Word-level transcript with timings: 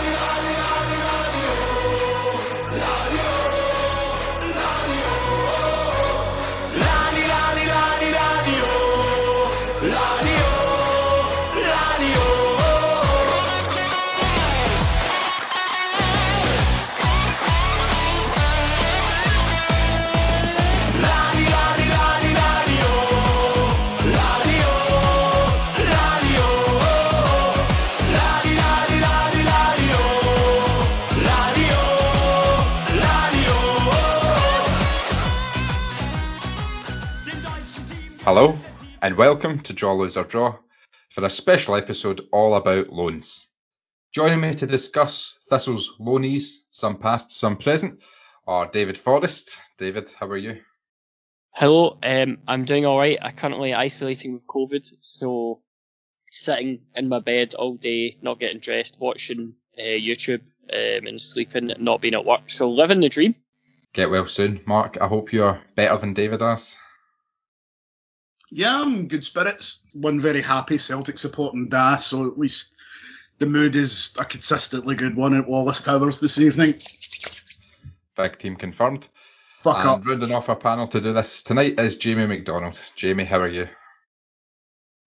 Hello, 0.00 0.59
and 39.02 39.16
welcome 39.16 39.58
to 39.60 39.72
Draw 39.72 39.94
Loser 39.94 40.24
Draw 40.24 40.56
for 41.10 41.24
a 41.24 41.30
special 41.30 41.74
episode 41.74 42.20
all 42.32 42.54
about 42.54 42.92
loans. 42.92 43.46
Joining 44.12 44.40
me 44.40 44.52
to 44.54 44.66
discuss 44.66 45.38
Thistle's 45.48 45.94
loanees, 45.98 46.58
some 46.70 46.98
past, 46.98 47.32
some 47.32 47.56
present, 47.56 48.02
are 48.46 48.66
David 48.66 48.98
Forrest. 48.98 49.58
David, 49.78 50.10
how 50.18 50.26
are 50.26 50.36
you? 50.36 50.60
Hello, 51.52 51.98
um, 52.02 52.38
I'm 52.46 52.64
doing 52.66 52.84
alright. 52.84 53.18
I'm 53.22 53.34
currently 53.34 53.72
isolating 53.72 54.34
with 54.34 54.46
COVID, 54.46 54.86
so 55.00 55.62
sitting 56.30 56.80
in 56.94 57.08
my 57.08 57.20
bed 57.20 57.54
all 57.54 57.76
day, 57.76 58.18
not 58.20 58.38
getting 58.38 58.60
dressed, 58.60 58.98
watching 59.00 59.54
uh, 59.78 59.82
YouTube, 59.82 60.42
um, 60.72 61.06
and 61.06 61.20
sleeping, 61.20 61.72
not 61.78 62.02
being 62.02 62.14
at 62.14 62.26
work. 62.26 62.50
So 62.50 62.70
living 62.70 63.00
the 63.00 63.08
dream. 63.08 63.34
Get 63.94 64.10
well 64.10 64.26
soon, 64.26 64.60
Mark. 64.66 64.98
I 65.00 65.06
hope 65.08 65.32
you're 65.32 65.60
better 65.74 65.96
than 65.96 66.12
David 66.12 66.42
is. 66.42 66.76
Yeah, 68.50 68.80
I'm 68.80 69.06
good 69.06 69.24
spirits. 69.24 69.80
One 69.92 70.20
very 70.20 70.42
happy 70.42 70.78
Celtic 70.78 71.18
supporting 71.18 71.68
Da, 71.68 71.96
so 71.96 72.26
at 72.26 72.38
least 72.38 72.74
the 73.38 73.46
mood 73.46 73.76
is 73.76 74.14
a 74.18 74.24
consistently 74.24 74.96
good 74.96 75.16
one 75.16 75.36
at 75.36 75.46
Wallace 75.46 75.82
Towers 75.82 76.20
this 76.20 76.38
evening. 76.38 76.74
Big 78.16 78.38
team 78.38 78.56
confirmed. 78.56 79.08
Fuck 79.60 79.78
and 79.78 79.88
up. 79.88 80.06
rounding 80.06 80.32
off 80.32 80.48
our 80.48 80.56
panel 80.56 80.88
to 80.88 81.00
do 81.00 81.12
this 81.12 81.42
tonight 81.42 81.78
is 81.78 81.96
Jamie 81.96 82.26
McDonald. 82.26 82.80
Jamie, 82.96 83.24
how 83.24 83.38
are 83.38 83.48
you? 83.48 83.68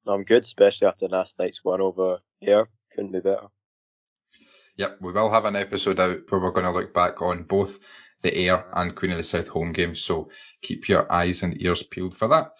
I'm 0.07 0.23
good, 0.23 0.43
especially 0.43 0.87
after 0.87 1.07
last 1.07 1.37
night's 1.37 1.63
one 1.63 1.81
over 1.81 2.19
here. 2.39 2.67
Couldn't 2.95 3.11
be 3.11 3.19
better. 3.19 3.47
Yep, 4.77 4.97
we 5.01 5.11
will 5.11 5.29
have 5.29 5.45
an 5.45 5.55
episode 5.55 5.99
out 5.99 6.19
where 6.29 6.41
we're 6.41 6.51
going 6.51 6.65
to 6.65 6.71
look 6.71 6.93
back 6.93 7.21
on 7.21 7.43
both 7.43 7.79
the 8.21 8.35
Ayr 8.35 8.65
and 8.73 8.95
Queen 8.95 9.11
of 9.11 9.17
the 9.17 9.23
South 9.23 9.47
home 9.47 9.73
games, 9.73 9.99
so 9.99 10.29
keep 10.61 10.87
your 10.87 11.11
eyes 11.11 11.43
and 11.43 11.61
ears 11.61 11.83
peeled 11.83 12.15
for 12.15 12.27
that. 12.29 12.53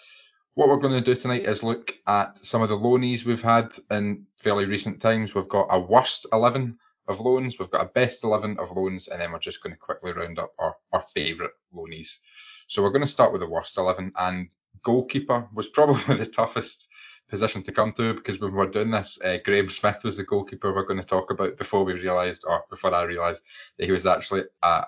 What 0.56 0.70
we're 0.70 0.78
going 0.78 0.94
to 0.94 1.02
do 1.02 1.16
tonight 1.16 1.44
is 1.44 1.64
look 1.64 1.96
at 2.06 2.38
some 2.46 2.62
of 2.62 2.70
the 2.70 2.78
loanees 2.78 3.26
we've 3.26 3.42
had 3.42 3.76
in 3.90 4.28
fairly 4.38 4.66
recent 4.66 5.02
times. 5.02 5.34
We've 5.34 5.50
got 5.50 5.70
a 5.72 5.80
worst 5.80 6.28
11 6.32 6.78
of 7.08 7.20
loans, 7.20 7.58
we've 7.58 7.72
got 7.72 7.86
a 7.86 7.90
best 7.90 8.24
11 8.24 8.60
of 8.60 8.70
loans, 8.72 9.08
and 9.08 9.20
then 9.20 9.32
we're 9.32 9.40
just 9.40 9.64
going 9.64 9.74
to 9.74 9.80
quickly 9.80 10.14
round 10.14 10.38
up 10.38 10.54
our, 10.60 10.76
our 10.92 11.02
favourite 11.02 11.54
loanees. 11.74 12.20
So 12.68 12.84
we're 12.84 12.92
going 12.92 13.02
to 13.02 13.08
start 13.08 13.32
with 13.32 13.42
the 13.42 13.50
worst 13.50 13.80
11, 13.80 14.14
and 14.16 14.54
goalkeeper 14.84 15.50
was 15.56 15.68
probably 15.74 16.18
the 16.18 16.28
toughest 16.28 16.88
position 17.30 17.64
to 17.64 17.72
come 17.72 17.92
to 17.94 18.14
because 18.14 18.40
when 18.40 18.52
we 18.52 18.58
were 18.58 18.68
doing 18.68 18.92
this, 18.92 19.18
uh, 19.26 19.40
Graham 19.44 19.70
Smith 19.70 20.04
was 20.04 20.18
the 20.18 20.24
goalkeeper 20.24 20.72
we're 20.72 20.86
going 20.86 21.02
to 21.02 21.06
talk 21.06 21.32
about 21.32 21.58
before 21.58 21.84
we 21.84 21.94
realised, 21.94 22.44
or 22.48 22.64
before 22.70 22.94
I 22.94 23.04
realised, 23.04 23.42
that 23.80 23.86
he 23.86 23.92
was 23.92 24.06
actually 24.06 24.44
a 24.62 24.86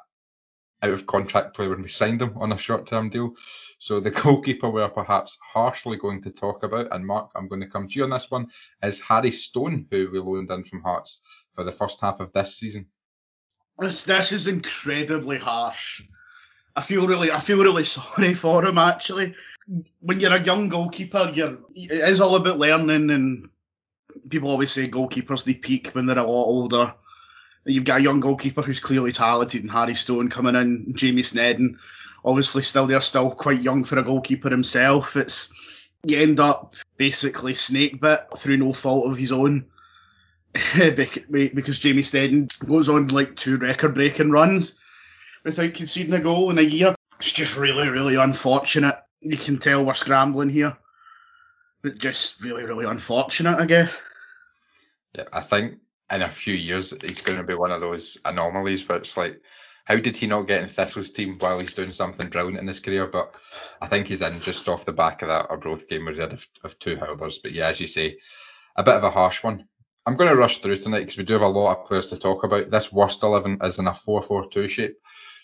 out 0.84 0.92
of 0.92 1.08
contract 1.08 1.56
player 1.56 1.70
when 1.70 1.82
we 1.82 1.90
signed 1.90 2.22
him 2.22 2.38
on 2.38 2.52
a 2.52 2.58
short 2.58 2.86
term 2.86 3.10
deal. 3.10 3.34
So 3.78 4.00
the 4.00 4.12
goalkeeper 4.24 4.70
we're 4.70 4.90
perhaps 4.90 5.38
harshly 5.42 5.98
going 5.98 6.22
to 6.22 6.32
talk 6.32 6.64
about, 6.64 6.88
and 6.92 7.06
Mark, 7.06 7.32
I'm 7.36 7.48
going 7.48 7.62
to 7.62 7.68
come 7.68 7.88
to 7.88 7.96
you 7.96 8.04
on 8.04 8.10
this 8.10 8.30
one, 8.32 8.48
is 8.82 9.02
Harry 9.02 9.32
Stone, 9.32 9.88
who 9.92 10.12
we 10.12 10.20
loaned 10.20 10.52
in 10.52 10.64
from 10.64 10.82
Hearts 10.82 11.22
for 11.52 11.64
the 11.64 11.72
first 11.72 12.02
half 12.02 12.20
of 12.20 12.32
this 12.34 12.58
season. 12.58 12.88
This, 13.78 14.04
this 14.04 14.32
is 14.32 14.48
incredibly 14.48 15.38
harsh. 15.38 16.02
I 16.76 16.82
feel 16.82 17.08
really, 17.08 17.32
I 17.32 17.40
feel 17.40 17.64
really 17.64 17.84
sorry 17.86 18.34
for 18.34 18.66
him 18.66 18.78
actually. 18.78 19.36
When 20.00 20.20
you're 20.20 20.36
a 20.36 20.44
young 20.44 20.70
goalkeeper, 20.70 21.32
you're 21.34 21.58
it 21.74 22.10
is 22.10 22.22
all 22.22 22.36
about 22.36 22.60
learning, 22.60 23.10
and 23.10 23.50
people 24.30 24.50
always 24.50 24.72
say 24.72 24.88
goalkeepers 24.88 25.44
they 25.44 25.56
peak 25.56 25.90
when 25.90 26.06
they're 26.06 26.20
a 26.20 26.24
lot 26.24 26.46
older. 26.46 26.94
You've 27.66 27.84
got 27.84 28.00
a 28.00 28.04
young 28.04 28.20
goalkeeper 28.20 28.62
who's 28.62 28.80
clearly 28.80 29.12
talented, 29.12 29.64
and 29.64 29.72
Harry 29.72 29.96
Stone 29.96 30.30
coming 30.30 30.56
in, 30.56 30.94
Jamie 30.96 31.24
Sneddon, 31.24 31.78
obviously 32.26 32.64
still 32.64 32.88
there, 32.88 33.00
still 33.02 33.30
quite 33.32 33.62
young 33.62 33.84
for 33.84 34.00
a 34.00 34.04
goalkeeper 34.04 34.50
himself. 34.50 35.16
It's 35.16 35.54
you 36.04 36.20
end 36.20 36.40
up 36.40 36.74
basically 36.98 37.56
snake 37.56 38.02
bit 38.02 38.20
through 38.36 38.58
no 38.58 38.74
fault 38.74 39.10
of 39.10 39.18
his 39.18 39.32
own. 39.32 39.68
because 40.78 41.80
Jamie 41.80 42.02
Sneddon 42.02 42.48
goes 42.66 42.88
on 42.88 43.08
like 43.08 43.36
two 43.36 43.58
record 43.58 43.94
breaking 43.94 44.32
runs 44.32 44.80
without 45.44 45.74
conceding 45.74 46.14
a 46.14 46.20
goal 46.20 46.50
in 46.50 46.58
a 46.58 46.62
year. 46.62 46.96
It's 47.20 47.32
just 47.32 47.58
really, 47.58 47.90
really 47.90 48.16
unfortunate. 48.16 48.96
You 49.22 49.38
can 49.38 49.58
tell 49.58 49.84
we're 49.84 49.94
scrambling 49.94 50.50
here. 50.50 50.78
But 51.82 52.00
just 52.00 52.44
really, 52.44 52.64
really 52.64 52.86
unfortunate, 52.86 53.60
I 53.60 53.66
guess. 53.66 54.02
Yeah, 55.14 55.26
I 55.32 55.42
think 55.42 55.80
in 56.12 56.22
a 56.22 56.30
few 56.30 56.54
years 56.54 56.94
he's 57.02 57.22
going 57.22 57.40
to 57.40 57.46
be 57.46 57.54
one 57.54 57.72
of 57.72 57.82
those 57.82 58.18
anomalies 58.24 58.88
where 58.88 58.98
it's 58.98 59.18
like, 59.18 59.42
how 59.86 59.98
did 59.98 60.18
he 60.18 60.28
not 60.28 60.48
get 60.48 60.64
in 60.64 60.68
Thistle's 60.70 61.12
team 61.12 61.38
while 61.40 61.60
he's 61.60 61.76
doing 61.76 61.92
something 61.92 62.30
brilliant 62.30 62.60
in 62.60 62.68
his 62.68 62.80
career? 62.80 63.06
But 63.06 63.34
I 63.80 63.88
think 63.88 64.08
he's 64.08 64.22
in 64.22 64.40
just 64.42 64.68
off 64.68 64.86
the 64.86 64.92
back 64.92 65.22
of 65.22 65.30
that 65.30 65.50
Arbroath 65.50 65.88
game 65.88 66.06
where 66.06 66.14
he 66.14 66.22
had 66.22 66.34
of, 66.34 66.48
of 66.64 66.78
two 66.80 66.96
hurlers. 66.96 67.38
But 67.38 67.52
yeah, 67.52 67.68
as 67.68 67.80
you 67.80 67.88
say, 67.88 68.18
a 68.76 68.84
bit 68.84 68.96
of 68.96 69.04
a 69.04 69.12
harsh 69.12 69.44
one. 69.44 69.68
I'm 70.08 70.18
going 70.18 70.30
to 70.30 70.36
rush 70.36 70.60
through 70.60 70.76
tonight 70.76 71.00
because 71.00 71.18
we 71.18 71.24
do 71.24 71.34
have 71.34 71.42
a 71.44 71.48
lot 71.48 71.78
of 71.78 71.86
players 71.86 72.10
to 72.10 72.18
talk 72.18 72.44
about. 72.44 72.70
This 72.70 72.92
worst 72.92 73.24
11 73.24 73.60
is 73.64 73.80
in 73.80 73.88
a 73.88 73.92
4-4-2 73.92 74.70
shape. 74.70 74.98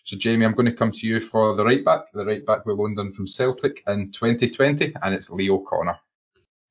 So 0.03 0.18
Jamie, 0.18 0.46
I'm 0.46 0.53
going 0.53 0.68
to 0.68 0.73
come 0.73 0.91
to 0.91 1.08
you 1.08 1.19
for 1.19 1.56
the 1.56 1.66
right 1.66 1.85
back. 1.85 2.12
The 2.12 2.25
right 2.25 2.46
back 2.46 2.66
we 2.66 2.73
loaned 2.73 3.00
in 3.00 3.12
from 3.12 3.28
Celtic 3.28 3.84
in 3.88 4.12
2020, 4.12 4.94
and 5.02 5.13
it's 5.13 5.29
Lee 5.29 5.50
O'Connor. 5.50 5.97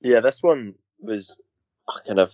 Yeah, 0.01 0.21
this 0.21 0.43
one 0.43 0.75
was 0.99 1.41
kind 2.07 2.19
of 2.19 2.33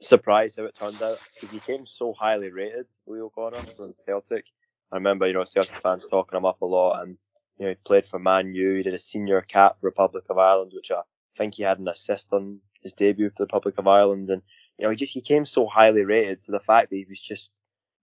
surprised 0.00 0.58
how 0.58 0.64
it 0.64 0.74
turned 0.74 1.00
out 1.02 1.20
because 1.34 1.52
he 1.52 1.60
came 1.60 1.86
so 1.86 2.12
highly 2.12 2.50
rated, 2.50 2.86
Lee 3.06 3.20
O'Connor 3.20 3.62
from 3.76 3.94
Celtic. 3.96 4.46
I 4.94 4.98
remember, 4.98 5.26
you 5.26 5.32
know, 5.32 5.42
Celtic 5.42 5.80
fans 5.80 6.06
talking 6.06 6.36
him 6.36 6.44
up 6.44 6.60
a 6.60 6.66
lot, 6.66 7.02
and 7.02 7.18
you 7.58 7.64
know, 7.64 7.70
he 7.70 7.74
played 7.84 8.06
for 8.06 8.20
Man 8.20 8.54
U. 8.54 8.74
He 8.74 8.84
did 8.84 8.94
a 8.94 8.98
senior 9.00 9.40
cap 9.40 9.76
Republic 9.80 10.22
of 10.30 10.38
Ireland, 10.38 10.70
which 10.72 10.92
I 10.92 11.00
think 11.36 11.56
he 11.56 11.64
had 11.64 11.80
an 11.80 11.88
assist 11.88 12.32
on 12.32 12.60
his 12.80 12.92
debut 12.92 13.30
for 13.30 13.38
the 13.38 13.44
Republic 13.46 13.74
of 13.78 13.88
Ireland, 13.88 14.30
and 14.30 14.42
you 14.78 14.84
know, 14.84 14.90
he 14.90 14.96
just 14.96 15.12
he 15.12 15.20
came 15.20 15.46
so 15.46 15.66
highly 15.66 16.04
rated. 16.04 16.40
So 16.40 16.52
the 16.52 16.60
fact 16.60 16.90
that 16.90 16.96
he 16.96 17.06
was 17.08 17.20
just, 17.20 17.52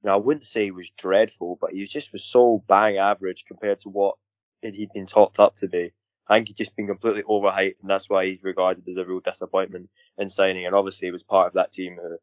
you 0.03 0.09
know, 0.09 0.15
I 0.15 0.17
wouldn't 0.17 0.45
say 0.45 0.65
he 0.65 0.71
was 0.71 0.91
dreadful, 0.97 1.57
but 1.61 1.71
he 1.71 1.85
just 1.85 2.11
was 2.11 2.25
so 2.25 2.61
bang 2.67 2.97
average 2.97 3.45
compared 3.47 3.79
to 3.79 3.89
what 3.89 4.17
he'd 4.61 4.91
been 4.93 5.07
talked 5.07 5.39
up 5.39 5.55
to 5.57 5.69
be. 5.69 5.93
I 6.27 6.35
think 6.35 6.49
he'd 6.49 6.57
just 6.57 6.75
been 6.75 6.87
completely 6.87 7.23
overhyped, 7.23 7.79
and 7.79 7.89
that's 7.89 8.09
why 8.09 8.25
he's 8.25 8.43
regarded 8.43 8.83
as 8.89 8.97
a 8.97 9.05
real 9.05 9.21
disappointment 9.21 9.89
in 10.17 10.27
signing. 10.27 10.65
And 10.65 10.75
obviously, 10.75 11.07
he 11.07 11.13
was 11.13 11.23
part 11.23 11.47
of 11.47 11.53
that 11.53 11.71
team 11.71 11.95
who, 11.95 12.17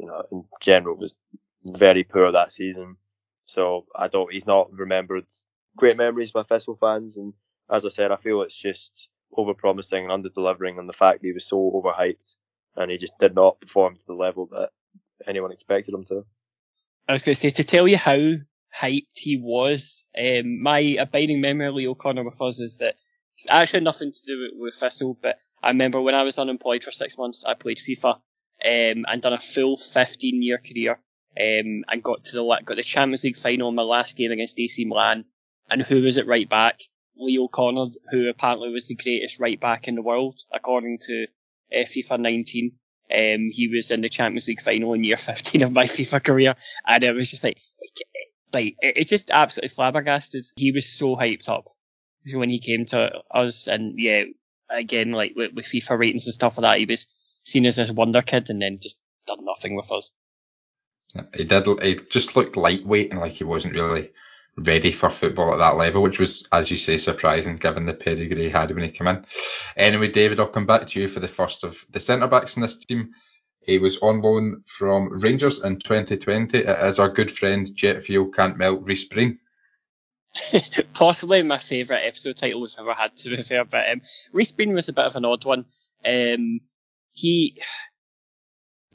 you 0.00 0.06
know, 0.06 0.24
in 0.32 0.44
general 0.62 0.96
was 0.96 1.14
very 1.62 2.04
poor 2.04 2.32
that 2.32 2.50
season. 2.50 2.96
So 3.44 3.86
I 3.94 4.08
don't, 4.08 4.32
he's 4.32 4.46
not 4.46 4.72
remembered 4.72 5.26
great 5.76 5.96
memories 5.96 6.32
by 6.32 6.42
Thistle 6.42 6.76
fans. 6.76 7.16
And 7.16 7.34
as 7.70 7.84
I 7.84 7.88
said, 7.88 8.12
I 8.12 8.16
feel 8.16 8.42
it's 8.42 8.56
just 8.56 9.08
over 9.36 9.54
promising 9.54 10.04
and 10.04 10.12
under 10.12 10.28
delivering 10.28 10.78
on 10.78 10.86
the 10.86 10.92
fact 10.92 11.24
he 11.24 11.32
was 11.32 11.46
so 11.46 11.58
overhyped 11.58 12.36
and 12.76 12.90
he 12.90 12.98
just 12.98 13.18
did 13.18 13.34
not 13.34 13.60
perform 13.60 13.96
to 13.96 14.04
the 14.06 14.14
level 14.14 14.46
that 14.46 14.70
anyone 15.26 15.52
expected 15.52 15.94
him 15.94 16.04
to. 16.04 16.24
I 17.08 17.12
was 17.12 17.22
going 17.22 17.34
to 17.34 17.40
say, 17.40 17.50
to 17.50 17.64
tell 17.64 17.86
you 17.86 17.96
how 17.96 18.18
hyped 18.74 19.18
he 19.18 19.38
was, 19.38 20.06
um, 20.18 20.62
my 20.62 20.78
abiding 20.78 21.40
memory 21.40 21.66
of 21.66 21.74
Lee 21.74 21.88
O'Connor 21.88 22.24
with 22.24 22.40
us 22.40 22.60
is 22.60 22.78
that 22.78 22.96
it's 23.34 23.46
actually 23.48 23.80
nothing 23.80 24.12
to 24.12 24.26
do 24.26 24.40
with, 24.40 24.60
with 24.60 24.74
Thistle, 24.74 25.18
but 25.20 25.38
I 25.62 25.68
remember 25.68 26.00
when 26.00 26.14
I 26.14 26.22
was 26.22 26.38
unemployed 26.38 26.84
for 26.84 26.90
six 26.90 27.18
months, 27.18 27.44
I 27.44 27.54
played 27.54 27.78
FIFA 27.78 28.14
um, 28.14 28.20
and 29.08 29.22
done 29.22 29.32
a 29.32 29.40
full 29.40 29.76
15 29.76 30.42
year 30.42 30.58
career 30.58 30.98
um, 31.38 31.84
and 31.88 32.02
got 32.02 32.24
to 32.24 32.36
the 32.36 32.60
got 32.64 32.76
the 32.76 32.82
Champions 32.82 33.24
League 33.24 33.36
final 33.36 33.68
in 33.68 33.74
my 33.74 33.82
last 33.82 34.16
game 34.16 34.32
against 34.32 34.58
AC 34.58 34.84
Milan. 34.84 35.24
And 35.70 35.82
who 35.82 36.02
was 36.02 36.16
it 36.16 36.26
right 36.26 36.48
back? 36.48 36.80
Lee 37.16 37.38
O'Connor, 37.38 37.86
who 38.10 38.28
apparently 38.28 38.70
was 38.70 38.88
the 38.88 38.96
greatest 38.96 39.40
right 39.40 39.60
back 39.60 39.88
in 39.88 39.94
the 39.94 40.02
world, 40.02 40.40
according 40.52 40.98
to 41.06 41.26
uh, 41.72 41.84
FIFA 41.84 42.20
19. 42.20 42.72
Um, 43.12 43.50
he 43.52 43.68
was 43.68 43.90
in 43.90 44.00
the 44.00 44.08
Champions 44.08 44.48
League 44.48 44.62
final 44.62 44.94
in 44.94 45.04
year 45.04 45.16
15 45.18 45.62
of 45.62 45.74
my 45.74 45.84
FIFA 45.84 46.24
career, 46.24 46.56
and 46.86 47.04
it 47.04 47.12
was 47.12 47.30
just 47.30 47.44
like, 47.44 47.58
like 48.52 48.76
it, 48.80 49.08
just 49.08 49.30
absolutely 49.30 49.74
flabbergasted. 49.74 50.44
He 50.56 50.72
was 50.72 50.88
so 50.88 51.16
hyped 51.16 51.48
up 51.48 51.66
when 52.32 52.50
he 52.50 52.58
came 52.58 52.86
to 52.86 53.10
us, 53.30 53.66
and 53.68 53.94
yeah, 53.98 54.24
again, 54.70 55.12
like 55.12 55.32
with, 55.36 55.52
with 55.54 55.66
FIFA 55.66 55.98
ratings 55.98 56.26
and 56.26 56.34
stuff 56.34 56.58
like 56.58 56.62
that, 56.62 56.78
he 56.78 56.86
was 56.86 57.14
seen 57.44 57.66
as 57.66 57.76
this 57.76 57.90
wonder 57.90 58.22
kid, 58.22 58.50
and 58.50 58.60
then 58.60 58.78
just 58.80 59.02
done 59.26 59.44
nothing 59.44 59.76
with 59.76 59.92
us. 59.92 60.12
He 61.36 61.44
did. 61.44 61.66
He 61.82 61.94
just 62.10 62.36
looked 62.36 62.56
lightweight 62.56 63.10
and 63.10 63.20
like 63.20 63.32
he 63.32 63.44
wasn't 63.44 63.74
really 63.74 64.10
ready 64.56 64.92
for 64.92 65.10
football 65.10 65.52
at 65.52 65.58
that 65.58 65.76
level, 65.76 66.02
which 66.02 66.18
was, 66.18 66.46
as 66.52 66.70
you 66.70 66.76
say, 66.76 66.96
surprising 66.96 67.56
given 67.56 67.86
the 67.86 67.94
pedigree 67.94 68.44
he 68.44 68.50
had 68.50 68.70
when 68.70 68.84
he 68.84 68.90
came 68.90 69.08
in. 69.08 69.24
Anyway, 69.76 70.08
David, 70.08 70.38
I'll 70.38 70.46
come 70.46 70.66
back 70.66 70.86
to 70.88 71.00
you 71.00 71.08
for 71.08 71.20
the 71.20 71.28
first 71.28 71.64
of 71.64 71.84
the 71.90 72.00
centre 72.00 72.26
backs 72.26 72.56
in 72.56 72.62
this 72.62 72.76
team. 72.76 73.10
He 73.60 73.78
was 73.78 73.98
on 73.98 74.20
loan 74.20 74.62
from 74.66 75.20
Rangers 75.20 75.62
in 75.62 75.78
2020. 75.78 76.64
as 76.64 76.98
our 76.98 77.08
good 77.08 77.30
friend 77.30 77.68
Jet 77.74 78.02
Fuel 78.02 78.30
Can't 78.30 78.58
Melt 78.58 78.82
Reese 78.84 79.04
Breen. 79.04 79.38
Possibly 80.94 81.42
my 81.42 81.58
favourite 81.58 82.02
episode 82.02 82.36
title 82.36 82.60
we've 82.60 82.74
ever 82.78 82.92
had, 82.92 83.16
to 83.16 83.30
be 83.30 83.36
fair, 83.36 83.64
but 83.64 83.88
um, 83.88 84.02
Reese 84.32 84.52
Breen 84.52 84.74
was 84.74 84.88
a 84.88 84.92
bit 84.92 85.06
of 85.06 85.16
an 85.16 85.24
odd 85.24 85.44
one. 85.44 85.64
Um, 86.04 86.60
he, 87.12 87.62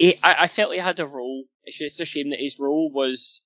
I, 0.01 0.15
I 0.23 0.47
felt 0.47 0.73
he 0.73 0.79
had 0.79 0.99
a 0.99 1.07
role. 1.07 1.43
It's 1.65 1.77
just 1.77 1.99
a 1.99 2.05
shame 2.05 2.29
that 2.29 2.39
his 2.39 2.59
role 2.59 2.91
was 2.91 3.41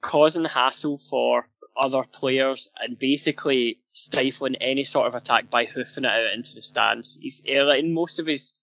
causing 0.00 0.44
hassle 0.44 0.98
for 0.98 1.48
other 1.76 2.04
players 2.04 2.70
and 2.80 2.98
basically 2.98 3.80
stifling 3.92 4.56
any 4.56 4.84
sort 4.84 5.06
of 5.06 5.14
attack 5.14 5.50
by 5.50 5.64
hoofing 5.64 6.04
it 6.04 6.10
out 6.10 6.34
into 6.34 6.54
the 6.54 6.62
stands. 6.62 7.18
He's 7.20 7.42
eh, 7.46 7.76
in 7.76 7.92
most 7.92 8.18
of 8.18 8.26
his 8.26 8.58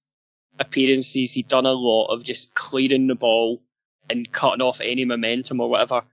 appearances, 0.59 1.33
he'd 1.33 1.47
done 1.47 1.65
a 1.65 1.71
lot 1.71 2.07
of 2.07 2.23
just 2.23 2.53
clearing 2.53 3.07
the 3.07 3.15
ball 3.15 3.61
and 4.09 4.31
cutting 4.31 4.61
off 4.61 4.81
any 4.81 5.05
momentum 5.05 5.59
or 5.59 5.69
whatever. 5.69 6.03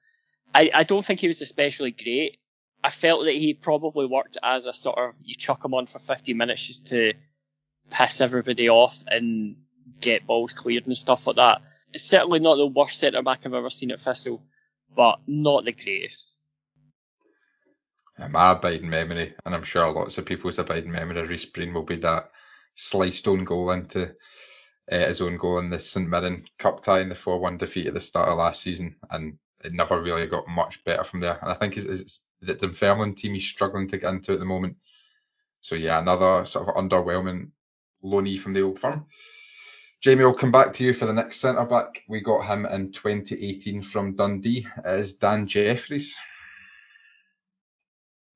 I, 0.55 0.71
I 0.75 0.83
don't 0.85 1.05
think 1.05 1.21
he 1.21 1.27
was 1.27 1.43
especially 1.43 1.91
great. 1.91 2.39
I 2.83 2.91
felt 2.91 3.25
that 3.25 3.35
he 3.35 3.55
probably 3.55 4.07
worked 4.07 4.39
as 4.43 4.67
a 4.67 4.73
sort 4.73 4.99
of 4.99 5.19
you 5.23 5.35
chuck 5.35 5.65
him 5.65 5.75
on 5.75 5.87
for 5.87 5.99
50 5.99 6.35
minutes 6.35 6.67
just 6.67 6.87
to 6.89 7.13
piss 7.91 8.21
everybody 8.21 8.69
off 8.69 9.05
and 9.07 9.57
get 10.01 10.27
balls 10.27 10.55
cleared 10.55 10.87
and 10.87 10.97
stuff 10.97 11.27
like 11.27 11.37
that. 11.37 11.63
It's 11.93 12.05
certainly 12.05 12.39
not 12.39 12.57
the 12.57 12.67
worst 12.67 12.99
centre 12.99 13.23
back 13.23 13.41
I've 13.45 13.55
ever 13.55 13.71
seen 13.71 13.91
at 13.91 14.01
Thistle, 14.01 14.43
but 14.95 15.21
not 15.27 15.65
the 15.65 15.73
greatest. 15.73 16.39
My 18.29 18.53
abiding 18.53 18.91
memory, 18.91 19.35
and 19.45 19.55
I'm 19.55 19.63
sure 19.63 19.91
lots 19.93 20.19
of 20.19 20.27
people's 20.27 20.59
abiding 20.59 20.93
memory 20.93 21.21
of 21.21 21.29
Reese 21.29 21.47
Breen 21.47 21.73
will 21.73 21.85
be 21.85 21.97
that 21.97 22.31
sliced 22.75 23.27
own 23.29 23.45
goal 23.45 23.71
into 23.71 24.15
uh, 24.91 25.07
his 25.07 25.21
own 25.21 25.37
goal 25.37 25.59
in 25.59 25.71
the 25.71 25.79
St 25.79 26.09
Mirren 26.09 26.45
Cup 26.59 26.83
tie 26.83 27.01
in 27.01 27.09
the 27.09 27.15
4-1 27.15 27.59
defeat 27.59 27.87
at 27.87 27.95
the 27.95 28.01
start 28.01 28.29
of 28.29 28.39
last 28.39 28.63
season, 28.63 28.97
and 29.11 29.39
it 29.65 29.73
never 29.73 30.01
really 30.01 30.27
got 30.27 30.49
much 30.49 30.85
better 30.85 31.05
from 31.05 31.21
there. 31.21 31.39
And 31.41 31.51
I 31.51 31.55
think 31.55 31.77
it's, 31.77 31.87
it's 31.87 32.25
the 32.41 32.55
Dunfermline 32.55 33.15
team 33.15 33.35
he's 33.35 33.45
struggling 33.45 33.89
to 33.89 33.99
get 33.99 34.13
into 34.13 34.33
at 34.33 34.39
the 34.39 34.45
moment. 34.45 34.77
So 35.61 35.75
yeah, 35.75 35.99
another 35.99 36.45
sort 36.45 36.69
of 36.69 36.75
underwhelming 36.75 37.51
loanee 38.03 38.39
from 38.39 38.53
the 38.53 38.63
old 38.63 38.79
firm. 38.79 39.07
Jamie, 40.01 40.25
I'll 40.25 40.33
come 40.33 40.51
back 40.51 40.73
to 40.75 40.85
you 40.85 40.95
for 40.95 41.05
the 41.05 41.13
next 41.13 41.41
centre 41.41 41.67
back. 41.67 42.05
We 42.09 42.23
got 42.23 42.47
him 42.47 42.65
in 42.65 42.91
2018 42.91 43.83
from 43.83 44.17
Dundee. 44.17 44.67
Is 44.83 45.13
Dan 45.15 45.47
Jeffries. 45.47 46.17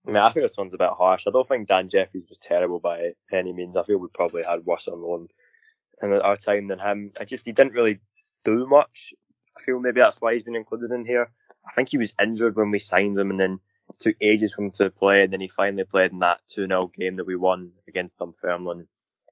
I 0.07 0.11
mean, 0.11 0.17
I 0.19 0.31
think 0.31 0.45
this 0.45 0.59
one's 0.59 0.75
a 0.75 0.79
bit 0.79 0.91
harsh. 0.91 1.25
I 1.27 1.31
don't 1.31 1.49
think 1.49 1.69
Dan 1.69 1.89
Jeffries 1.89 2.27
was 2.29 2.37
terrible 2.37 2.81
by 2.81 3.13
any 3.33 3.55
means. 3.55 3.79
I 3.79 3.83
feel 3.85 3.97
we 3.97 4.09
probably 4.13 4.43
had 4.43 4.67
worse 4.67 4.89
on 4.89 5.01
loan 5.01 5.29
in 6.03 6.13
our 6.13 6.37
time 6.37 6.67
than 6.67 6.79
him. 6.79 7.13
I 7.19 7.25
just 7.25 7.47
he 7.47 7.53
didn't 7.53 7.73
really 7.73 8.01
do 8.45 8.67
much. 8.67 9.15
I 9.57 9.63
feel 9.63 9.81
maybe 9.81 10.03
that's 10.03 10.21
why 10.21 10.35
he's 10.35 10.43
been 10.43 10.57
included 10.57 10.91
in 10.91 11.07
here. 11.07 11.31
I 11.67 11.73
think 11.73 11.89
he 11.89 11.97
was 11.97 12.13
injured 12.21 12.57
when 12.57 12.73
we 12.73 12.79
signed 12.79 13.19
him, 13.19 13.31
and 13.31 13.41
then 13.41 13.61
it 13.89 13.99
took 13.99 14.17
ages 14.21 14.53
for 14.53 14.65
him 14.65 14.71
to 14.73 14.91
play, 14.91 15.23
and 15.23 15.33
then 15.33 15.41
he 15.41 15.49
finally 15.49 15.85
played 15.85 16.13
in 16.13 16.19
that 16.19 16.43
2-0 16.55 16.93
game 16.93 17.17
that 17.17 17.27
we 17.27 17.37
won 17.37 17.73
against 17.89 18.19
Dunfermline. 18.19 18.87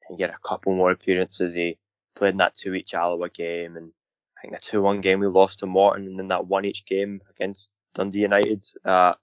And 0.08 0.18
get 0.18 0.30
a 0.30 0.38
couple 0.48 0.74
more 0.74 0.90
appearances. 0.90 1.54
He 1.54 1.78
played 2.14 2.32
in 2.32 2.38
that 2.38 2.54
2 2.54 2.74
each 2.74 2.94
Alloa 2.94 3.28
game, 3.28 3.76
and 3.76 3.92
I 4.36 4.40
think 4.42 4.54
the 4.54 4.78
2-1 4.78 5.02
game 5.02 5.20
we 5.20 5.26
lost 5.26 5.60
to 5.60 5.66
Morton, 5.66 6.06
and 6.06 6.18
then 6.18 6.28
that 6.28 6.46
1 6.46 6.64
each 6.64 6.84
game 6.86 7.20
against 7.30 7.70
Dundee 7.94 8.20
United 8.20 8.64
at 8.84 8.90
uh, 8.90 9.16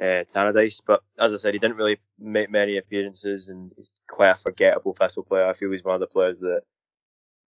Tannadice. 0.00 0.80
But 0.84 1.02
as 1.18 1.32
I 1.32 1.36
said, 1.36 1.54
he 1.54 1.60
didn't 1.60 1.76
really 1.76 1.98
make 2.18 2.50
many 2.50 2.76
appearances, 2.76 3.48
and 3.48 3.72
he's 3.76 3.92
quite 4.08 4.30
a 4.30 4.34
forgettable 4.36 4.94
Thistle 4.94 5.24
player. 5.24 5.46
I 5.46 5.54
feel 5.54 5.70
he's 5.70 5.84
one 5.84 5.94
of 5.94 6.00
the 6.00 6.06
players 6.06 6.40
that 6.40 6.62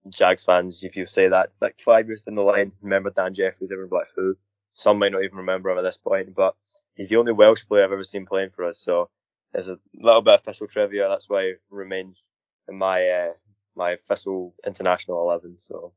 Jags 0.09 0.43
fans, 0.43 0.83
if 0.83 0.95
you 0.95 1.05
say 1.05 1.29
that 1.29 1.51
like 1.61 1.81
five 1.83 2.07
years 2.07 2.21
down 2.21 2.35
the 2.35 2.41
line, 2.41 2.71
remember 2.81 3.09
Dan 3.09 3.33
Jeffries, 3.33 3.71
everyone 3.71 3.89
be 3.89 3.95
like, 3.95 4.07
who? 4.15 4.37
Some 4.73 4.99
might 4.99 5.11
not 5.11 5.23
even 5.23 5.37
remember 5.37 5.69
him 5.69 5.77
at 5.77 5.83
this 5.83 5.97
point, 5.97 6.35
but 6.35 6.55
he's 6.95 7.09
the 7.09 7.15
only 7.15 7.31
Welsh 7.31 7.65
player 7.65 7.83
I've 7.83 7.91
ever 7.91 8.03
seen 8.03 8.25
playing 8.25 8.49
for 8.49 8.65
us. 8.65 8.77
So 8.77 9.09
there's 9.53 9.67
a 9.67 9.79
little 9.93 10.21
bit 10.21 10.35
of 10.35 10.43
Thistle 10.43 10.67
trivia. 10.67 11.07
That's 11.07 11.29
why 11.29 11.43
he 11.43 11.53
remains 11.69 12.29
in 12.67 12.77
my 12.77 13.07
uh, 13.07 13.33
my 13.75 13.97
Thistle 14.07 14.53
international 14.65 15.21
eleven. 15.21 15.59
So 15.59 15.93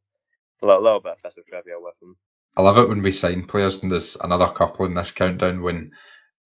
a 0.63 0.67
little, 0.67 0.83
little 0.83 1.01
bit 1.01 1.13
of 1.13 1.21
Thistle 1.21 1.45
trivia 1.49 1.75
with 1.79 1.99
them. 2.01 2.17
I 2.57 2.63
love 2.63 2.79
it 2.79 2.89
when 2.89 3.03
we 3.03 3.13
sign 3.13 3.45
players, 3.47 3.83
and 3.83 3.93
there's 3.93 4.17
another 4.17 4.49
couple 4.49 4.87
in 4.87 4.95
this 4.95 5.13
countdown 5.13 5.63
when 5.63 5.93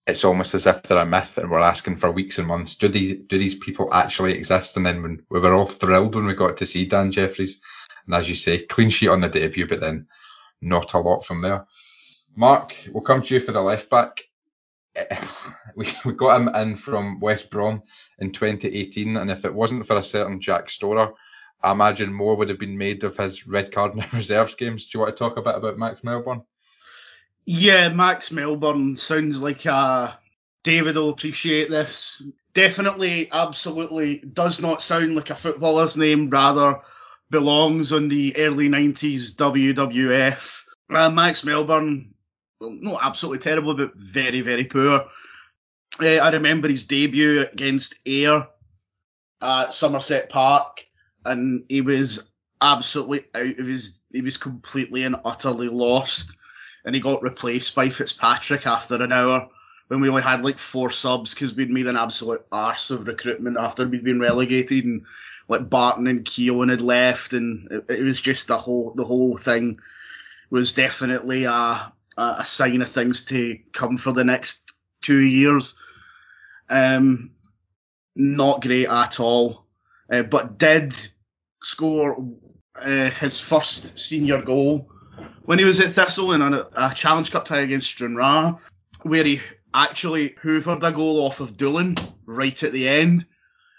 it's 0.06 0.24
almost 0.24 0.54
as 0.54 0.66
if 0.66 0.82
they're 0.82 0.98
a 0.98 1.06
myth 1.06 1.38
and 1.38 1.50
we're 1.50 1.60
asking 1.60 1.96
for 1.96 2.10
weeks 2.10 2.38
and 2.38 2.48
months. 2.48 2.76
Do 2.76 2.88
these 2.88 3.18
do 3.26 3.38
these 3.38 3.54
people 3.54 3.92
actually 3.92 4.34
exist? 4.34 4.76
And 4.76 4.84
then 4.86 5.02
when 5.02 5.24
we 5.30 5.40
were 5.40 5.54
all 5.54 5.66
thrilled 5.66 6.16
when 6.16 6.26
we 6.26 6.34
got 6.34 6.58
to 6.58 6.66
see 6.66 6.86
Dan 6.86 7.12
Jeffries, 7.12 7.60
and 8.06 8.14
as 8.14 8.28
you 8.28 8.34
say, 8.34 8.58
clean 8.60 8.90
sheet 8.90 9.08
on 9.08 9.20
the 9.20 9.28
debut, 9.28 9.68
but 9.68 9.80
then 9.80 10.08
not 10.60 10.94
a 10.94 10.98
lot 10.98 11.24
from 11.24 11.42
there. 11.42 11.66
Mark, 12.36 12.76
we'll 12.90 13.02
come 13.02 13.22
to 13.22 13.34
you 13.34 13.40
for 13.40 13.52
the 13.52 13.62
left 13.62 13.90
back. 13.90 14.22
We, 15.74 15.88
we 16.04 16.12
got 16.12 16.38
him 16.38 16.48
in 16.54 16.76
from 16.76 17.18
West 17.18 17.48
Brom 17.48 17.82
in 18.18 18.30
2018, 18.30 19.16
and 19.16 19.30
if 19.30 19.46
it 19.46 19.54
wasn't 19.54 19.86
for 19.86 19.96
a 19.96 20.02
certain 20.02 20.38
Jack 20.38 20.68
Storer, 20.68 21.14
I 21.62 21.72
imagine 21.72 22.12
more 22.12 22.36
would 22.36 22.50
have 22.50 22.58
been 22.58 22.76
made 22.76 23.04
of 23.04 23.16
his 23.16 23.46
red 23.46 23.72
card 23.72 23.94
and 23.96 24.12
reserves 24.12 24.54
games. 24.54 24.86
Do 24.86 24.98
you 24.98 25.00
want 25.00 25.16
to 25.16 25.18
talk 25.18 25.38
a 25.38 25.42
bit 25.42 25.54
about 25.54 25.78
Max 25.78 26.04
Melbourne? 26.04 26.42
Yeah, 27.44 27.88
Max 27.88 28.30
Melbourne 28.30 28.96
sounds 28.96 29.42
like 29.42 29.64
a. 29.66 30.18
David 30.62 30.96
will 30.96 31.08
appreciate 31.08 31.70
this. 31.70 32.22
Definitely, 32.54 33.28
absolutely 33.32 34.18
does 34.18 34.60
not 34.60 34.82
sound 34.82 35.16
like 35.16 35.30
a 35.30 35.34
footballer's 35.34 35.96
name, 35.96 36.30
rather 36.30 36.80
belongs 37.30 37.92
on 37.92 38.06
the 38.06 38.36
early 38.36 38.68
90s 38.68 39.34
WWF. 39.34 40.62
Uh, 40.88 41.10
Max 41.10 41.42
Melbourne, 41.42 42.14
well, 42.60 42.70
not 42.70 43.00
absolutely 43.02 43.38
terrible, 43.38 43.74
but 43.74 43.96
very, 43.96 44.42
very 44.42 44.66
poor. 44.66 45.06
Uh, 46.00 46.16
I 46.16 46.30
remember 46.30 46.68
his 46.68 46.86
debut 46.86 47.46
against 47.52 47.94
Ayr 48.06 48.48
at 49.40 49.74
Somerset 49.74 50.30
Park, 50.30 50.86
and 51.24 51.64
he 51.68 51.80
was 51.80 52.30
absolutely 52.60 53.24
out 53.34 53.58
of 53.58 53.66
his. 53.66 54.00
He 54.12 54.22
was 54.22 54.36
completely 54.36 55.04
and 55.04 55.16
utterly 55.24 55.68
lost 55.68 56.36
and 56.84 56.94
he 56.94 57.00
got 57.00 57.22
replaced 57.22 57.74
by 57.74 57.90
Fitzpatrick 57.90 58.66
after 58.66 59.02
an 59.02 59.12
hour 59.12 59.48
when 59.88 60.00
we 60.00 60.08
only 60.08 60.22
had 60.22 60.44
like 60.44 60.58
four 60.58 60.90
subs 60.90 61.34
because 61.34 61.54
we'd 61.54 61.70
made 61.70 61.86
an 61.86 61.96
absolute 61.96 62.44
arse 62.50 62.90
of 62.90 63.06
recruitment 63.06 63.56
after 63.58 63.86
we'd 63.86 64.04
been 64.04 64.20
relegated 64.20 64.84
and 64.84 65.04
like 65.48 65.68
Barton 65.68 66.06
and 66.06 66.24
Keown 66.24 66.68
had 66.68 66.80
left 66.80 67.32
and 67.32 67.70
it, 67.70 67.84
it, 67.88 68.02
was 68.02 68.20
just 68.20 68.48
the 68.48 68.58
whole 68.58 68.94
the 68.94 69.04
whole 69.04 69.36
thing 69.36 69.80
was 70.50 70.72
definitely 70.72 71.44
a 71.44 71.92
a 72.16 72.44
sign 72.44 72.82
of 72.82 72.90
things 72.90 73.24
to 73.26 73.58
come 73.72 73.96
for 73.96 74.12
the 74.12 74.24
next 74.24 74.71
two 75.02 75.20
years. 75.20 75.76
Um, 76.68 77.32
not 78.16 78.62
great 78.62 78.88
at 78.88 79.20
all, 79.20 79.66
uh, 80.10 80.22
but 80.22 80.58
did 80.58 80.94
score 81.62 82.16
uh, 82.80 83.10
his 83.10 83.40
first 83.40 83.98
senior 83.98 84.42
goal 84.42 84.90
when 85.44 85.58
he 85.58 85.64
was 85.64 85.80
at 85.80 85.92
Thistle 85.92 86.32
in 86.32 86.42
a, 86.42 86.66
a 86.76 86.94
Challenge 86.94 87.30
Cup 87.30 87.44
tie 87.44 87.60
against 87.60 87.88
Stranraer, 87.90 88.56
where 89.02 89.24
he 89.24 89.40
actually 89.74 90.30
hoovered 90.30 90.82
a 90.82 90.92
goal 90.92 91.24
off 91.24 91.40
of 91.40 91.56
Doolan 91.56 91.96
right 92.26 92.62
at 92.62 92.72
the 92.72 92.88
end, 92.88 93.26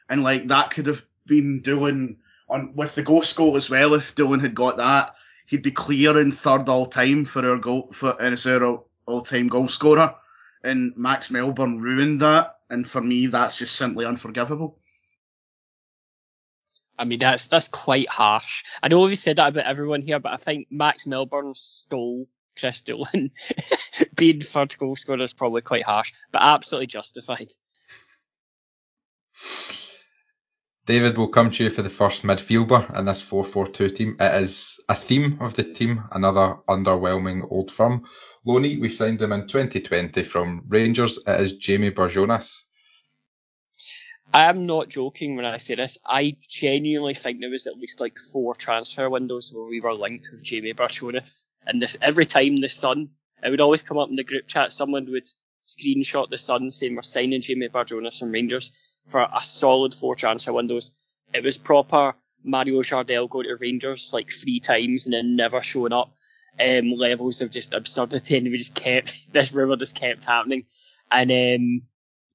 and 0.09 0.23
like 0.23 0.47
that 0.47 0.71
could 0.71 0.87
have 0.87 1.05
been 1.25 1.61
Doolan 1.61 2.17
on 2.49 2.75
with 2.75 2.95
the 2.95 3.03
ghost 3.03 3.35
goal 3.35 3.55
as 3.55 3.69
well. 3.69 3.93
If 3.93 4.15
Doolan 4.15 4.41
had 4.41 4.55
got 4.55 4.77
that, 4.77 5.15
he'd 5.45 5.63
be 5.63 5.71
clear 5.71 6.19
in 6.19 6.31
third 6.31 6.67
all 6.69 6.85
time 6.85 7.25
for 7.25 7.47
our 7.49 7.57
goal 7.57 7.89
for 7.93 8.21
and 8.21 8.33
it's 8.33 8.45
our 8.45 8.83
all 9.05 9.21
time 9.21 9.47
goal 9.47 9.67
scorer. 9.67 10.15
And 10.63 10.93
Max 10.95 11.29
Melbourne 11.29 11.77
ruined 11.77 12.21
that, 12.21 12.57
and 12.69 12.87
for 12.87 13.01
me, 13.01 13.27
that's 13.27 13.57
just 13.57 13.75
simply 13.75 14.05
unforgivable. 14.05 14.79
I 16.97 17.05
mean, 17.05 17.19
that's 17.19 17.47
that's 17.47 17.67
quite 17.67 18.07
harsh. 18.07 18.63
I 18.81 18.87
know 18.87 19.01
we've 19.01 19.17
said 19.17 19.37
that 19.37 19.49
about 19.49 19.65
everyone 19.65 20.01
here, 20.01 20.19
but 20.19 20.33
I 20.33 20.37
think 20.37 20.67
Max 20.69 21.07
Melbourne 21.07 21.53
stole 21.55 22.27
Kris 22.57 22.81
Doolan. 22.83 23.31
Being 24.15 24.41
third 24.41 24.77
goal 24.77 24.95
scorer 24.95 25.21
is 25.21 25.33
probably 25.33 25.61
quite 25.61 25.83
harsh, 25.83 26.13
but 26.31 26.41
absolutely 26.41 26.87
justified. 26.87 27.51
David, 30.85 31.17
will 31.17 31.29
come 31.29 31.49
to 31.49 31.63
you 31.63 31.69
for 31.69 31.81
the 31.81 31.89
first 31.89 32.23
midfielder 32.23 32.97
in 32.99 33.05
this 33.05 33.23
4-4-2 33.23 33.95
team. 33.95 34.17
It 34.19 34.41
is 34.41 34.81
a 34.89 34.95
theme 34.95 35.37
of 35.39 35.55
the 35.55 35.63
team, 35.63 36.03
another 36.11 36.57
underwhelming 36.67 37.49
old 37.49 37.71
firm. 37.71 38.03
Loney, 38.43 38.77
we 38.77 38.89
signed 38.89 39.21
him 39.21 39.31
in 39.31 39.47
2020 39.47 40.23
from 40.23 40.63
Rangers. 40.67 41.19
It 41.25 41.39
is 41.39 41.53
Jamie 41.53 41.91
Barjonas. 41.91 42.63
I 44.33 44.49
am 44.49 44.65
not 44.65 44.89
joking 44.89 45.37
when 45.37 45.45
I 45.45 45.55
say 45.55 45.75
this. 45.75 45.99
I 46.05 46.35
genuinely 46.49 47.13
think 47.13 47.39
there 47.39 47.49
was 47.49 47.67
at 47.67 47.77
least 47.77 48.01
like 48.01 48.17
four 48.19 48.53
transfer 48.53 49.09
windows 49.09 49.53
where 49.53 49.65
we 49.65 49.79
were 49.79 49.95
linked 49.95 50.31
with 50.33 50.43
Jamie 50.43 50.73
Barjonas. 50.73 51.47
And 51.65 51.81
this 51.81 51.95
every 52.01 52.25
time 52.25 52.57
the 52.57 52.67
Sun, 52.67 53.11
it 53.41 53.49
would 53.49 53.61
always 53.61 53.83
come 53.83 53.99
up 53.99 54.09
in 54.09 54.17
the 54.17 54.23
group 54.23 54.47
chat. 54.47 54.73
Someone 54.73 55.09
would 55.11 55.27
screenshot 55.65 56.27
the 56.27 56.37
Sun 56.37 56.71
saying 56.71 56.95
we're 56.95 57.03
signing 57.03 57.39
Jamie 57.39 57.69
Barjonas 57.69 58.19
from 58.19 58.31
Rangers 58.31 58.73
for 59.07 59.21
a 59.21 59.43
solid 59.43 59.93
four 59.93 60.15
transfer 60.15 60.53
windows. 60.53 60.93
It 61.33 61.43
was 61.43 61.57
proper 61.57 62.15
Mario 62.43 62.81
Jardel 62.81 63.29
going 63.29 63.47
to 63.47 63.57
Rangers 63.59 64.11
like 64.13 64.31
three 64.31 64.59
times 64.59 65.05
and 65.05 65.13
then 65.13 65.35
never 65.35 65.61
showing 65.61 65.93
up. 65.93 66.13
Um, 66.59 66.91
levels 66.91 67.41
of 67.41 67.49
just 67.49 67.73
absurdity, 67.73 68.37
and 68.37 68.45
we 68.45 68.59
just 68.59 68.75
kept 68.75 69.15
this 69.33 69.51
rumor 69.51 69.75
just 69.75 69.95
kept 69.95 70.23
happening. 70.23 70.65
And 71.09 71.31
um, 71.31 71.81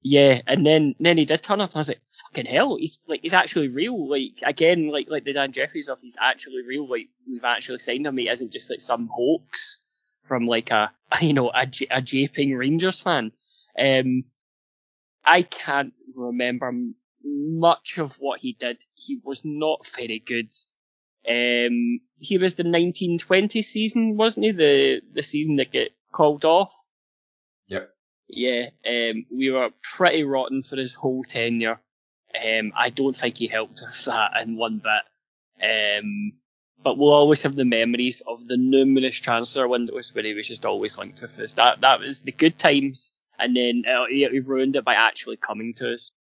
yeah, 0.01 0.41
and 0.45 0.65
then 0.65 0.95
then 0.99 1.17
he 1.17 1.23
did 1.23 1.41
turn 1.41 1.61
up. 1.61 1.71
I 1.73 1.79
was 1.79 1.87
like, 1.87 2.01
fucking 2.11 2.45
hell, 2.45 2.75
he's 2.77 2.99
like 3.07 3.21
he's 3.21 3.33
actually 3.33 3.69
real. 3.69 4.09
Like 4.09 4.39
again, 4.43 4.89
like 4.89 5.07
like 5.09 5.23
the 5.23 5.31
Dan 5.31 5.53
Jeffries 5.53 5.85
stuff, 5.85 6.01
he's 6.01 6.17
actually 6.19 6.63
real. 6.67 6.87
Like 6.89 7.07
we've 7.25 7.45
actually 7.45 7.79
signed 7.79 8.07
him. 8.07 8.17
He 8.17 8.27
isn't 8.27 8.51
just 8.51 8.69
like 8.69 8.81
some 8.81 9.09
hoax 9.09 9.83
from 10.23 10.47
like 10.47 10.71
a 10.71 10.91
you 11.21 11.33
know 11.33 11.49
a, 11.49 11.63
a 11.63 12.01
japing 12.01 12.57
Rangers 12.57 12.99
fan. 12.99 13.31
Um, 13.77 14.25
I 15.29 15.43
can't 15.43 15.93
remember 16.15 16.71
much 17.23 17.97
of 17.97 18.15
what 18.19 18.39
he 18.39 18.53
did. 18.53 18.83
He 18.95 19.19
was 19.23 19.45
not 19.45 19.85
very 19.95 20.19
good. 20.19 20.51
Um, 21.27 21.99
he 22.17 22.37
was 22.37 22.55
the 22.55 22.63
1920 22.63 23.61
season, 23.61 24.17
wasn't 24.17 24.47
he? 24.47 24.51
The 24.51 25.01
the 25.13 25.23
season 25.23 25.57
that 25.57 25.71
get 25.71 25.91
called 26.11 26.45
off. 26.45 26.73
Yep. 27.67 27.89
Yeah. 28.27 28.69
Um, 28.87 29.25
we 29.31 29.51
were 29.51 29.69
pretty 29.83 30.23
rotten 30.23 30.61
for 30.61 30.77
his 30.77 30.93
whole 30.93 31.23
tenure. 31.23 31.79
Um, 32.33 32.73
I 32.75 32.89
don't 32.89 33.15
think 33.15 33.37
he 33.37 33.47
helped 33.47 33.81
us 33.83 34.05
that 34.05 34.31
in 34.41 34.55
one 34.55 34.81
bit. 34.83 35.99
Um, 36.01 36.33
but 36.81 36.97
we'll 36.97 37.13
always 37.13 37.43
have 37.43 37.55
the 37.55 37.65
memories 37.65 38.21
of 38.25 38.47
the 38.47 38.57
numerous 38.57 39.19
transfer 39.19 39.67
windows 39.67 40.13
where 40.15 40.23
he 40.23 40.33
was 40.33 40.47
just 40.47 40.65
always 40.65 40.97
linked 40.97 41.21
with 41.21 41.37
us. 41.39 41.55
That 41.55 41.81
that 41.81 41.99
was 41.99 42.21
the 42.21 42.31
good 42.31 42.57
times, 42.57 43.18
and 43.39 43.55
then 43.55 43.83
uh, 43.87 44.05
he, 44.09 44.27
he 44.27 44.39
ruined 44.39 44.75
it 44.75 44.85
by 44.85 44.95
actually 44.95 45.37
coming 45.37 45.73
to 45.75 45.93
us. 45.93 46.11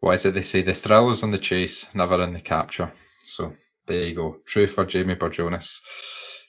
What 0.00 0.14
is 0.14 0.26
it 0.26 0.34
they 0.34 0.42
say? 0.42 0.62
The 0.62 0.74
thrill 0.74 1.10
is 1.10 1.22
in 1.22 1.30
the 1.30 1.38
chase, 1.38 1.92
never 1.94 2.22
in 2.22 2.32
the 2.32 2.40
capture. 2.40 2.92
So 3.24 3.52
there 3.86 4.04
you 4.04 4.14
go. 4.14 4.36
True 4.46 4.66
for 4.66 4.84
Jamie 4.84 5.16
Barjonas. 5.16 5.80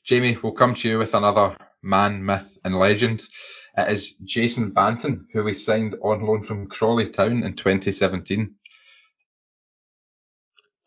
Jamie, 0.06 0.38
we'll 0.42 0.54
come 0.54 0.76
to 0.76 0.90
you 0.90 0.98
with 0.98 1.14
another 1.14 1.58
man, 1.82 2.24
myth, 2.24 2.58
and 2.64 2.78
legend. 2.78 3.26
It 3.78 3.92
is 3.92 4.16
Jason 4.18 4.72
Banton, 4.72 5.26
who 5.34 5.44
we 5.44 5.54
signed 5.54 5.96
on 6.02 6.22
loan 6.22 6.44
from 6.44 6.68
Crawley 6.68 7.08
Town 7.08 7.44
in 7.44 7.56
2017. 7.56 8.56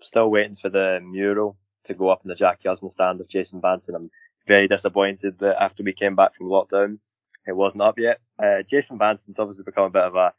Still 0.00 0.30
waiting 0.30 0.56
for 0.56 0.68
the 0.68 1.00
mural 1.02 1.56
to 1.84 1.94
go 1.94 2.08
up 2.10 2.22
in 2.24 2.28
the 2.28 2.34
Jackie 2.34 2.68
Husband 2.68 2.92
stand 2.92 3.20
of 3.20 3.28
Jason 3.28 3.60
Banton. 3.60 3.94
I'm 3.94 4.10
very 4.46 4.68
disappointed 4.68 5.38
that 5.38 5.62
after 5.62 5.82
we 5.82 5.92
came 5.92 6.16
back 6.16 6.34
from 6.34 6.48
lockdown, 6.48 6.98
it 7.46 7.56
wasn't 7.56 7.82
up 7.82 7.98
yet. 7.98 8.20
Uh, 8.38 8.62
Jason 8.62 8.98
Banton's 8.98 9.38
obviously 9.38 9.64
become 9.64 9.84
a 9.84 9.90
bit 9.90 10.02
of 10.02 10.14
a 10.14 10.32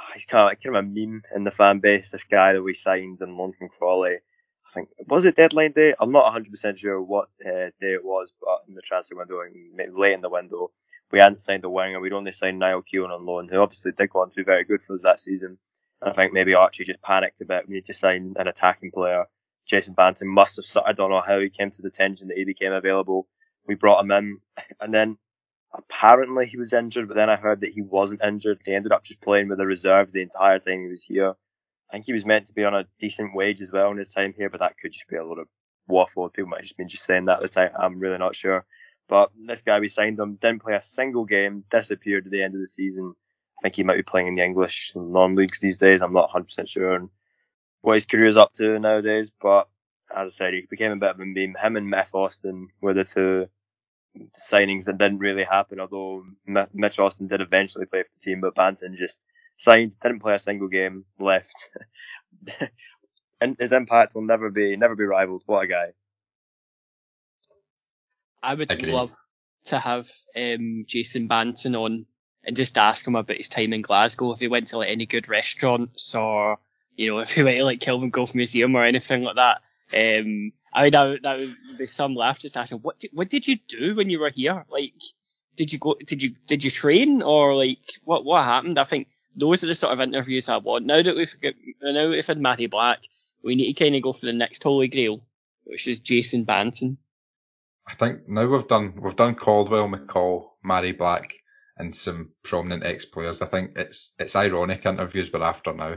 Ah, 0.00 0.10
he's 0.14 0.24
kind 0.24 0.52
of, 0.52 0.62
kind 0.62 0.76
of 0.76 0.84
a 0.84 0.88
meme 0.88 1.22
in 1.34 1.44
the 1.44 1.50
fan 1.50 1.80
base. 1.80 2.10
This 2.10 2.24
guy 2.24 2.52
that 2.52 2.62
we 2.62 2.74
signed 2.74 3.20
in 3.20 3.36
London 3.36 3.68
Crawley. 3.68 4.16
I 4.16 4.72
think 4.72 4.88
was 5.08 5.24
it 5.24 5.36
deadline 5.36 5.72
day? 5.72 5.94
I'm 5.98 6.10
not 6.10 6.32
100% 6.32 6.78
sure 6.78 7.02
what 7.02 7.28
uh, 7.44 7.70
day 7.80 7.94
it 7.94 8.04
was, 8.04 8.32
but 8.40 8.60
in 8.68 8.74
the 8.74 8.82
transfer 8.82 9.16
window, 9.16 9.40
late 9.92 10.12
in 10.12 10.20
the 10.20 10.30
window, 10.30 10.70
we 11.10 11.18
hadn't 11.18 11.40
signed 11.40 11.64
a 11.64 11.70
winger. 11.70 12.00
We'd 12.00 12.12
only 12.12 12.30
signed 12.30 12.60
Niall 12.60 12.82
Keown 12.82 13.10
on 13.10 13.26
loan, 13.26 13.48
who 13.48 13.58
obviously 13.58 13.92
did 13.92 14.10
go 14.10 14.20
on 14.20 14.30
to 14.30 14.36
be 14.36 14.44
very 14.44 14.64
good 14.64 14.80
for 14.80 14.92
us 14.92 15.02
that 15.02 15.18
season. 15.18 15.58
And 16.00 16.10
I 16.10 16.14
think 16.14 16.32
maybe 16.32 16.54
Archie 16.54 16.84
just 16.84 17.02
panicked 17.02 17.40
a 17.40 17.44
bit. 17.44 17.68
We 17.68 17.74
need 17.74 17.86
to 17.86 17.94
sign 17.94 18.34
an 18.38 18.46
attacking 18.46 18.92
player. 18.92 19.24
Jason 19.66 19.94
Banton 19.94 20.26
must 20.26 20.56
have. 20.56 20.84
I 20.86 20.92
don't 20.92 21.10
know 21.10 21.20
how 21.20 21.40
he 21.40 21.50
came 21.50 21.70
to 21.70 21.82
the 21.82 21.88
attention 21.88 22.28
that 22.28 22.38
he 22.38 22.44
became 22.44 22.72
available. 22.72 23.26
We 23.66 23.74
brought 23.74 24.04
him 24.04 24.12
in, 24.12 24.38
and 24.80 24.94
then 24.94 25.18
apparently 25.72 26.46
he 26.46 26.56
was 26.56 26.72
injured, 26.72 27.08
but 27.08 27.14
then 27.14 27.30
I 27.30 27.36
heard 27.36 27.60
that 27.60 27.72
he 27.72 27.82
wasn't 27.82 28.24
injured. 28.24 28.60
He 28.64 28.74
ended 28.74 28.92
up 28.92 29.04
just 29.04 29.20
playing 29.20 29.48
with 29.48 29.58
the 29.58 29.66
reserves 29.66 30.12
the 30.12 30.22
entire 30.22 30.58
time 30.58 30.82
he 30.82 30.88
was 30.88 31.04
here. 31.04 31.34
I 31.90 31.94
think 31.94 32.06
he 32.06 32.12
was 32.12 32.24
meant 32.24 32.46
to 32.46 32.54
be 32.54 32.64
on 32.64 32.74
a 32.74 32.86
decent 32.98 33.34
wage 33.34 33.60
as 33.60 33.72
well 33.72 33.90
in 33.90 33.98
his 33.98 34.08
time 34.08 34.32
here, 34.36 34.50
but 34.50 34.60
that 34.60 34.78
could 34.78 34.92
just 34.92 35.08
be 35.08 35.16
a 35.16 35.24
lot 35.24 35.38
of 35.38 35.48
waffle. 35.88 36.28
People 36.30 36.50
might 36.50 36.62
just 36.62 36.76
been 36.76 36.88
just 36.88 37.04
saying 37.04 37.24
that 37.26 37.38
at 37.38 37.42
the 37.42 37.48
time. 37.48 37.70
I'm 37.76 37.98
really 37.98 38.18
not 38.18 38.36
sure. 38.36 38.64
But 39.08 39.32
this 39.44 39.62
guy, 39.62 39.80
we 39.80 39.88
signed 39.88 40.18
him, 40.20 40.36
didn't 40.36 40.62
play 40.62 40.74
a 40.74 40.82
single 40.82 41.24
game, 41.24 41.64
disappeared 41.68 42.26
at 42.26 42.30
the 42.30 42.42
end 42.42 42.54
of 42.54 42.60
the 42.60 42.66
season. 42.66 43.14
I 43.58 43.62
think 43.62 43.74
he 43.74 43.82
might 43.82 43.96
be 43.96 44.02
playing 44.02 44.28
in 44.28 44.34
the 44.36 44.44
English 44.44 44.92
non-leagues 44.94 45.58
these 45.58 45.78
days. 45.78 46.00
I'm 46.00 46.12
not 46.12 46.30
100% 46.30 46.68
sure 46.68 46.94
on 46.94 47.10
what 47.82 47.94
his 47.94 48.06
career's 48.06 48.36
up 48.36 48.52
to 48.54 48.78
nowadays, 48.78 49.32
but 49.40 49.68
as 50.14 50.32
I 50.32 50.36
said, 50.36 50.54
he 50.54 50.66
became 50.70 50.92
a 50.92 50.96
bit 50.96 51.10
of 51.10 51.20
a 51.20 51.24
meme. 51.26 51.56
Him 51.60 51.76
and 51.76 51.90
Mitch 51.90 52.08
Austin 52.14 52.68
were 52.80 52.94
the 52.94 53.04
two 53.04 53.48
signings 54.38 54.84
that 54.84 54.98
didn't 54.98 55.18
really 55.18 55.44
happen, 55.44 55.80
although 55.80 56.24
Mitch 56.46 56.98
Austin 56.98 57.28
did 57.28 57.40
eventually 57.40 57.86
play 57.86 58.02
for 58.02 58.10
the 58.18 58.24
team, 58.24 58.40
but 58.40 58.54
Banton 58.54 58.96
just 58.96 59.18
signed, 59.56 59.96
didn't 60.02 60.20
play 60.20 60.34
a 60.34 60.38
single 60.38 60.68
game, 60.68 61.04
left. 61.18 61.70
and 63.40 63.56
his 63.58 63.72
impact 63.72 64.14
will 64.14 64.22
never 64.22 64.50
be 64.50 64.76
never 64.76 64.94
be 64.96 65.04
rivaled. 65.04 65.42
What 65.46 65.64
a 65.64 65.66
guy. 65.66 65.92
I 68.42 68.54
would 68.54 68.70
Agreed. 68.70 68.92
love 68.92 69.14
to 69.64 69.78
have 69.78 70.10
um, 70.36 70.84
Jason 70.86 71.28
Banton 71.28 71.78
on 71.78 72.06
and 72.44 72.56
just 72.56 72.78
ask 72.78 73.06
him 73.06 73.16
about 73.16 73.36
his 73.36 73.48
time 73.48 73.72
in 73.72 73.82
Glasgow, 73.82 74.32
if 74.32 74.40
he 74.40 74.48
went 74.48 74.68
to 74.68 74.78
like 74.78 74.88
any 74.88 75.06
good 75.06 75.28
restaurants 75.28 76.14
or, 76.14 76.58
you 76.96 77.10
know, 77.10 77.18
if 77.20 77.34
he 77.34 77.42
went 77.42 77.58
to 77.58 77.64
like 77.64 77.80
Kelvingrove 77.80 78.34
Museum 78.34 78.74
or 78.74 78.84
anything 78.84 79.22
like 79.22 79.36
that. 79.36 79.60
Um, 79.92 80.52
I 80.72 80.84
mean, 80.84 80.92
that 80.92 81.22
that 81.22 81.38
would 81.38 81.78
be 81.78 81.86
some 81.86 82.14
laugh 82.14 82.38
just 82.38 82.56
asking, 82.56 82.78
what 82.78 82.98
did, 82.98 83.10
what 83.12 83.28
did 83.28 83.48
you 83.48 83.56
do 83.66 83.94
when 83.94 84.08
you 84.08 84.20
were 84.20 84.30
here? 84.30 84.64
Like, 84.70 84.94
did 85.56 85.72
you 85.72 85.78
go, 85.78 85.96
did 86.06 86.22
you, 86.22 86.34
did 86.46 86.62
you 86.62 86.70
train 86.70 87.22
or 87.22 87.56
like, 87.56 87.78
what, 88.04 88.24
what 88.24 88.44
happened? 88.44 88.78
I 88.78 88.84
think 88.84 89.08
those 89.34 89.64
are 89.64 89.66
the 89.66 89.74
sort 89.74 89.92
of 89.92 90.00
interviews 90.00 90.48
I 90.48 90.58
want. 90.58 90.86
Now 90.86 91.02
that 91.02 91.16
we've 91.16 91.40
got, 91.40 91.54
now 91.82 92.08
we've 92.08 92.26
had 92.26 92.40
Matty 92.40 92.66
Black, 92.66 93.00
we 93.42 93.56
need 93.56 93.74
to 93.74 93.84
kind 93.84 93.96
of 93.96 94.02
go 94.02 94.12
for 94.12 94.26
the 94.26 94.32
next 94.32 94.62
holy 94.62 94.88
grail, 94.88 95.26
which 95.64 95.88
is 95.88 96.00
Jason 96.00 96.46
Banton. 96.46 96.98
I 97.86 97.94
think 97.94 98.28
now 98.28 98.46
we've 98.46 98.68
done, 98.68 99.00
we've 99.02 99.16
done 99.16 99.34
Caldwell, 99.34 99.88
McCall, 99.88 100.50
Matty 100.62 100.92
Black, 100.92 101.34
and 101.76 101.94
some 101.94 102.30
prominent 102.44 102.84
ex-players. 102.84 103.42
I 103.42 103.46
think 103.46 103.72
it's, 103.76 104.12
it's 104.18 104.36
ironic 104.36 104.86
interviews 104.86 105.32
we're 105.32 105.42
after 105.42 105.72
now. 105.72 105.96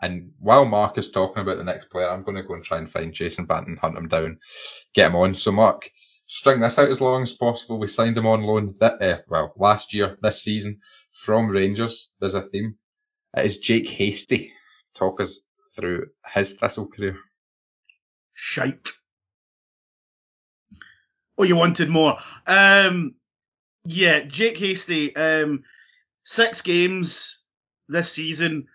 And 0.00 0.32
while 0.38 0.64
Mark 0.64 0.98
is 0.98 1.10
talking 1.10 1.42
about 1.42 1.58
the 1.58 1.64
next 1.64 1.86
player, 1.86 2.08
I'm 2.08 2.22
going 2.22 2.36
to 2.36 2.42
go 2.42 2.54
and 2.54 2.62
try 2.62 2.78
and 2.78 2.88
find 2.88 3.12
Jason 3.12 3.46
Banton, 3.46 3.78
hunt 3.78 3.96
him 3.96 4.08
down, 4.08 4.38
get 4.94 5.08
him 5.08 5.16
on. 5.16 5.34
So 5.34 5.52
Mark, 5.52 5.90
string 6.26 6.60
this 6.60 6.78
out 6.78 6.90
as 6.90 7.00
long 7.00 7.22
as 7.22 7.32
possible. 7.32 7.78
We 7.78 7.86
signed 7.86 8.18
him 8.18 8.26
on 8.26 8.42
loan 8.42 8.74
that, 8.80 9.00
uh, 9.00 9.20
well, 9.28 9.52
last 9.56 9.94
year, 9.94 10.18
this 10.20 10.42
season 10.42 10.80
from 11.12 11.48
Rangers. 11.48 12.10
There's 12.20 12.34
a 12.34 12.42
theme. 12.42 12.76
It 13.36 13.46
is 13.46 13.58
Jake 13.58 13.88
Hastie. 13.88 14.52
Talk 14.94 15.20
us 15.20 15.40
through 15.74 16.06
his 16.32 16.54
Thistle 16.54 16.86
career. 16.86 17.18
Shite. 18.34 18.90
Oh, 21.38 21.44
you 21.44 21.56
wanted 21.56 21.88
more. 21.88 22.16
Um, 22.46 23.14
yeah, 23.84 24.20
Jake 24.20 24.56
Hastie. 24.58 25.14
um, 25.16 25.64
six 26.26 26.60
games 26.60 27.38
this 27.88 28.12
season, 28.12 28.66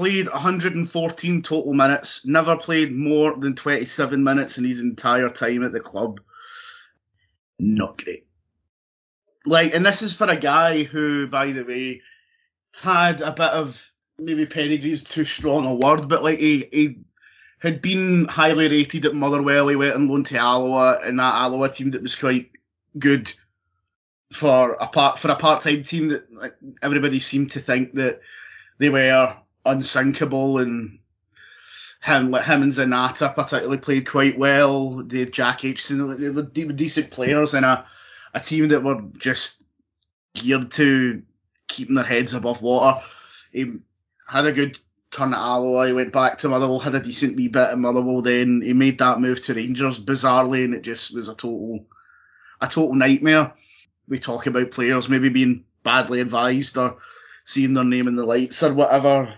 played 0.00 0.30
114 0.30 1.42
total 1.42 1.74
minutes, 1.74 2.24
never 2.24 2.56
played 2.56 2.90
more 2.90 3.36
than 3.36 3.54
27 3.54 4.24
minutes 4.24 4.56
in 4.56 4.64
his 4.64 4.80
entire 4.80 5.28
time 5.28 5.62
at 5.62 5.72
the 5.72 5.80
club. 5.80 6.20
Not 7.58 8.02
great. 8.02 8.26
Like, 9.44 9.74
and 9.74 9.84
this 9.84 10.00
is 10.00 10.16
for 10.16 10.26
a 10.26 10.38
guy 10.38 10.84
who, 10.84 11.26
by 11.26 11.52
the 11.52 11.64
way, 11.64 12.00
had 12.72 13.20
a 13.20 13.32
bit 13.32 13.50
of 13.50 13.92
maybe 14.18 14.46
pedigree's 14.46 15.02
too 15.02 15.26
strong 15.26 15.66
a 15.66 15.74
word, 15.74 16.08
but 16.08 16.24
like 16.24 16.38
he, 16.38 16.66
he 16.72 16.98
had 17.58 17.82
been 17.82 18.24
highly 18.24 18.68
rated 18.68 19.04
at 19.04 19.14
Motherwell. 19.14 19.68
He 19.68 19.76
went 19.76 19.96
on 19.96 20.08
loan 20.08 20.24
to 20.24 20.38
Alloa, 20.38 21.00
and 21.04 21.18
that 21.18 21.34
Alloa 21.34 21.68
team 21.68 21.90
that 21.90 22.00
was 22.00 22.16
quite 22.16 22.52
good 22.98 23.30
for 24.32 24.78
a 24.80 24.86
part 24.86 25.18
for 25.18 25.30
a 25.30 25.36
part 25.36 25.60
time 25.60 25.84
team 25.84 26.08
that 26.08 26.32
like, 26.32 26.54
everybody 26.80 27.20
seemed 27.20 27.50
to 27.50 27.60
think 27.60 27.92
that 27.96 28.20
they 28.78 28.88
were 28.88 29.36
unsinkable 29.64 30.58
and 30.58 30.98
him 32.02 32.32
him 32.32 32.62
and 32.62 32.72
Zanatta 32.72 33.34
particularly 33.34 33.78
played 33.78 34.08
quite 34.08 34.38
well. 34.38 35.02
They 35.02 35.26
Jack 35.26 35.60
Aitchison, 35.60 36.18
they 36.18 36.30
were, 36.30 36.72
decent 36.72 37.10
players 37.10 37.54
in 37.54 37.64
a, 37.64 37.84
a 38.32 38.40
team 38.40 38.68
that 38.68 38.82
were 38.82 39.02
just 39.18 39.62
geared 40.34 40.70
to 40.72 41.22
keeping 41.68 41.94
their 41.94 42.04
heads 42.04 42.32
above 42.32 42.62
water. 42.62 43.02
He 43.52 43.74
had 44.26 44.46
a 44.46 44.52
good 44.52 44.78
turn 45.10 45.34
at 45.34 45.40
Alloa, 45.40 45.88
he 45.88 45.92
went 45.92 46.12
back 46.12 46.38
to 46.38 46.48
Motherwell, 46.48 46.78
had 46.78 46.94
a 46.94 47.00
decent 47.00 47.36
wee 47.36 47.48
bit 47.48 47.70
at 47.70 47.78
Motherwell 47.78 48.22
then 48.22 48.62
he 48.62 48.72
made 48.72 48.98
that 48.98 49.20
move 49.20 49.40
to 49.42 49.54
Rangers 49.54 50.00
bizarrely 50.00 50.64
and 50.64 50.74
it 50.74 50.82
just 50.82 51.14
was 51.14 51.28
a 51.28 51.34
total 51.34 51.86
a 52.60 52.68
total 52.68 52.94
nightmare. 52.94 53.52
We 54.08 54.18
talk 54.18 54.46
about 54.46 54.70
players 54.70 55.08
maybe 55.08 55.28
being 55.28 55.64
badly 55.82 56.20
advised 56.20 56.78
or 56.78 56.98
seeing 57.44 57.74
their 57.74 57.84
name 57.84 58.08
in 58.08 58.14
the 58.14 58.24
lights 58.24 58.62
or 58.62 58.72
whatever. 58.72 59.34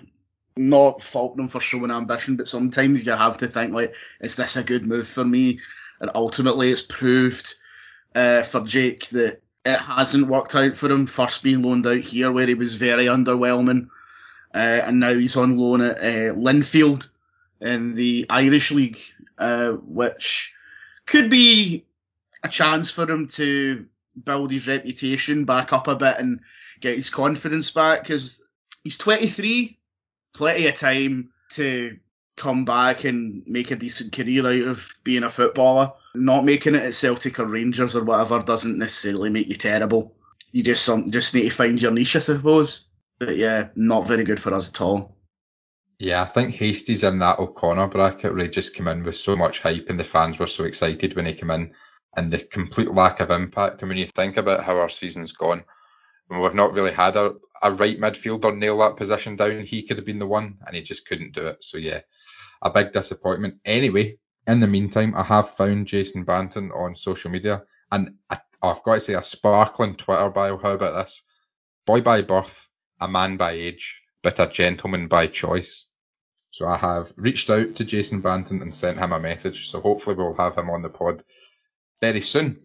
Not 0.57 1.03
fault 1.03 1.37
them 1.37 1.49
for 1.49 1.61
showing 1.61 1.91
ambition, 1.91 2.37
but 2.37 2.49
sometimes 2.49 3.05
you 3.05 3.13
have 3.13 3.39
to 3.39 3.49
think 3.49 3.73
like, 3.73 3.95
is 4.21 4.37
this 4.37 4.57
a 4.57 4.65
good 4.65 4.87
move 4.87 5.09
for 5.09 5.25
me? 5.25 5.61
And 6.01 6.11
ultimately, 6.15 6.71
it's 6.71 6.83
proved 6.83 7.55
uh, 8.15 8.43
for 8.43 8.61
Jake 8.61 9.09
that 9.11 9.41
it 9.65 9.79
hasn't 9.79 10.27
worked 10.27 10.55
out 10.55 10.77
for 10.77 10.91
him. 10.91 11.07
First 11.07 11.43
being 11.43 11.63
loaned 11.63 11.87
out 11.87 12.01
here, 12.01 12.31
where 12.33 12.47
he 12.47 12.55
was 12.55 12.75
very 12.75 13.07
underwhelming, 13.07 13.89
uh, 14.55 14.59
and 14.59 15.01
now 15.01 15.15
he's 15.15 15.37
on 15.37 15.57
loan 15.57 15.81
at 15.81 15.99
uh, 15.99 16.35
Linfield 16.35 17.09
in 17.61 17.95
the 17.95 18.27
Irish 18.29 18.73
League, 18.73 18.99
uh, 19.39 19.71
which 19.71 20.55
could 21.07 21.31
be 21.31 21.87
a 22.43 22.49
chance 22.49 22.91
for 22.91 23.09
him 23.09 23.29
to 23.29 23.87
build 24.23 24.51
his 24.51 24.69
reputation 24.69 25.45
back 25.45 25.73
up 25.73 25.89
a 25.89 25.95
bit 25.95 26.19
and 26.19 26.41
get 26.81 26.97
his 26.97 27.11
confidence 27.11 27.71
back 27.71 28.03
because 28.03 28.45
he's 28.83 28.99
23, 28.99 29.79
plenty 30.35 30.67
of 30.67 30.75
time 30.77 31.31
to 31.51 31.99
come 32.37 32.65
back 32.65 33.05
and 33.05 33.43
make 33.47 33.71
a 33.71 33.77
decent 33.77 34.12
career 34.12 34.47
out 34.47 34.69
of 34.69 34.89
being 35.05 35.23
a 35.23 35.29
footballer. 35.29 35.93
Not 36.15 36.45
making 36.45 36.75
it 36.75 36.83
at 36.83 36.95
Celtic 36.95 37.39
or 37.39 37.47
Rangers 37.47 37.97
or 37.97 38.05
whatever 38.05 38.41
doesn't 38.41 38.79
necessarily 38.79 39.31
make 39.31 39.49
you 39.49 39.55
terrible. 39.55 40.17
You 40.51 40.62
just 40.62 40.85
some, 40.85 41.11
just 41.11 41.35
need 41.35 41.49
to 41.49 41.51
find 41.51 41.81
your 41.81 41.93
niche, 41.93 42.17
I 42.17 42.21
suppose. 42.21 42.87
But 43.19 43.37
yeah, 43.37 43.69
not 43.75 44.07
very 44.07 44.25
good 44.25 44.41
for 44.41 44.53
us 44.55 44.69
at 44.69 44.81
all. 44.81 45.17
Yeah, 45.99 46.23
I 46.23 46.27
think 46.27 46.55
Hastie's 46.55 47.05
in 47.05 47.21
that 47.21 47.39
O'Connor 47.39 47.87
bracket 47.89 48.35
where 48.35 48.45
he 48.45 48.51
just 48.51 48.75
came 48.75 48.89
in 48.89 49.05
with 49.05 49.17
so 49.17 49.37
much 49.37 49.61
hype 49.61 49.89
and 49.89 50.01
the 50.01 50.05
fans 50.05 50.39
were 50.39 50.49
so 50.49 50.65
excited 50.65 51.15
when 51.15 51.27
he 51.27 51.33
came 51.33 51.51
in 51.51 51.73
and 52.17 52.33
the 52.33 52.39
complete 52.39 52.91
lack 52.91 53.21
of 53.21 53.31
impact. 53.31 53.83
And 53.83 53.89
when 53.89 53.99
you 53.99 54.07
think 54.07 54.37
about 54.37 54.65
how 54.65 54.77
our 54.79 54.89
season's 54.89 55.33
gone, 55.33 55.65
we've 56.29 56.55
not 56.55 56.75
really 56.75 56.93
had 56.93 57.17
a, 57.17 57.35
a 57.62 57.71
right 57.71 57.99
midfielder 57.99 58.57
nail 58.57 58.78
that 58.78 58.97
position 58.97 59.37
down. 59.37 59.61
He 59.61 59.83
could 59.83 59.97
have 59.97 60.07
been 60.07 60.19
the 60.19 60.26
one 60.26 60.59
and 60.66 60.76
he 60.76 60.83
just 60.83 61.07
couldn't 61.07 61.33
do 61.33 61.47
it. 61.47 61.62
So 61.64 61.78
yeah, 61.78 62.00
a 62.61 62.71
big 62.71 62.92
disappointment. 62.92 63.57
Anyway, 63.64 64.19
in 64.47 64.61
the 64.61 64.66
meantime, 64.66 65.14
I 65.16 65.23
have 65.23 65.50
found 65.50 65.87
Jason 65.87 66.25
Banton 66.25 66.75
on 66.76 66.95
social 66.95 67.31
media 67.31 67.62
and 67.90 68.16
I, 68.28 68.40
I've 68.62 68.83
got 68.83 68.95
to 68.95 69.00
say 69.00 69.14
a 69.14 69.23
sparkling 69.23 69.97
Twitter 69.97 70.28
bio. 70.31 70.59
How 70.59 70.73
about 70.73 70.95
this? 70.95 71.23
Boy 71.87 72.00
by 72.00 72.23
birth, 72.23 72.69
a 73.00 73.09
man 73.09 73.37
by 73.37 73.52
age, 73.52 74.02
but 74.23 74.40
a 74.40 74.47
gentleman 74.47 75.09
by 75.09 75.26
choice. 75.26 75.87
So 76.50 76.69
I 76.69 76.76
have 76.76 77.12
reached 77.16 77.49
out 77.50 77.76
to 77.76 77.85
Jason 77.85 78.23
Banton 78.23 78.61
and 78.61 78.75
sent 78.75 78.99
him 78.99 79.12
a 79.12 79.21
message. 79.21 79.69
So 79.69 79.81
hopefully 79.81 80.16
we'll 80.16 80.35
have 80.35 80.57
him 80.57 80.71
on 80.71 80.83
the 80.83 80.90
pod 80.90 81.23
very 82.00 82.21
soon. 82.21 82.59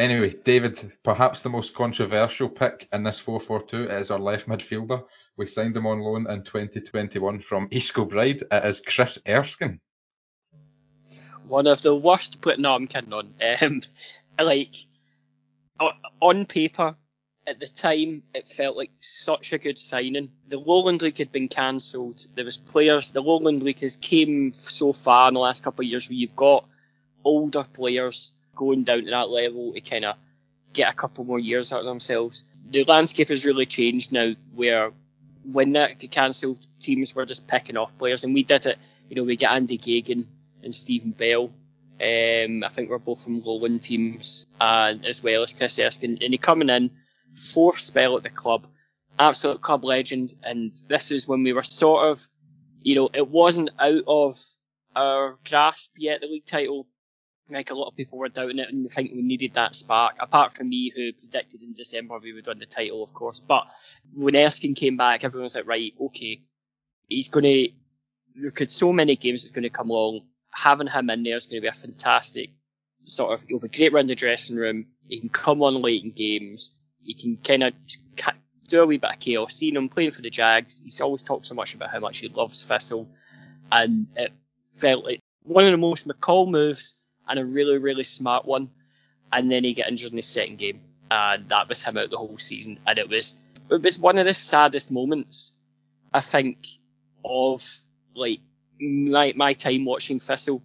Anyway, 0.00 0.30
David, 0.30 0.94
perhaps 1.02 1.42
the 1.42 1.50
most 1.50 1.74
controversial 1.74 2.48
pick 2.48 2.88
in 2.90 3.02
this 3.02 3.22
4-4-2 3.22 4.00
is 4.00 4.10
our 4.10 4.18
left 4.18 4.48
midfielder. 4.48 5.04
We 5.36 5.44
signed 5.44 5.76
him 5.76 5.86
on 5.86 5.98
loan 5.98 6.26
in 6.26 6.42
2021 6.42 7.40
from 7.40 7.68
East 7.70 7.92
Kilbride. 7.92 8.40
It 8.50 8.64
is 8.64 8.80
Chris 8.80 9.18
Erskine. 9.28 9.78
One 11.46 11.66
of 11.66 11.82
the 11.82 11.94
worst, 11.94 12.40
but 12.40 12.58
no, 12.58 12.74
I'm 12.74 12.86
kidding 12.86 13.12
on. 13.12 13.34
Um, 13.60 13.82
like, 14.42 14.74
on 16.18 16.46
paper, 16.46 16.96
at 17.46 17.60
the 17.60 17.68
time, 17.68 18.22
it 18.32 18.48
felt 18.48 18.78
like 18.78 18.92
such 19.00 19.52
a 19.52 19.58
good 19.58 19.78
signing. 19.78 20.30
The 20.48 20.58
Lowland 20.58 21.02
League 21.02 21.18
had 21.18 21.30
been 21.30 21.48
cancelled. 21.48 22.26
There 22.34 22.46
was 22.46 22.56
players. 22.56 23.12
The 23.12 23.20
Lowland 23.20 23.62
League 23.62 23.80
has 23.80 23.96
came 23.96 24.54
so 24.54 24.94
far 24.94 25.28
in 25.28 25.34
the 25.34 25.40
last 25.40 25.62
couple 25.62 25.84
of 25.84 25.90
years 25.90 26.08
where 26.08 26.16
you've 26.16 26.36
got 26.36 26.64
older 27.22 27.64
players 27.64 28.32
going 28.60 28.84
down 28.84 29.04
to 29.04 29.10
that 29.10 29.30
level 29.30 29.72
to 29.72 29.80
kind 29.80 30.04
of 30.04 30.16
get 30.74 30.92
a 30.92 30.94
couple 30.94 31.24
more 31.24 31.38
years 31.38 31.72
out 31.72 31.80
of 31.80 31.86
themselves. 31.86 32.44
The 32.70 32.84
landscape 32.84 33.30
has 33.30 33.46
really 33.46 33.64
changed 33.64 34.12
now, 34.12 34.34
where 34.54 34.92
when 35.50 35.72
that 35.72 35.98
got 35.98 36.10
cancelled, 36.10 36.58
teams 36.78 37.14
were 37.14 37.24
just 37.24 37.48
picking 37.48 37.78
off 37.78 37.96
players, 37.96 38.22
and 38.22 38.34
we 38.34 38.42
did 38.42 38.66
it. 38.66 38.78
You 39.08 39.16
know, 39.16 39.24
we 39.24 39.36
get 39.36 39.50
Andy 39.50 39.78
Gagan 39.78 40.26
and 40.62 40.74
Stephen 40.74 41.12
Bell. 41.12 41.44
Um, 42.00 42.62
I 42.62 42.68
think 42.68 42.90
we're 42.90 42.98
both 42.98 43.24
from 43.24 43.42
Lowland 43.42 43.82
teams, 43.82 44.46
and 44.60 45.06
as 45.06 45.24
well 45.24 45.42
as 45.42 45.54
Chris 45.54 45.78
Erskine, 45.78 46.18
and 46.20 46.32
he 46.34 46.38
coming 46.38 46.68
in 46.68 46.90
fourth 47.34 47.78
spell 47.78 48.18
at 48.18 48.22
the 48.22 48.30
club, 48.30 48.66
absolute 49.18 49.62
club 49.62 49.84
legend, 49.84 50.34
and 50.42 50.72
this 50.86 51.10
is 51.10 51.26
when 51.26 51.44
we 51.44 51.54
were 51.54 51.62
sort 51.62 52.10
of, 52.10 52.28
you 52.82 52.94
know, 52.94 53.08
it 53.14 53.26
wasn't 53.26 53.70
out 53.78 54.04
of 54.06 54.38
our 54.94 55.38
grasp 55.48 55.92
yet 55.96 56.20
the 56.20 56.26
league 56.26 56.44
title, 56.44 56.86
like 57.54 57.70
a 57.70 57.74
lot 57.74 57.88
of 57.88 57.96
people 57.96 58.18
were 58.18 58.28
doubting 58.28 58.58
it 58.58 58.68
and 58.68 58.90
think 58.90 59.12
we 59.12 59.22
needed 59.22 59.54
that 59.54 59.74
spark. 59.74 60.16
Apart 60.20 60.52
from 60.52 60.68
me, 60.68 60.92
who 60.94 61.12
predicted 61.12 61.62
in 61.62 61.74
December 61.74 62.18
we 62.18 62.32
would 62.32 62.46
win 62.46 62.58
the 62.58 62.66
title, 62.66 63.02
of 63.02 63.12
course. 63.14 63.40
But 63.40 63.66
when 64.14 64.36
Erskine 64.36 64.74
came 64.74 64.96
back, 64.96 65.24
everyone 65.24 65.44
was 65.44 65.54
like, 65.54 65.66
right, 65.66 65.92
okay, 66.00 66.42
he's 67.08 67.28
going 67.28 67.44
to. 67.44 67.68
Look 68.36 68.60
at 68.60 68.70
so 68.70 68.92
many 68.92 69.16
games 69.16 69.42
that's 69.42 69.50
going 69.50 69.64
to 69.64 69.70
come 69.70 69.90
along. 69.90 70.20
Having 70.52 70.86
him 70.86 71.10
in 71.10 71.24
there 71.24 71.36
is 71.36 71.46
going 71.46 71.60
to 71.60 71.64
be 71.64 71.68
a 71.68 71.72
fantastic 71.72 72.50
sort 73.02 73.34
of. 73.34 73.44
He'll 73.48 73.58
be 73.58 73.66
great 73.66 73.92
around 73.92 74.08
the 74.08 74.14
dressing 74.14 74.56
room. 74.56 74.86
He 75.08 75.18
can 75.18 75.30
come 75.30 75.62
on 75.62 75.82
late 75.82 76.04
in 76.04 76.12
games. 76.12 76.76
He 77.02 77.14
can 77.14 77.38
kind 77.38 77.64
of 77.64 77.74
do 78.68 78.82
a 78.82 78.86
wee 78.86 78.98
bit 78.98 79.10
of 79.10 79.18
chaos. 79.18 79.56
Seeing 79.56 79.74
him 79.74 79.88
playing 79.88 80.12
for 80.12 80.22
the 80.22 80.30
Jags, 80.30 80.80
he's 80.80 81.00
always 81.00 81.24
talked 81.24 81.46
so 81.46 81.56
much 81.56 81.74
about 81.74 81.90
how 81.90 81.98
much 81.98 82.18
he 82.18 82.28
loves 82.28 82.62
Thistle, 82.64 83.08
and 83.70 84.06
it 84.14 84.32
felt 84.78 85.04
like 85.04 85.18
one 85.42 85.64
of 85.64 85.72
the 85.72 85.76
most 85.76 86.06
McCall 86.06 86.48
moves 86.48 86.99
and 87.30 87.38
a 87.38 87.44
really, 87.44 87.78
really 87.78 88.04
smart 88.04 88.44
one. 88.44 88.70
And 89.32 89.50
then 89.50 89.62
he 89.64 89.74
got 89.74 89.88
injured 89.88 90.10
in 90.10 90.18
his 90.18 90.26
second 90.26 90.58
game, 90.58 90.80
and 91.10 91.48
that 91.48 91.68
was 91.68 91.82
him 91.82 91.96
out 91.96 92.10
the 92.10 92.18
whole 92.18 92.38
season. 92.38 92.80
And 92.86 92.98
it 92.98 93.08
was 93.08 93.40
it 93.70 93.80
was 93.80 93.98
one 93.98 94.18
of 94.18 94.26
the 94.26 94.34
saddest 94.34 94.90
moments, 94.90 95.56
I 96.12 96.20
think, 96.20 96.66
of 97.24 97.64
like 98.14 98.40
my 98.80 99.32
my 99.36 99.52
time 99.52 99.84
watching 99.84 100.18
Thistle 100.18 100.62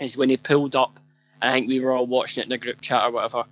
is 0.00 0.16
when 0.16 0.28
he 0.28 0.36
pulled 0.36 0.74
up. 0.74 0.98
And 1.40 1.50
I 1.50 1.54
think 1.54 1.68
we 1.68 1.80
were 1.80 1.92
all 1.92 2.06
watching 2.06 2.42
it 2.42 2.46
in 2.46 2.52
a 2.52 2.58
group 2.58 2.80
chat 2.80 3.04
or 3.04 3.12
whatever, 3.12 3.44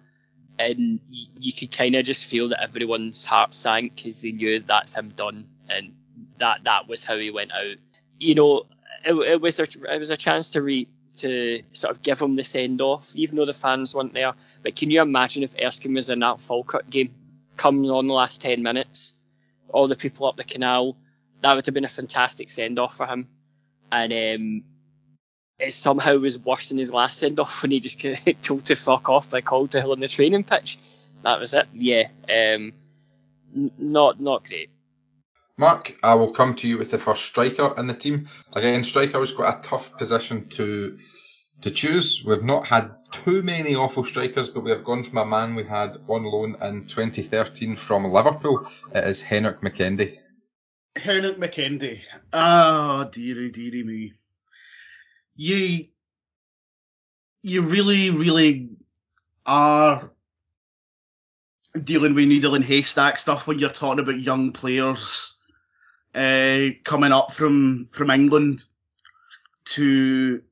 and 0.58 1.00
you, 1.08 1.26
you 1.38 1.52
could 1.52 1.70
kind 1.70 1.94
of 1.94 2.04
just 2.04 2.26
feel 2.26 2.48
that 2.48 2.62
everyone's 2.62 3.24
heart 3.24 3.54
sank 3.54 3.94
because 3.96 4.20
they 4.22 4.32
knew 4.32 4.60
that's 4.60 4.96
him 4.96 5.10
done, 5.10 5.46
and 5.68 5.94
that 6.38 6.64
that 6.64 6.88
was 6.88 7.04
how 7.04 7.16
he 7.16 7.30
went 7.30 7.52
out. 7.52 7.76
You 8.18 8.34
know, 8.34 8.66
it, 9.04 9.14
it 9.14 9.40
was 9.40 9.60
a 9.60 9.62
it 9.62 9.98
was 9.98 10.10
a 10.10 10.16
chance 10.16 10.50
to 10.50 10.62
re 10.62 10.88
to 11.16 11.62
sort 11.72 11.90
of 11.94 12.02
give 12.02 12.20
him 12.20 12.32
the 12.32 12.44
send 12.44 12.80
off, 12.80 13.14
even 13.14 13.36
though 13.36 13.46
the 13.46 13.54
fans 13.54 13.94
weren't 13.94 14.14
there. 14.14 14.32
But 14.62 14.76
can 14.76 14.90
you 14.90 15.00
imagine 15.00 15.42
if 15.42 15.54
Erskine 15.60 15.94
was 15.94 16.08
in 16.08 16.20
that 16.20 16.40
Falkirk 16.40 16.88
game, 16.88 17.14
coming 17.56 17.90
on 17.90 18.06
the 18.06 18.14
last 18.14 18.42
10 18.42 18.62
minutes, 18.62 19.18
all 19.68 19.88
the 19.88 19.96
people 19.96 20.26
up 20.26 20.36
the 20.36 20.44
canal, 20.44 20.96
that 21.40 21.54
would 21.54 21.66
have 21.66 21.74
been 21.74 21.84
a 21.84 21.88
fantastic 21.88 22.48
send 22.48 22.78
off 22.78 22.96
for 22.96 23.06
him. 23.06 23.28
And 23.92 24.12
um, 24.12 24.64
it 25.58 25.74
somehow 25.74 26.16
was 26.16 26.38
worse 26.38 26.68
than 26.68 26.78
his 26.78 26.92
last 26.92 27.18
send 27.18 27.38
off 27.40 27.62
when 27.62 27.70
he 27.70 27.80
just 27.80 28.00
told 28.42 28.64
to 28.66 28.76
fuck 28.76 29.08
off 29.08 29.30
by 29.30 29.40
Caldwell 29.40 29.92
on 29.92 30.00
the 30.00 30.08
training 30.08 30.44
pitch. 30.44 30.78
That 31.22 31.38
was 31.38 31.54
it. 31.54 31.66
Yeah. 31.74 32.08
Um, 32.28 32.72
not 33.52 34.20
not 34.20 34.46
great. 34.46 34.70
Mark, 35.60 35.94
I 36.02 36.14
will 36.14 36.32
come 36.32 36.54
to 36.54 36.66
you 36.66 36.78
with 36.78 36.90
the 36.90 36.96
first 36.96 37.22
striker 37.22 37.74
in 37.76 37.86
the 37.86 37.92
team. 37.92 38.30
Again, 38.56 38.82
striker 38.82 39.20
was 39.20 39.30
quite 39.30 39.58
a 39.58 39.60
tough 39.60 39.94
position 39.98 40.48
to 40.56 40.98
to 41.60 41.70
choose. 41.70 42.24
We've 42.24 42.42
not 42.42 42.66
had 42.66 42.92
too 43.12 43.42
many 43.42 43.74
awful 43.74 44.06
strikers, 44.06 44.48
but 44.48 44.62
we 44.64 44.70
have 44.70 44.84
gone 44.84 45.02
from 45.02 45.18
a 45.18 45.26
man 45.26 45.54
we 45.54 45.64
had 45.64 45.98
on 46.08 46.24
loan 46.24 46.56
in 46.62 46.86
2013 46.86 47.76
from 47.76 48.06
Liverpool. 48.06 48.66
It 48.94 49.04
is 49.04 49.20
Henrik 49.20 49.60
Mukendi. 49.60 50.16
Henrik 50.96 51.38
Mukendi. 51.38 52.00
Ah, 52.32 53.00
oh, 53.00 53.10
dearie, 53.10 53.50
dearie 53.50 53.82
me. 53.82 54.14
You, 55.36 55.88
you 57.42 57.62
really, 57.64 58.08
really 58.08 58.70
are 59.44 60.10
dealing 61.84 62.14
with 62.14 62.28
needle 62.28 62.54
and 62.54 62.64
haystack 62.64 63.18
stuff 63.18 63.46
when 63.46 63.58
you're 63.58 63.68
talking 63.68 64.00
about 64.00 64.18
young 64.18 64.52
players 64.52 65.36
uh, 66.14 66.68
coming 66.84 67.12
up 67.12 67.32
from 67.32 67.88
from 67.92 68.10
England 68.10 68.64
to 69.64 70.42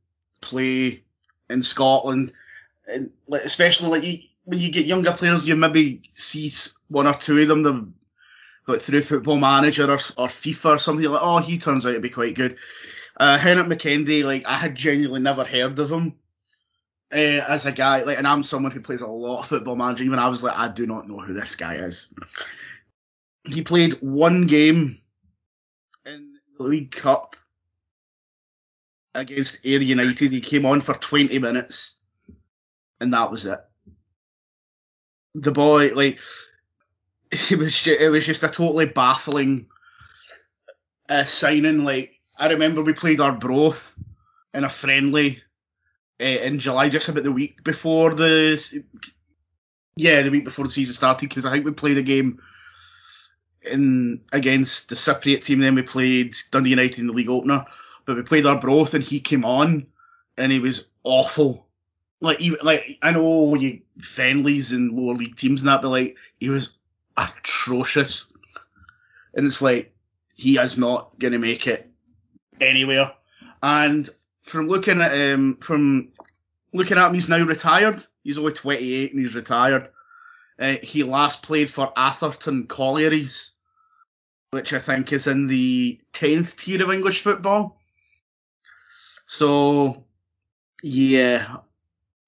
play 0.41 1.03
in 1.51 1.63
Scotland, 1.63 2.33
and 2.87 3.11
especially 3.33 3.89
like 3.89 4.05
you, 4.05 4.19
when 4.45 4.61
you 4.61 4.71
get 4.71 4.87
younger 4.87 5.13
players, 5.13 5.47
you 5.47 5.57
maybe 5.57 6.03
see 6.13 6.51
one 6.89 7.07
or 7.07 7.15
two 7.15 7.39
of 7.39 7.49
them 7.49 7.63
the, 7.63 7.89
like 8.67 8.81
through 8.81 9.03
Football 9.03 9.39
Manager 9.39 9.85
or, 9.85 9.95
or 9.95 10.29
FIFA 10.29 10.75
or 10.75 10.79
something 10.79 11.07
like. 11.07 11.23
Oh, 11.23 11.39
he 11.39 11.59
turns 11.59 11.87
out 11.87 11.93
to 11.93 12.01
be 12.01 12.11
quite 12.11 12.35
good. 12.35 12.57
Uh, 13.17 13.37
Henrik 13.37 13.67
Mukendi, 13.67 14.23
like 14.23 14.47
I 14.47 14.57
had 14.57 14.75
genuinely 14.75 15.21
never 15.21 15.45
heard 15.45 15.79
of 15.79 15.91
him. 15.91 16.15
Uh, 17.11 17.41
as 17.49 17.65
a 17.65 17.73
guy, 17.73 18.03
like, 18.03 18.19
and 18.19 18.29
I'm 18.29 18.43
someone 18.43 18.71
who 18.71 18.83
plays 18.83 19.01
a 19.01 19.07
lot 19.07 19.41
of 19.41 19.49
football 19.49 19.77
manager. 19.77 20.05
Even 20.05 20.19
I 20.19 20.29
was 20.29 20.43
like, 20.43 20.57
I 20.57 20.69
do 20.69 20.87
not 20.87 21.09
know 21.09 21.19
who 21.19 21.33
this 21.33 21.57
guy 21.57 21.75
is. 21.77 22.13
He 23.45 23.63
played 23.63 23.95
one 23.95 24.47
game 24.47 24.99
League 26.59 26.91
Cup 26.91 27.37
against 29.15 29.65
Ayr 29.65 29.81
United. 29.81 30.31
He 30.31 30.41
came 30.41 30.67
on 30.67 30.81
for 30.81 30.95
20 30.95 31.39
minutes, 31.39 31.97
and 33.01 33.13
that 33.15 33.31
was 33.31 33.47
it. 33.47 33.59
The 35.35 35.53
boy, 35.53 35.93
like, 35.95 36.21
it 37.31 37.59
was 37.59 37.81
just, 37.81 38.01
it 38.01 38.11
was 38.11 38.27
just 38.27 38.43
a 38.43 38.49
totally 38.49 38.87
baffling 38.87 39.67
uh, 41.09 41.25
signing. 41.25 41.85
Like 41.85 42.17
I 42.39 42.49
remember 42.49 42.83
we 42.83 42.93
played 42.93 43.21
Arbroath 43.21 43.97
in 44.55 44.65
a 44.65 44.69
friendly 44.69 45.43
uh, 46.21 46.25
in 46.25 46.59
July, 46.59 46.89
just 46.89 47.09
about 47.09 47.25
the 47.25 47.33
week 47.33 47.63
before 47.65 48.15
the 48.15 48.85
yeah 49.97 50.23
the 50.23 50.31
week 50.31 50.45
before 50.45 50.65
the 50.65 50.71
season 50.71 50.95
started 50.95 51.29
because 51.29 51.45
I 51.45 51.53
think 51.53 51.65
we 51.65 51.73
played 51.73 51.99
a 51.99 52.03
game 52.03 52.39
in 53.63 54.21
against 54.33 54.89
the 54.89 54.95
Cypriot 54.95 55.45
team. 55.45 55.61
Then 55.61 55.75
we 55.75 55.83
played 55.83 56.35
Dundee 56.51 56.71
United 56.71 56.99
in 56.99 57.07
the 57.07 57.13
league 57.13 57.29
opener, 57.29 57.67
but 58.05 58.17
we 58.17 58.23
played 58.23 58.47
Arbroath 58.47 58.95
and 58.95 59.05
he 59.05 59.21
came 59.21 59.45
on 59.45 59.87
and 60.37 60.53
he 60.53 60.59
was 60.59 60.89
awful. 61.05 61.67
Like 62.21 62.41
even 62.41 62.59
like 62.63 62.99
I 63.03 63.13
know 63.13 63.55
you 63.55 63.81
friendlies 64.01 64.73
and 64.73 64.93
lower 64.93 65.15
league 65.15 65.37
teams 65.37 65.63
and 65.63 65.69
that, 65.69 65.83
but 65.83 65.89
like 65.89 66.17
he 66.39 66.49
was 66.49 66.75
atrocious. 67.17 68.33
And 69.35 69.47
it's 69.47 69.63
like 69.63 69.95
he 70.37 70.59
is 70.59 70.79
not 70.79 71.19
gonna 71.19 71.39
make 71.39 71.67
it 71.67 71.89
anywhere. 72.61 73.13
And 73.63 74.09
from 74.43 74.69
looking 74.69 75.01
at 75.01 75.13
him, 75.13 75.57
from 75.57 76.09
looking 76.73 76.99
at 76.99 77.09
him, 77.09 77.15
he's 77.15 77.29
now 77.29 77.43
retired. 77.45 78.03
He's 78.25 78.39
only 78.39 78.53
28 78.53 79.13
and 79.13 79.21
he's 79.21 79.35
retired. 79.35 79.91
Uh, 80.59 80.77
he 80.83 81.05
last 81.05 81.43
played 81.43 81.71
for 81.71 81.93
Atherton 81.97 82.67
Collieries, 82.67 83.53
which 84.51 84.73
I 84.73 84.81
think 84.81 85.13
is 85.13 85.27
in 85.27 85.47
the 85.47 86.01
10th 86.13 86.57
tier 86.57 86.83
of 86.83 86.91
English 86.91 87.23
football. 87.23 87.81
So, 89.27 90.05
yeah, 90.83 91.59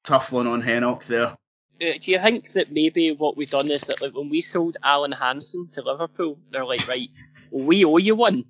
tough 0.04 0.30
one 0.30 0.46
on 0.46 0.62
Henoc 0.62 1.06
there. 1.06 1.36
Uh, 1.82 1.96
do 1.98 2.10
you 2.10 2.18
think 2.18 2.50
that 2.52 2.70
maybe 2.70 3.10
what 3.12 3.36
we've 3.36 3.50
done 3.50 3.70
is 3.70 3.82
that 3.82 4.02
like 4.02 4.14
when 4.14 4.28
we 4.28 4.42
sold 4.42 4.76
Alan 4.82 5.12
Hansen 5.12 5.68
to 5.68 5.82
Liverpool, 5.82 6.38
they're 6.50 6.66
like, 6.66 6.86
right, 6.86 7.08
we 7.50 7.84
owe 7.86 7.96
you 7.96 8.14
one, 8.14 8.44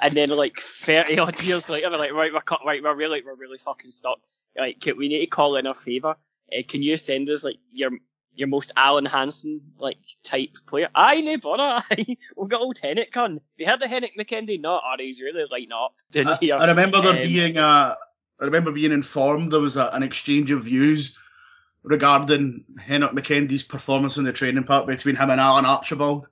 and 0.00 0.14
then 0.14 0.30
like 0.30 0.58
30 0.60 1.18
odd 1.18 1.42
years 1.42 1.68
later, 1.68 1.90
they're 1.90 1.98
like, 1.98 2.12
right, 2.12 2.32
we're 2.32 2.40
cut, 2.40 2.60
right, 2.64 2.82
we're 2.82 2.94
really, 2.94 3.22
we're 3.22 3.34
really 3.34 3.58
fucking 3.58 3.90
stuck. 3.90 4.20
Like, 4.56 4.82
we 4.96 5.08
need 5.08 5.20
to 5.20 5.26
call 5.26 5.56
in 5.56 5.66
a 5.66 5.74
favour. 5.74 6.16
Uh, 6.56 6.62
can 6.66 6.80
you 6.80 6.96
send 6.96 7.28
us 7.28 7.42
like 7.42 7.58
your 7.72 7.90
your 8.36 8.48
most 8.48 8.72
Alan 8.76 9.04
Hansen 9.04 9.60
like 9.78 9.98
type 10.22 10.56
player? 10.66 10.88
Aye, 10.94 11.20
no 11.22 11.38
bother. 11.38 11.84
Aye, 11.90 12.16
we've 12.36 12.50
got 12.50 12.60
old 12.60 12.76
Hennick 12.76 13.16
on. 13.16 13.34
Have 13.34 13.40
you 13.56 13.66
heard 13.66 13.82
of 13.82 13.90
Henoc 13.90 14.16
Mukendi? 14.18 14.60
No, 14.60 14.74
oh, 14.74 14.94
he's 14.98 15.20
really 15.20 15.44
lighting 15.50 15.72
up. 15.72 15.94
Didn't 16.10 16.34
I, 16.34 16.36
he? 16.36 16.52
I 16.52 16.66
remember 16.66 17.00
there 17.00 17.12
Um, 17.12 17.18
being 17.18 17.56
a, 17.56 17.96
I 18.40 18.44
remember 18.44 18.72
being 18.72 18.92
informed 18.92 19.52
there 19.52 19.60
was 19.60 19.76
a, 19.76 19.88
an 19.92 20.02
exchange 20.02 20.50
of 20.50 20.64
views 20.64 21.16
regarding 21.82 22.64
Henoc 22.80 23.12
Mukendi's 23.12 23.62
performance 23.62 24.16
in 24.16 24.24
the 24.24 24.32
training 24.32 24.64
park 24.64 24.86
between 24.86 25.16
him 25.16 25.30
and 25.30 25.40
Alan 25.40 25.64
Archibald. 25.64 26.26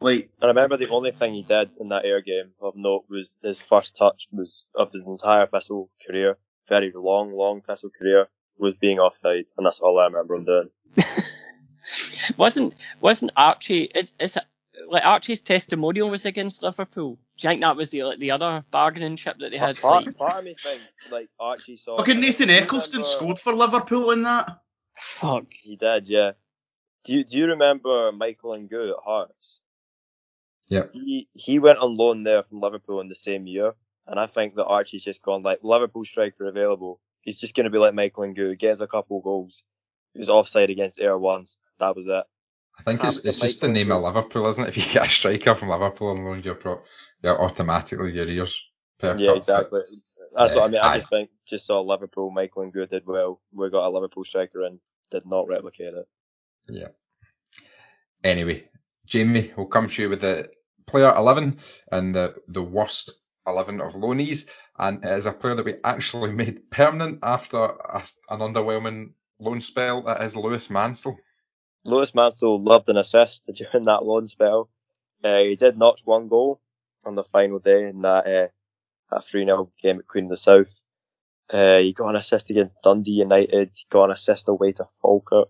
Like, 0.00 0.30
I 0.42 0.46
remember 0.46 0.76
the 0.76 0.88
only 0.88 1.12
thing 1.12 1.34
he 1.34 1.42
did 1.42 1.76
in 1.80 1.88
that 1.88 2.04
Ayr 2.04 2.20
game 2.20 2.52
of 2.60 2.74
note 2.76 3.04
was 3.08 3.36
his 3.42 3.60
first 3.60 3.96
touch 3.96 4.28
was 4.32 4.68
of 4.74 4.92
his 4.92 5.06
entire 5.06 5.46
Thistle 5.46 5.90
career, 6.06 6.36
very 6.68 6.92
long, 6.94 7.32
long 7.32 7.62
Thistle 7.62 7.90
career, 7.90 8.28
was 8.58 8.74
being 8.74 8.98
offside, 8.98 9.46
and 9.56 9.66
that's 9.66 9.80
all 9.80 9.98
I 9.98 10.06
remember 10.06 10.34
him 10.36 10.44
doing. 10.44 10.70
wasn't 12.38 12.74
wasn't 13.00 13.32
Archie 13.36 13.82
is 13.82 14.12
is 14.18 14.38
like 14.88 15.04
Archie's 15.04 15.40
testimonial 15.40 16.10
was 16.10 16.26
against 16.26 16.62
Liverpool? 16.62 17.18
Do 17.36 17.46
you 17.46 17.50
think 17.50 17.62
that 17.62 17.76
was 17.76 17.90
the 17.90 18.04
like, 18.04 18.18
the 18.18 18.32
other 18.32 18.64
bargaining 18.70 19.16
chip 19.16 19.38
that 19.38 19.50
they 19.50 19.58
had? 19.58 19.78
part, 19.80 20.06
Like, 20.06 20.16
part 20.16 20.38
of 20.38 20.44
me 20.44 20.54
thinks 20.58 20.82
like 21.10 21.28
Archie 21.38 21.76
saw. 21.76 21.96
fucking 21.98 22.20
Nathan 22.20 22.50
Eccleston 22.50 23.00
remember- 23.00 23.08
scored 23.08 23.38
for 23.38 23.52
Liverpool 23.52 24.10
in 24.10 24.22
that. 24.22 24.60
fuck. 24.96 25.46
He 25.52 25.76
did, 25.76 26.08
yeah. 26.08 26.32
Do 27.04 27.14
you 27.14 27.24
do 27.24 27.38
you 27.38 27.46
remember 27.46 28.12
Michael 28.12 28.56
Ngoo 28.56 28.90
at 28.90 29.04
Hearts? 29.04 29.60
Yep. 30.68 30.92
He 30.94 31.28
he 31.34 31.58
went 31.58 31.78
on 31.78 31.96
loan 31.96 32.22
there 32.24 32.42
from 32.42 32.60
Liverpool 32.60 33.00
in 33.00 33.08
the 33.08 33.14
same 33.14 33.46
year, 33.46 33.74
and 34.06 34.18
I 34.18 34.26
think 34.26 34.54
that 34.54 34.64
Archie's 34.64 35.04
just 35.04 35.22
gone 35.22 35.42
like 35.42 35.58
Liverpool 35.62 36.04
striker 36.04 36.46
available. 36.46 37.00
He's 37.24 37.38
just 37.38 37.54
going 37.54 37.64
to 37.64 37.70
be 37.70 37.78
like 37.78 37.94
Michael 37.94 38.24
Ngoo 38.24 38.58
gets 38.58 38.80
a 38.80 38.86
couple 38.86 39.20
goals. 39.20 39.64
He 40.12 40.18
was 40.18 40.28
offside 40.28 40.70
against 40.70 41.00
Ayr 41.00 41.18
once. 41.18 41.58
That 41.78 41.96
was 41.96 42.06
it. 42.06 42.24
I 42.78 42.82
think 42.82 43.04
it's, 43.04 43.16
Um, 43.18 43.22
it's 43.24 43.40
just 43.40 43.60
the 43.60 43.68
name 43.68 43.92
of 43.92 44.02
Liverpool, 44.02 44.46
isn't 44.48 44.64
it? 44.64 44.68
If 44.76 44.76
you 44.76 44.92
get 44.92 45.06
a 45.06 45.10
striker 45.10 45.54
from 45.54 45.68
Liverpool 45.68 46.12
and 46.12 46.24
loan 46.24 46.42
your 46.42 46.54
prop, 46.54 46.86
yeah, 47.22 47.32
automatically 47.32 48.12
your 48.12 48.28
ears 48.28 48.62
perk 48.98 49.18
yeah, 49.18 49.32
exactly. 49.32 49.80
That's 50.36 50.54
what 50.54 50.64
I 50.64 50.68
mean. 50.68 50.80
I 50.80 50.88
aye. 50.88 50.98
just 50.98 51.10
think 51.10 51.30
just 51.46 51.66
saw 51.66 51.80
Liverpool. 51.80 52.30
Michael 52.30 52.70
Ngoo 52.70 52.88
did 52.88 53.06
well. 53.06 53.40
We 53.52 53.70
got 53.70 53.86
a 53.86 53.90
Liverpool 53.90 54.24
striker 54.24 54.62
and 54.62 54.80
did 55.10 55.24
not 55.26 55.48
replicate 55.48 55.94
it. 55.94 56.06
Yeah. 56.68 56.88
Anyway, 58.24 58.68
Jamie, 59.06 59.52
we'll 59.56 59.66
come 59.66 59.88
to 59.88 60.02
you 60.02 60.08
with 60.08 60.22
the 60.22 60.50
player 60.86 61.14
11 61.14 61.58
and 61.92 62.14
the, 62.14 62.34
the 62.48 62.62
worst 62.62 63.20
11 63.46 63.80
of 63.80 63.92
loanees. 63.92 64.48
And 64.78 65.04
is 65.04 65.26
a 65.26 65.32
player 65.32 65.54
that 65.56 65.64
we 65.64 65.74
actually 65.84 66.32
made 66.42 66.70
permanent 66.70 67.20
after 67.22 67.58
a, 67.58 68.02
an 68.30 68.40
underwhelming 68.40 69.12
loan 69.38 69.60
spell. 69.60 70.08
It 70.08 70.22
is 70.22 70.36
Lewis 70.36 70.70
Mansell. 70.70 71.18
Lewis 71.84 72.14
Mansell 72.14 72.62
loved 72.62 72.88
an 72.88 72.96
assist 72.96 73.42
during 73.54 73.84
that 73.84 74.04
loan 74.04 74.28
spell. 74.28 74.70
Uh, 75.22 75.38
he 75.38 75.56
did 75.56 75.78
notch 75.78 76.02
one 76.04 76.28
goal 76.28 76.60
on 77.04 77.14
the 77.14 77.24
final 77.24 77.58
day 77.58 77.84
in 77.84 78.02
that 78.02 78.26
uh, 78.26 78.48
that 79.10 79.26
3 79.26 79.44
0 79.44 79.70
game 79.82 79.98
at 79.98 80.06
Queen 80.06 80.24
of 80.24 80.30
the 80.30 80.36
South. 80.36 80.80
Uh, 81.52 81.78
he 81.78 81.92
got 81.92 82.08
an 82.08 82.16
assist 82.16 82.50
against 82.50 82.80
Dundee 82.82 83.12
United. 83.12 83.70
He 83.74 83.86
got 83.90 84.04
an 84.04 84.10
assist 84.12 84.48
away 84.48 84.72
to 84.72 84.88
Falkirk. 85.02 85.48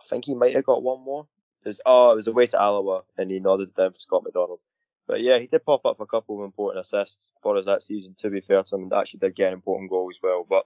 I 0.00 0.04
think 0.08 0.26
he 0.26 0.34
might 0.34 0.54
have 0.54 0.64
got 0.64 0.82
one 0.82 1.02
more. 1.02 1.26
It 1.64 1.68
was, 1.68 1.80
oh, 1.86 2.12
it 2.12 2.16
was 2.16 2.26
away 2.26 2.46
to 2.48 2.60
Alloa, 2.60 3.04
and 3.16 3.30
he 3.30 3.40
nodded 3.40 3.74
down 3.74 3.92
for 3.92 3.98
Scott 3.98 4.22
McDonald. 4.24 4.60
But 5.06 5.20
yeah, 5.20 5.38
he 5.38 5.46
did 5.46 5.64
pop 5.64 5.84
up 5.84 5.98
for 5.98 6.04
a 6.04 6.06
couple 6.06 6.38
of 6.38 6.44
important 6.44 6.80
assists 6.80 7.30
for 7.42 7.56
us 7.56 7.66
that 7.66 7.82
season. 7.82 8.14
To 8.18 8.30
be 8.30 8.40
fair 8.40 8.62
to 8.62 8.74
him, 8.74 8.84
and 8.84 8.92
actually 8.92 9.20
did 9.20 9.36
get 9.36 9.48
an 9.48 9.54
important 9.54 9.90
goal 9.90 10.08
as 10.10 10.18
well. 10.22 10.46
But 10.48 10.64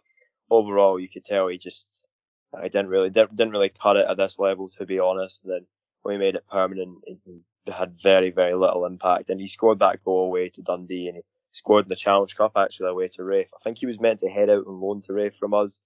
overall, 0.51 1.01
you 1.01 1.09
could 1.09 1.25
tell 1.25 1.49
he 1.49 1.59
just 1.59 2.07
uh, 2.55 2.59
I 2.59 2.69
didn't 2.69 2.89
really 2.89 3.11
didn't, 3.11 3.51
really 3.51 3.71
cut 3.71 3.97
it 3.97 4.07
at 4.09 4.17
this 4.17 4.39
level 4.39 4.69
to 4.69 4.87
be 4.87 5.01
honest. 5.01 5.43
And 5.45 5.53
then 5.53 5.67
when 6.03 6.19
we 6.19 6.25
made 6.25 6.37
it 6.37 6.47
permanent, 6.51 6.99
it 7.07 7.73
had 7.73 7.97
very 8.03 8.31
very 8.31 8.55
little 8.55 8.87
impact. 8.87 9.31
And 9.31 9.41
he 9.41 9.49
scored 9.49 9.81
that 9.81 10.05
goal 10.05 10.27
away 10.27 10.51
to 10.51 10.63
Dundee, 10.63 11.09
and 11.09 11.17
he 11.17 11.23
scored 11.51 11.87
in 11.87 11.89
the 11.89 11.97
Challenge 11.97 12.37
Cup 12.37 12.53
actually 12.57 12.91
away 12.91 13.09
to 13.09 13.25
Raith. 13.25 13.51
I 13.55 13.63
think 13.65 13.79
he 13.79 13.87
was 13.87 14.01
meant 14.01 14.21
to 14.21 14.29
head 14.29 14.51
out 14.51 14.67
on 14.67 14.81
loan 14.81 15.03
to 15.03 15.15
Raith 15.15 15.37
from 15.37 15.53
us. 15.53 15.81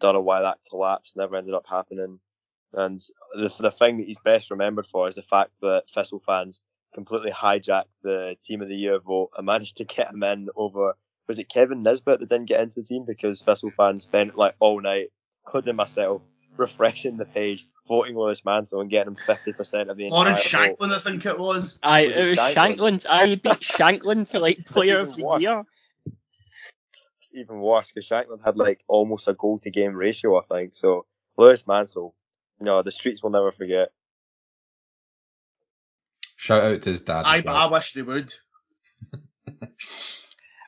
Don't 0.00 0.14
know 0.14 0.20
why 0.20 0.42
that 0.42 0.58
collapsed. 0.70 1.16
Never 1.16 1.36
ended 1.36 1.54
up 1.54 1.66
happening. 1.68 2.20
And 2.72 3.00
the 3.34 3.52
the 3.58 3.72
thing 3.72 3.98
that 3.98 4.06
he's 4.06 4.20
best 4.24 4.52
remembered 4.52 4.86
for 4.86 5.08
is 5.08 5.16
the 5.16 5.22
fact 5.22 5.50
that 5.60 5.90
Thistle 5.92 6.22
fans 6.24 6.62
completely 6.94 7.30
hijacked 7.30 7.84
the 8.02 8.36
Team 8.44 8.62
of 8.62 8.68
the 8.68 8.76
Year 8.76 8.98
vote 8.98 9.30
and 9.36 9.46
managed 9.46 9.78
to 9.78 9.84
get 9.84 10.10
him 10.12 10.22
in 10.22 10.48
over. 10.56 10.94
Was 11.28 11.38
it 11.38 11.48
Kevin 11.48 11.82
Nisbet 11.82 12.20
that 12.20 12.28
didn't 12.28 12.46
get 12.46 12.60
into 12.60 12.80
the 12.80 12.86
team 12.86 13.04
because 13.06 13.42
Thistle 13.42 13.70
fans 13.76 14.02
spent 14.02 14.36
like 14.36 14.54
all 14.58 14.80
night 14.80 15.10
including 15.46 15.76
myself, 15.76 16.22
refreshing 16.56 17.16
the 17.16 17.24
page, 17.24 17.66
voting 17.88 18.16
Lewis 18.16 18.44
Mansell 18.44 18.80
and 18.80 18.90
getting 18.90 19.12
him 19.12 19.16
50% 19.16 19.88
of 19.88 19.96
the 19.96 20.04
entire 20.04 20.18
Lawrence 20.18 20.50
vote. 20.50 20.78
Shankland, 20.78 20.94
I 20.94 20.98
think 20.98 21.26
it 21.26 21.38
was. 21.38 21.78
I 21.82 22.00
it 22.00 22.16
it 22.16 22.22
was 22.30 22.38
Shankland? 22.38 23.04
Shankland. 23.04 23.06
I 23.08 23.34
beat 23.34 23.60
Shankland 23.60 24.30
to 24.30 24.40
like 24.40 24.66
player 24.66 25.00
of 25.00 25.14
the 25.14 25.24
worse. 25.24 25.42
year. 25.42 25.62
It's 26.06 27.28
even 27.32 27.60
worse 27.60 27.92
because 27.92 28.08
Shankland 28.08 28.44
had 28.44 28.56
like 28.56 28.82
almost 28.88 29.28
a 29.28 29.34
goal 29.34 29.58
to 29.60 29.70
game 29.70 29.94
ratio, 29.94 30.38
I 30.38 30.42
think. 30.42 30.74
So 30.74 31.06
Lewis 31.36 31.66
Mansell, 31.66 32.14
you 32.58 32.66
know, 32.66 32.82
the 32.82 32.92
streets 32.92 33.22
will 33.22 33.30
never 33.30 33.50
forget. 33.50 33.90
Shout 36.40 36.64
out 36.64 36.80
to 36.80 36.88
his 36.88 37.02
dad. 37.02 37.26
I, 37.26 37.42
but 37.42 37.52
well. 37.52 37.56
I 37.56 37.66
wish 37.66 37.92
they 37.92 38.00
would. 38.00 38.32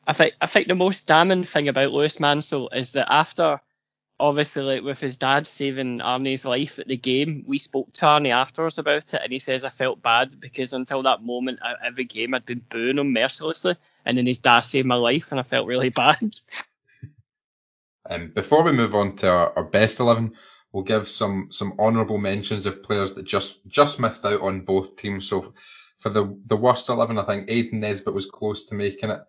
I 0.07 0.13
think 0.13 0.35
I 0.39 0.45
think 0.45 0.69
the 0.69 0.75
most 0.75 1.09
damning 1.09 1.45
thing 1.45 1.69
about 1.69 1.93
Lewis 1.93 2.21
Mansell 2.21 2.69
is 2.69 2.93
that 2.93 3.11
after 3.11 3.59
obviously 4.21 4.65
like 4.65 4.83
with 4.83 5.01
his 5.01 5.17
dad 5.17 5.47
saving 5.47 6.01
Arnie's 6.01 6.45
life 6.45 6.79
at 6.79 6.89
the 6.89 6.99
game, 6.99 7.45
we 7.47 7.57
spoke 7.57 7.91
to 7.95 8.05
Arnie 8.05 8.35
afterwards 8.35 8.77
about 8.77 9.15
it 9.15 9.21
and 9.25 9.33
he 9.33 9.39
says 9.39 9.65
I 9.65 9.71
felt 9.71 10.03
bad 10.03 10.39
because 10.39 10.75
until 10.75 11.05
that 11.05 11.23
moment 11.23 11.61
at 11.65 11.79
every 11.83 12.05
game 12.05 12.35
I'd 12.35 12.45
been 12.45 12.61
booing 12.69 12.99
him 12.99 13.15
mercilessly 13.15 13.77
and 14.05 14.19
then 14.19 14.27
his 14.27 14.39
dad 14.39 14.61
saved 14.61 14.87
my 14.87 14.97
life 14.97 15.31
and 15.31 15.41
I 15.41 15.43
felt 15.43 15.67
really 15.67 15.89
bad. 15.89 16.35
Um, 18.11 18.29
before 18.29 18.63
we 18.63 18.73
move 18.73 18.95
on 18.95 19.17
to 19.17 19.31
our, 19.31 19.57
our 19.57 19.65
best 19.65 20.01
eleven, 20.01 20.35
we'll 20.73 20.85
give 20.85 21.09
some 21.09 21.49
some 21.51 21.75
honourable 21.79 22.19
mentions 22.19 22.67
of 22.67 22.83
players 22.83 23.15
that 23.15 23.25
just 23.25 23.67
just 23.69 24.01
missed 24.01 24.25
out 24.25 24.41
on 24.41 24.63
both 24.63 24.97
teams. 24.97 25.29
So 25.29 25.55
for 25.99 26.09
the 26.09 26.39
the 26.47 26.57
worst 26.57 26.89
eleven, 26.89 27.19
I 27.19 27.25
think 27.25 27.51
Aidan 27.51 27.81
Nesbitt 27.81 28.15
was 28.15 28.27
close 28.27 28.65
to 28.67 28.75
making 28.75 29.11
it. 29.11 29.21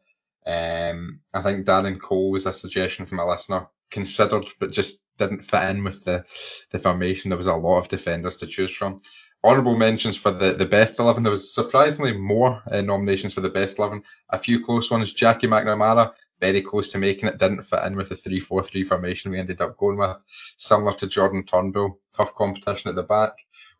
Um, 0.45 1.21
I 1.33 1.41
think 1.41 1.65
Darren 1.65 1.99
Cole 1.99 2.31
was 2.31 2.45
a 2.45 2.53
suggestion 2.53 3.05
from 3.05 3.19
a 3.19 3.27
listener, 3.27 3.67
considered 3.91 4.49
but 4.59 4.71
just 4.71 5.01
didn't 5.17 5.43
fit 5.43 5.69
in 5.69 5.83
with 5.83 6.03
the 6.03 6.25
the 6.71 6.79
formation. 6.79 7.29
There 7.29 7.37
was 7.37 7.47
a 7.47 7.53
lot 7.53 7.79
of 7.79 7.87
defenders 7.87 8.37
to 8.37 8.47
choose 8.47 8.73
from. 8.73 9.01
Honourable 9.45 9.75
mentions 9.75 10.15
for 10.15 10.31
the, 10.31 10.53
the 10.53 10.65
best 10.65 11.01
11. 11.01 11.21
There 11.21 11.31
was 11.31 11.53
surprisingly 11.53 12.13
more 12.13 12.63
uh, 12.71 12.79
nominations 12.79 13.33
for 13.33 13.41
the 13.41 13.49
best 13.49 13.77
11. 13.77 14.01
A 14.29 14.37
few 14.37 14.63
close 14.63 14.89
ones. 14.89 15.11
Jackie 15.11 15.47
McNamara, 15.47 16.13
very 16.43 16.61
close 16.61 16.91
to 16.91 16.97
making 16.97 17.29
it, 17.29 17.39
didn't 17.39 17.61
fit 17.61 17.85
in 17.85 17.95
with 17.95 18.09
the 18.09 18.15
3-4-3 18.15 18.85
formation 18.85 19.31
we 19.31 19.39
ended 19.39 19.61
up 19.61 19.77
going 19.77 19.97
with. 19.97 20.21
Similar 20.57 20.91
to 20.95 21.07
Jordan 21.07 21.45
Turnbull, 21.45 22.01
tough 22.13 22.35
competition 22.35 22.89
at 22.89 22.95
the 22.95 23.03
back. 23.03 23.31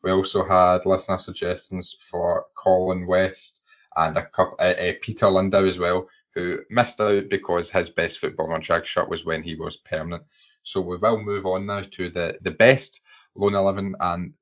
We 0.01 0.11
also 0.11 0.45
had 0.45 0.85
listener 0.85 1.17
suggestions 1.17 1.93
for 1.99 2.45
Colin 2.55 3.05
West 3.05 3.65
and 3.97 4.15
a 4.15 4.25
couple, 4.27 4.55
uh, 4.59 4.75
uh, 4.79 4.93
Peter 5.01 5.27
Lindau 5.27 5.65
as 5.65 5.77
well, 5.77 6.07
who 6.35 6.59
missed 6.69 7.01
out 7.01 7.27
because 7.29 7.69
his 7.69 7.89
best 7.89 8.19
football 8.19 8.53
on 8.53 8.61
track 8.61 8.85
shirt 8.85 9.09
was 9.09 9.25
when 9.25 9.43
he 9.43 9.55
was 9.55 9.75
permanent. 9.75 10.23
So 10.61 10.79
we 10.79 10.95
will 10.95 11.21
move 11.21 11.45
on 11.45 11.65
now 11.65 11.81
to 11.81 12.09
the, 12.09 12.37
the 12.43 12.51
best 12.51 13.01
lone 13.35 13.55
11 13.55 13.93
and 13.99 14.33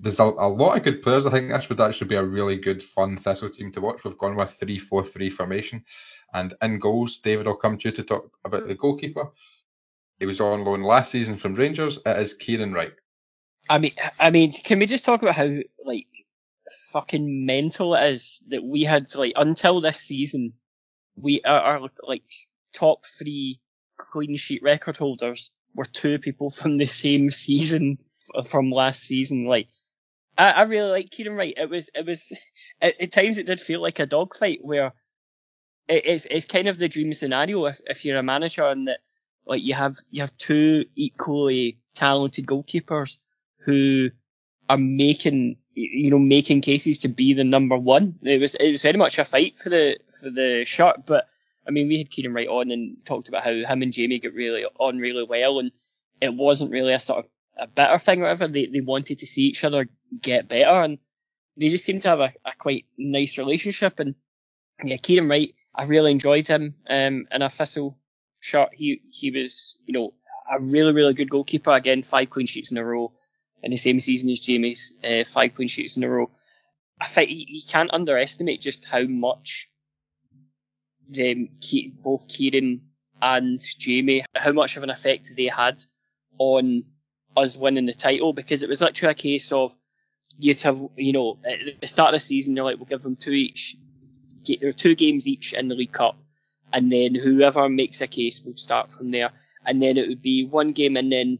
there's 0.00 0.20
a, 0.20 0.24
a, 0.24 0.48
lot 0.48 0.76
of 0.76 0.82
good 0.82 1.02
players. 1.02 1.24
I 1.24 1.30
think 1.30 1.48
this 1.48 1.70
would 1.70 1.80
actually 1.80 2.08
be 2.08 2.16
a 2.16 2.24
really 2.24 2.56
good, 2.56 2.82
fun 2.82 3.16
Thistle 3.16 3.48
team 3.48 3.72
to 3.72 3.80
watch. 3.80 4.04
We've 4.04 4.18
gone 4.18 4.36
with 4.36 4.50
3 4.50 4.78
4 4.78 5.02
3 5.02 5.30
formation. 5.30 5.84
And 6.34 6.52
in 6.60 6.80
goals, 6.80 7.18
David, 7.18 7.46
I'll 7.46 7.54
come 7.54 7.78
to 7.78 7.88
you 7.88 7.92
to 7.94 8.02
talk 8.02 8.30
about 8.44 8.62
hmm. 8.62 8.68
the 8.68 8.74
goalkeeper. 8.74 9.30
He 10.18 10.26
was 10.26 10.40
on 10.40 10.64
loan 10.64 10.82
last 10.82 11.10
season 11.10 11.36
from 11.36 11.54
Rangers. 11.54 11.98
It 12.04 12.18
is 12.18 12.34
Kieran 12.34 12.72
Wright. 12.72 12.92
I 13.68 13.78
mean, 13.78 13.92
I 14.20 14.30
mean, 14.30 14.52
can 14.52 14.78
we 14.78 14.86
just 14.86 15.04
talk 15.04 15.22
about 15.22 15.34
how 15.34 15.48
like 15.84 16.08
fucking 16.92 17.46
mental 17.46 17.94
it 17.94 18.12
is 18.12 18.42
that 18.48 18.62
we 18.62 18.82
had 18.82 19.14
like 19.14 19.32
until 19.36 19.80
this 19.80 20.00
season, 20.00 20.52
we 21.16 21.40
are, 21.42 21.60
are 21.60 21.88
like 22.02 22.24
top 22.74 23.06
three 23.06 23.60
clean 23.96 24.36
sheet 24.36 24.62
record 24.62 24.96
holders 24.96 25.50
were 25.74 25.84
two 25.84 26.18
people 26.18 26.50
from 26.50 26.76
the 26.78 26.86
same 26.86 27.30
season 27.30 27.98
from 28.46 28.70
last 28.70 29.02
season. 29.02 29.46
Like, 29.46 29.68
I, 30.36 30.50
I 30.50 30.62
really 30.62 30.90
like 30.90 31.10
Kieran 31.10 31.36
Wright. 31.36 31.54
It 31.56 31.70
was, 31.70 31.90
it 31.94 32.06
was, 32.06 32.32
at, 32.80 33.00
at 33.00 33.12
times 33.12 33.38
it 33.38 33.46
did 33.46 33.60
feel 33.60 33.80
like 33.80 33.98
a 33.98 34.06
dogfight 34.06 34.58
where 34.62 34.92
it's, 35.88 36.26
it's 36.26 36.46
kind 36.46 36.68
of 36.68 36.78
the 36.78 36.88
dream 36.88 37.12
scenario 37.12 37.66
if, 37.66 37.80
if 37.86 38.04
you're 38.04 38.18
a 38.18 38.22
manager 38.22 38.66
and 38.66 38.88
that, 38.88 39.00
like, 39.46 39.62
you 39.62 39.74
have, 39.74 39.96
you 40.10 40.22
have 40.22 40.36
two 40.38 40.86
equally 40.94 41.78
talented 41.94 42.46
goalkeepers 42.46 43.18
who 43.58 44.10
are 44.68 44.78
making, 44.78 45.56
you 45.74 46.10
know, 46.10 46.18
making 46.18 46.62
cases 46.62 47.00
to 47.00 47.08
be 47.08 47.34
the 47.34 47.44
number 47.44 47.76
one. 47.76 48.18
It 48.22 48.40
was, 48.40 48.54
it 48.54 48.70
was 48.70 48.82
very 48.82 48.96
much 48.96 49.18
a 49.18 49.24
fight 49.24 49.58
for 49.58 49.68
the, 49.68 49.98
for 50.20 50.30
the 50.30 50.64
shirt, 50.64 51.06
but 51.06 51.28
I 51.66 51.70
mean, 51.70 51.88
we 51.88 51.98
had 51.98 52.10
Kieran 52.10 52.34
Wright 52.34 52.48
on 52.48 52.70
and 52.70 52.96
talked 53.04 53.28
about 53.28 53.44
how 53.44 53.50
him 53.50 53.82
and 53.82 53.92
Jamie 53.92 54.18
get 54.18 54.34
really 54.34 54.64
on 54.78 54.98
really 54.98 55.24
well 55.24 55.58
and 55.58 55.70
it 56.20 56.34
wasn't 56.34 56.70
really 56.70 56.92
a 56.92 57.00
sort 57.00 57.24
of 57.24 57.30
a 57.56 57.66
better 57.66 57.98
thing 57.98 58.20
or 58.20 58.24
whatever. 58.24 58.48
They, 58.48 58.66
they 58.66 58.80
wanted 58.80 59.18
to 59.18 59.26
see 59.26 59.42
each 59.42 59.64
other 59.64 59.88
get 60.20 60.48
better 60.48 60.82
and 60.82 60.98
they 61.56 61.68
just 61.68 61.84
seemed 61.84 62.02
to 62.02 62.08
have 62.08 62.20
a, 62.20 62.32
a 62.44 62.52
quite 62.58 62.86
nice 62.98 63.38
relationship. 63.38 64.00
And 64.00 64.14
yeah, 64.82 64.96
Kieran 64.96 65.28
Wright, 65.28 65.54
I 65.74 65.84
really 65.84 66.12
enjoyed 66.12 66.46
him, 66.46 66.74
um, 66.88 67.26
in 67.30 67.42
a 67.42 67.50
Thistle 67.50 67.98
shirt. 68.40 68.70
He, 68.74 69.02
he 69.10 69.30
was, 69.30 69.78
you 69.86 69.94
know, 69.94 70.14
a 70.50 70.62
really, 70.62 70.92
really 70.92 71.14
good 71.14 71.30
goalkeeper. 71.30 71.72
Again, 71.72 72.02
five 72.02 72.30
clean 72.30 72.46
sheets 72.46 72.70
in 72.70 72.78
a 72.78 72.84
row 72.84 73.12
in 73.62 73.70
the 73.70 73.76
same 73.76 73.98
season 74.00 74.30
as 74.30 74.42
Jamie's, 74.42 74.96
uh, 75.02 75.24
five 75.24 75.54
clean 75.54 75.68
sheets 75.68 75.96
in 75.96 76.04
a 76.04 76.08
row. 76.08 76.30
I 77.00 77.06
think 77.06 77.30
you 77.30 77.62
can't 77.68 77.92
underestimate 77.92 78.60
just 78.60 78.84
how 78.84 79.02
much 79.02 79.70
them, 81.08 81.48
both 82.02 82.28
Kieran 82.28 82.82
and 83.20 83.60
Jamie, 83.78 84.24
how 84.34 84.52
much 84.52 84.76
of 84.76 84.82
an 84.82 84.90
effect 84.90 85.32
they 85.36 85.46
had 85.46 85.82
on 86.38 86.84
us 87.36 87.56
winning 87.56 87.86
the 87.86 87.92
title 87.92 88.32
because 88.32 88.62
it 88.62 88.68
was 88.68 88.80
literally 88.80 89.12
a 89.12 89.14
case 89.14 89.50
of 89.50 89.74
you'd 90.38 90.60
have, 90.62 90.78
you 90.96 91.12
know, 91.12 91.38
at 91.44 91.80
the 91.80 91.86
start 91.86 92.14
of 92.14 92.20
the 92.20 92.20
season, 92.20 92.54
you're 92.54 92.64
like, 92.64 92.76
we'll 92.76 92.86
give 92.86 93.02
them 93.02 93.16
two 93.16 93.32
each, 93.32 93.76
or 94.62 94.72
two 94.72 94.94
games 94.94 95.26
each 95.26 95.52
in 95.52 95.68
the 95.68 95.74
League 95.74 95.92
Cup, 95.92 96.16
and 96.72 96.90
then 96.90 97.14
whoever 97.14 97.68
makes 97.68 98.00
a 98.00 98.06
case 98.06 98.44
will 98.44 98.56
start 98.56 98.92
from 98.92 99.10
there. 99.10 99.30
And 99.66 99.80
then 99.80 99.96
it 99.96 100.08
would 100.08 100.22
be 100.22 100.44
one 100.44 100.68
game, 100.68 100.96
and 100.96 101.10
then, 101.10 101.38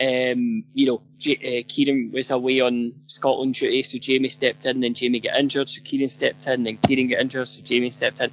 um, 0.00 0.64
you 0.72 0.86
know, 0.86 1.02
J- 1.18 1.60
uh, 1.60 1.68
Kieran 1.68 2.10
was 2.12 2.30
away 2.30 2.60
on 2.60 3.02
Scotland 3.06 3.54
duty, 3.54 3.82
so 3.82 3.98
Jamie 3.98 4.30
stepped 4.30 4.64
in, 4.64 4.80
then 4.80 4.94
Jamie 4.94 5.20
got 5.20 5.38
injured, 5.38 5.68
so 5.68 5.82
Kieran 5.82 6.08
stepped 6.08 6.46
in, 6.46 6.64
then 6.64 6.78
Kieran 6.78 7.08
got 7.08 7.20
injured, 7.20 7.48
so 7.48 7.62
Jamie 7.62 7.90
stepped 7.90 8.20
in. 8.20 8.30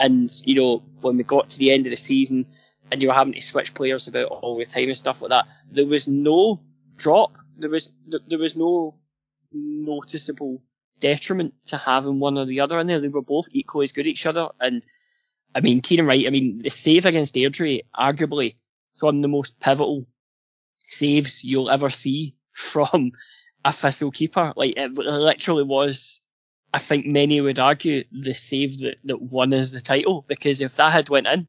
And, 0.00 0.30
you 0.44 0.54
know, 0.54 0.82
when 1.02 1.18
we 1.18 1.22
got 1.22 1.50
to 1.50 1.58
the 1.58 1.70
end 1.70 1.86
of 1.86 1.90
the 1.90 1.96
season, 1.96 2.46
and 2.92 3.02
you 3.02 3.08
were 3.08 3.14
having 3.14 3.32
to 3.32 3.40
switch 3.40 3.74
players 3.74 4.06
about 4.06 4.26
all 4.26 4.58
the 4.58 4.66
time 4.66 4.88
and 4.88 4.96
stuff 4.96 5.22
like 5.22 5.30
that. 5.30 5.46
There 5.70 5.86
was 5.86 6.06
no 6.08 6.62
drop. 6.96 7.32
There 7.56 7.70
was 7.70 7.90
there 8.28 8.38
was 8.38 8.54
no 8.54 8.98
noticeable 9.50 10.62
detriment 11.02 11.54
to 11.66 11.76
having 11.76 12.20
one 12.20 12.38
or 12.38 12.46
the 12.46 12.60
other 12.60 12.78
in 12.78 12.86
there. 12.86 13.00
They 13.00 13.08
were 13.08 13.20
both 13.20 13.48
equally 13.50 13.84
as 13.84 13.92
good 13.92 14.06
at 14.06 14.10
each 14.10 14.24
other. 14.24 14.48
And 14.60 14.82
I 15.54 15.60
mean, 15.60 15.82
Kieran 15.82 16.06
Wright. 16.06 16.26
I 16.26 16.30
mean, 16.30 16.60
the 16.60 16.70
save 16.70 17.04
against 17.04 17.34
Airdrie, 17.34 17.82
arguably, 17.94 18.54
is 18.94 19.02
one 19.02 19.16
of 19.16 19.22
the 19.22 19.28
most 19.28 19.60
pivotal 19.60 20.06
saves 20.78 21.44
you'll 21.44 21.70
ever 21.70 21.90
see 21.90 22.36
from 22.52 23.12
a 23.64 23.72
Thistle 23.72 24.12
keeper. 24.12 24.52
Like 24.56 24.74
it 24.76 24.96
literally 24.96 25.64
was. 25.64 26.24
I 26.74 26.78
think 26.78 27.04
many 27.04 27.38
would 27.38 27.58
argue 27.58 28.04
the 28.12 28.32
save 28.32 28.80
that, 28.80 28.96
that 29.04 29.20
won 29.20 29.52
us 29.52 29.72
the 29.72 29.82
title 29.82 30.24
because 30.26 30.62
if 30.62 30.76
that 30.76 30.90
had 30.90 31.10
went 31.10 31.26
in, 31.26 31.46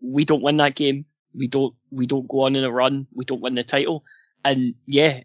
we 0.00 0.24
don't 0.24 0.42
win 0.42 0.56
that 0.56 0.74
game. 0.74 1.04
We 1.34 1.48
don't, 1.48 1.74
we 1.90 2.06
don't 2.06 2.26
go 2.26 2.44
on 2.44 2.56
in 2.56 2.64
a 2.64 2.70
run. 2.70 3.06
We 3.12 3.26
don't 3.26 3.42
win 3.42 3.56
the 3.56 3.64
title. 3.64 4.04
And 4.42 4.74
yeah, 4.86 5.20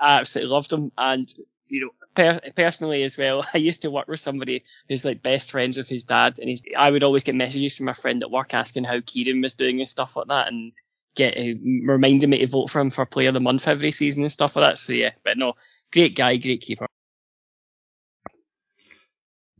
I 0.00 0.18
absolutely 0.18 0.52
loved 0.52 0.72
him. 0.72 0.90
And, 0.98 1.32
you 1.68 1.82
know, 1.82 1.90
per- 2.14 2.40
personally 2.56 3.02
as 3.02 3.16
well, 3.16 3.44
I 3.54 3.58
used 3.58 3.82
to 3.82 3.90
work 3.90 4.08
with 4.08 4.20
somebody 4.20 4.64
who's 4.88 5.04
like 5.04 5.22
best 5.22 5.50
friends 5.50 5.76
with 5.76 5.88
his 5.88 6.04
dad. 6.04 6.38
And 6.38 6.48
he's, 6.48 6.62
I 6.76 6.90
would 6.90 7.02
always 7.02 7.24
get 7.24 7.34
messages 7.34 7.76
from 7.76 7.88
a 7.88 7.94
friend 7.94 8.22
at 8.22 8.30
work 8.30 8.54
asking 8.54 8.84
how 8.84 9.00
Kieran 9.00 9.42
was 9.42 9.54
doing 9.54 9.80
and 9.80 9.88
stuff 9.88 10.16
like 10.16 10.28
that. 10.28 10.48
And 10.48 10.72
get, 11.14 11.36
uh, 11.36 11.58
reminding 11.84 12.30
me 12.30 12.38
to 12.38 12.46
vote 12.46 12.70
for 12.70 12.80
him 12.80 12.90
for 12.90 13.06
player 13.06 13.28
of 13.28 13.34
the 13.34 13.40
month 13.40 13.68
every 13.68 13.90
season 13.90 14.22
and 14.22 14.32
stuff 14.32 14.56
like 14.56 14.66
that. 14.66 14.78
So 14.78 14.92
yeah, 14.92 15.12
but 15.24 15.38
no, 15.38 15.54
great 15.92 16.16
guy, 16.16 16.36
great 16.36 16.60
keeper. 16.60 16.86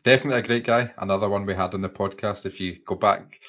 Definitely 0.02 0.38
a 0.38 0.46
great 0.46 0.64
guy. 0.64 0.92
Another 0.96 1.28
one 1.28 1.44
we 1.44 1.54
had 1.54 1.74
on 1.74 1.82
the 1.82 1.88
podcast. 1.90 2.46
If 2.46 2.58
you 2.58 2.78
go 2.86 2.94
back 2.94 3.40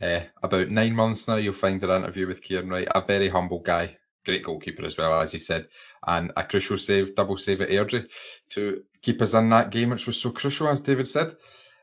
uh, 0.00 0.20
about 0.42 0.70
nine 0.70 0.94
months 0.94 1.26
now, 1.26 1.36
you'll 1.36 1.52
find 1.54 1.82
an 1.82 1.90
interview 1.90 2.26
with 2.28 2.42
Kieran 2.42 2.68
Wright, 2.68 2.86
a 2.94 3.00
very 3.00 3.28
humble 3.28 3.58
guy, 3.58 3.96
great 4.28 4.44
goalkeeper 4.44 4.84
as 4.84 4.98
well, 4.98 5.20
as 5.20 5.32
he 5.32 5.38
said, 5.38 5.68
and 6.06 6.32
a 6.36 6.44
crucial 6.44 6.76
save, 6.76 7.14
double 7.14 7.38
save 7.38 7.62
at 7.62 7.70
Airdrie 7.70 8.10
to 8.50 8.82
keep 9.00 9.22
us 9.22 9.32
in 9.32 9.48
that 9.48 9.70
game, 9.70 9.88
which 9.88 10.06
was 10.06 10.20
so 10.20 10.30
crucial, 10.30 10.68
as 10.68 10.80
David 10.80 11.08
said. 11.08 11.32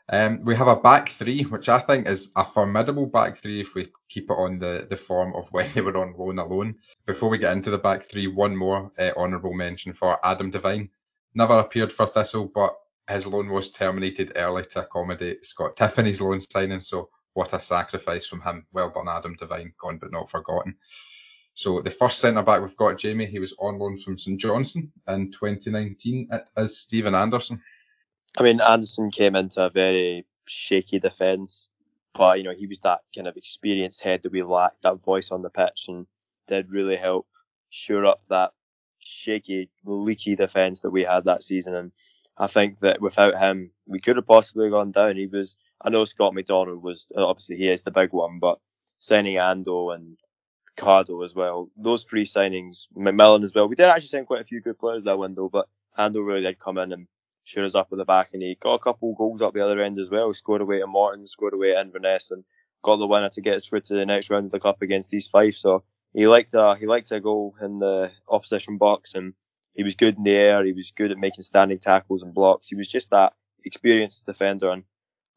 Um, 0.08 0.46
we 0.46 0.56
have 0.56 0.68
a 0.68 0.76
back 0.76 1.10
three, 1.10 1.42
which 1.42 1.68
I 1.68 1.80
think 1.80 2.08
is 2.08 2.32
a 2.36 2.46
formidable 2.46 3.08
back 3.08 3.38
three 3.38 3.60
if 3.60 3.74
we 3.74 3.92
keep 4.08 4.30
it 4.30 4.38
on 4.38 4.60
the, 4.60 4.86
the 4.88 4.96
form 4.98 5.34
of 5.36 5.48
when 5.52 5.68
they 5.74 5.82
were 5.82 5.98
on 5.98 6.14
loan 6.16 6.38
alone. 6.38 6.76
Before 7.08 7.30
we 7.30 7.40
get 7.40 7.54
into 7.54 7.72
the 7.72 7.80
back 7.80 8.04
three, 8.04 8.28
one 8.28 8.56
more 8.56 8.92
uh, 9.00 9.12
honourable 9.18 9.54
mention 9.54 9.94
for 9.94 10.20
Adam 10.24 10.52
Devine. 10.52 10.90
Never 11.34 11.58
appeared 11.58 11.92
for 11.92 12.06
Thistle, 12.06 12.52
but 12.54 12.76
his 13.10 13.26
loan 13.26 13.50
was 13.50 13.72
terminated 13.72 14.34
early 14.36 14.64
to 14.64 14.82
accommodate 14.82 15.44
Scott 15.44 15.76
Tiffoney's 15.76 16.22
loan 16.22 16.40
signing, 16.40 16.80
so 16.80 17.10
what 17.34 17.54
a 17.54 17.60
sacrifice 17.60 18.28
from 18.28 18.42
him. 18.42 18.68
Well 18.72 18.92
done, 18.92 19.10
Adam 19.10 19.36
Devine, 19.36 19.74
gone 19.80 19.98
but 19.98 20.12
not 20.12 20.30
forgotten. 20.30 20.76
So 21.56 21.82
the 21.82 21.90
first 21.90 22.20
centre 22.20 22.44
back 22.44 22.62
we've 22.62 22.76
got, 22.76 22.98
Jamie, 22.98 23.26
he 23.26 23.40
was 23.40 23.56
on 23.60 23.80
loan 23.80 23.96
from 23.96 24.18
St 24.18 24.38
Johnstone 24.38 24.92
in 25.08 25.32
2019. 25.32 26.28
It 26.30 26.50
is 26.58 26.78
Stephen 26.78 27.16
Anderson. 27.16 27.62
I 28.38 28.44
mean, 28.44 28.60
Anderson 28.60 29.10
came 29.10 29.38
into 29.38 29.62
a 29.62 29.70
very 29.70 30.26
shaky 30.46 31.00
defence, 31.00 31.70
but 32.14 32.38
you 32.38 32.44
know 32.44 32.54
he 32.54 32.68
was 32.68 32.80
that 32.82 33.02
kind 33.16 33.28
of 33.28 33.38
experienced 33.38 34.02
head 34.02 34.24
that 34.24 34.34
we 34.34 34.44
lacked, 34.44 34.82
that 34.82 35.02
voice 35.02 35.32
on 35.32 35.42
the 35.42 35.50
pitch, 35.50 35.86
and 35.88 36.06
did 36.50 36.74
really 36.74 36.98
help 36.98 37.26
shore 37.70 38.06
up 38.06 38.20
that 38.30 38.52
shaky, 39.00 39.70
leaky 39.86 40.36
defence 40.36 40.82
that 40.82 40.92
we 40.92 41.04
had 41.04 41.24
that 41.24 41.42
season. 41.42 41.74
And 41.74 41.94
I 42.38 42.48
think 42.48 42.80
that 42.82 43.00
without 43.00 43.38
him, 43.38 43.72
we 43.88 44.02
could 44.02 44.18
have 44.18 44.28
possibly 44.28 44.70
gone 44.70 44.92
down. 44.92 45.16
He 45.16 45.28
was 45.28 45.56
I 45.82 45.90
know 45.90 46.04
Scott 46.04 46.34
McDonald 46.34 46.84
was 46.84 47.08
obviously 47.16 47.56
he 47.56 47.70
is 47.70 47.84
the 47.84 47.92
big 47.92 48.12
one, 48.12 48.40
but 48.40 48.60
signing 48.98 49.36
Ando 49.36 49.96
and 49.96 50.18
Cardo 50.76 51.24
as 51.24 51.34
well. 51.34 51.70
Those 51.78 52.04
three 52.04 52.26
signings, 52.26 52.88
McMillan 52.96 53.44
as 53.44 53.54
well. 53.54 53.68
We 53.68 53.76
did 53.76 53.88
actually 53.88 54.08
sign 54.08 54.26
quite 54.26 54.42
a 54.42 54.46
few 54.46 54.62
good 54.62 54.80
players 54.80 55.04
that 55.04 55.20
window, 55.20 55.50
but 55.50 55.68
Ando 55.98 56.26
really 56.26 56.42
did 56.42 56.60
come 56.60 56.78
in 56.78 56.92
and 56.92 57.08
shoot 57.44 57.64
us 57.64 57.76
up 57.76 57.90
at 57.92 57.98
the 57.98 58.06
back, 58.06 58.30
and 58.34 58.42
he 58.42 58.56
got 58.56 58.76
a 58.76 58.80
couple 58.80 59.14
goals 59.16 59.42
up 59.42 59.54
the 59.54 59.64
other 59.64 59.82
end 59.82 60.00
as 60.00 60.10
well. 60.10 60.30
He 60.30 60.34
scored 60.34 60.62
away 60.62 60.82
at 60.82 60.90
Morton, 60.90 61.28
scored 61.28 61.54
away 61.54 61.76
at 61.76 61.86
Inverness, 61.86 62.32
and 62.32 62.44
got 62.84 62.98
the 62.98 63.08
winner 63.08 63.30
to 63.30 63.42
get 63.42 63.56
us 63.56 63.66
through 63.66 63.82
to 63.82 63.94
the 63.94 64.06
next 64.06 64.30
round 64.30 64.46
of 64.46 64.52
the 64.52 64.60
cup 64.60 64.82
against 64.82 65.14
East 65.14 65.32
Fife. 65.32 65.56
So 65.56 65.84
he 66.14 66.28
liked 66.28 66.54
a 66.54 66.76
he 66.76 66.86
liked 66.86 67.12
a 67.12 67.20
goal 67.20 67.56
in 67.62 67.80
the 67.80 68.12
opposition 68.28 68.78
box, 68.78 69.16
and 69.16 69.34
he 69.74 69.84
was 69.84 69.96
good 69.96 70.18
in 70.18 70.24
the 70.24 70.36
air. 70.36 70.64
He 70.64 70.74
was 70.74 70.92
good 70.92 71.12
at 71.12 71.18
making 71.18 71.44
standing 71.44 71.80
tackles 71.80 72.24
and 72.24 72.34
blocks. 72.34 72.68
He 72.68 72.76
was 72.76 72.88
just 72.88 73.10
that 73.12 73.34
experienced 73.64 74.26
defender, 74.26 74.72
and 74.72 74.84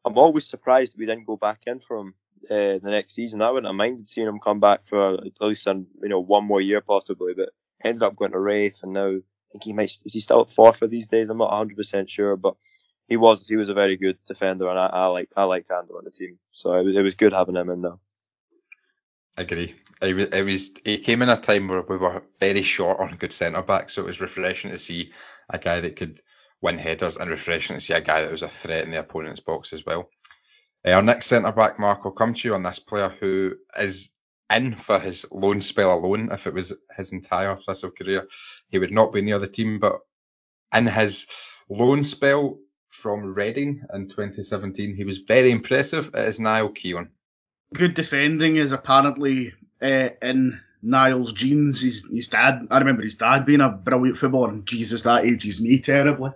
I'm 0.05 0.17
always 0.17 0.45
surprised 0.45 0.95
we 0.97 1.05
didn't 1.05 1.27
go 1.27 1.37
back 1.37 1.63
in 1.67 1.79
for 1.79 1.97
him 1.97 2.15
uh, 2.49 2.79
the 2.79 2.91
next 2.91 3.13
season. 3.13 3.41
I 3.41 3.49
wouldn't 3.49 3.67
have 3.67 3.75
minded 3.75 4.07
seeing 4.07 4.27
him 4.27 4.39
come 4.39 4.59
back 4.59 4.85
for 4.85 5.15
at 5.15 5.41
least 5.41 5.65
you 5.65 5.85
know 6.09 6.19
one 6.19 6.45
more 6.45 6.61
year 6.61 6.81
possibly, 6.81 7.33
but 7.33 7.49
ended 7.83 8.03
up 8.03 8.15
going 8.15 8.31
to 8.31 8.39
Raith 8.39 8.83
and 8.83 8.93
now 8.93 9.07
I 9.07 9.51
think 9.51 9.63
he 9.63 9.73
might 9.73 9.91
is 10.05 10.13
he 10.13 10.19
still 10.19 10.41
at 10.41 10.47
Forfar 10.47 10.89
these 10.89 11.07
days? 11.07 11.29
I'm 11.29 11.37
not 11.37 11.51
100 11.51 11.75
percent 11.75 12.09
sure, 12.09 12.35
but 12.35 12.55
he 13.07 13.17
was 13.17 13.47
he 13.47 13.55
was 13.55 13.69
a 13.69 13.73
very 13.73 13.97
good 13.97 14.17
defender 14.25 14.69
and 14.69 14.79
I, 14.79 14.87
I 14.87 15.05
like 15.07 15.29
I 15.35 15.43
liked 15.43 15.71
Andrew 15.71 15.97
on 15.97 16.05
the 16.05 16.11
team, 16.11 16.39
so 16.51 16.73
it 16.73 16.85
was, 16.85 16.95
it 16.95 17.01
was 17.01 17.15
good 17.15 17.33
having 17.33 17.55
him 17.55 17.69
in 17.69 17.81
there. 17.81 17.99
I 19.37 19.41
agree. 19.43 19.75
It 20.01 20.13
was, 20.13 20.27
it 20.27 20.43
was 20.43 20.71
he 20.85 20.97
came 20.99 21.21
in 21.21 21.29
a 21.29 21.37
time 21.39 21.67
where 21.67 21.81
we 21.81 21.97
were 21.97 22.23
very 22.39 22.61
short 22.61 22.99
on 22.99 23.13
a 23.13 23.17
good 23.17 23.33
centre 23.33 23.61
back, 23.61 23.89
so 23.89 24.03
it 24.03 24.07
was 24.07 24.21
refreshing 24.21 24.71
to 24.71 24.77
see 24.77 25.11
a 25.49 25.57
guy 25.57 25.81
that 25.81 25.95
could 25.95 26.21
win 26.61 26.77
headers 26.77 27.17
and 27.17 27.29
refreshing 27.29 27.75
to 27.75 27.81
see 27.81 27.93
a 27.93 28.01
guy 28.01 28.21
that 28.21 28.31
was 28.31 28.43
a 28.43 28.49
threat 28.49 28.85
in 28.85 28.91
the 28.91 28.99
opponent's 28.99 29.39
box 29.39 29.73
as 29.73 29.85
well. 29.85 30.09
Uh, 30.85 30.91
our 30.91 31.01
next 31.01 31.27
centre 31.27 31.51
back, 31.51 31.79
Mark, 31.79 32.03
will 32.03 32.11
come 32.11 32.33
to 32.33 32.47
you 32.47 32.55
on 32.55 32.63
this 32.63 32.79
player 32.79 33.09
who 33.09 33.55
is 33.77 34.11
in 34.51 34.73
for 34.73 34.99
his 34.99 35.25
loan 35.31 35.61
spell 35.61 35.93
alone. 35.93 36.29
If 36.31 36.47
it 36.47 36.53
was 36.53 36.73
his 36.95 37.11
entire 37.11 37.55
Thistle 37.55 37.91
career, 37.91 38.27
he 38.69 38.79
would 38.79 38.91
not 38.91 39.13
be 39.13 39.21
near 39.21 39.39
the 39.39 39.47
team. 39.47 39.79
But 39.79 39.99
in 40.73 40.87
his 40.87 41.27
loan 41.69 42.03
spell 42.03 42.59
from 42.89 43.33
Reading 43.33 43.83
in 43.93 44.07
2017, 44.07 44.95
he 44.95 45.03
was 45.03 45.19
very 45.19 45.51
impressive. 45.51 46.11
It 46.13 46.27
is 46.27 46.39
Niall 46.39 46.69
Keown. 46.69 47.09
Good 47.73 47.93
defending 47.93 48.55
is 48.55 48.71
apparently 48.71 49.53
uh, 49.81 50.09
in 50.21 50.59
Niall's 50.81 51.33
genes. 51.33 51.81
His, 51.81 52.07
his 52.11 52.29
dad, 52.29 52.67
I 52.71 52.79
remember 52.79 53.03
his 53.03 53.17
dad 53.17 53.45
being 53.45 53.61
a 53.61 53.69
brilliant 53.69 54.17
footballer, 54.17 54.57
Jesus, 54.63 55.03
that 55.03 55.25
ages 55.25 55.61
me 55.61 55.79
terribly. 55.79 56.31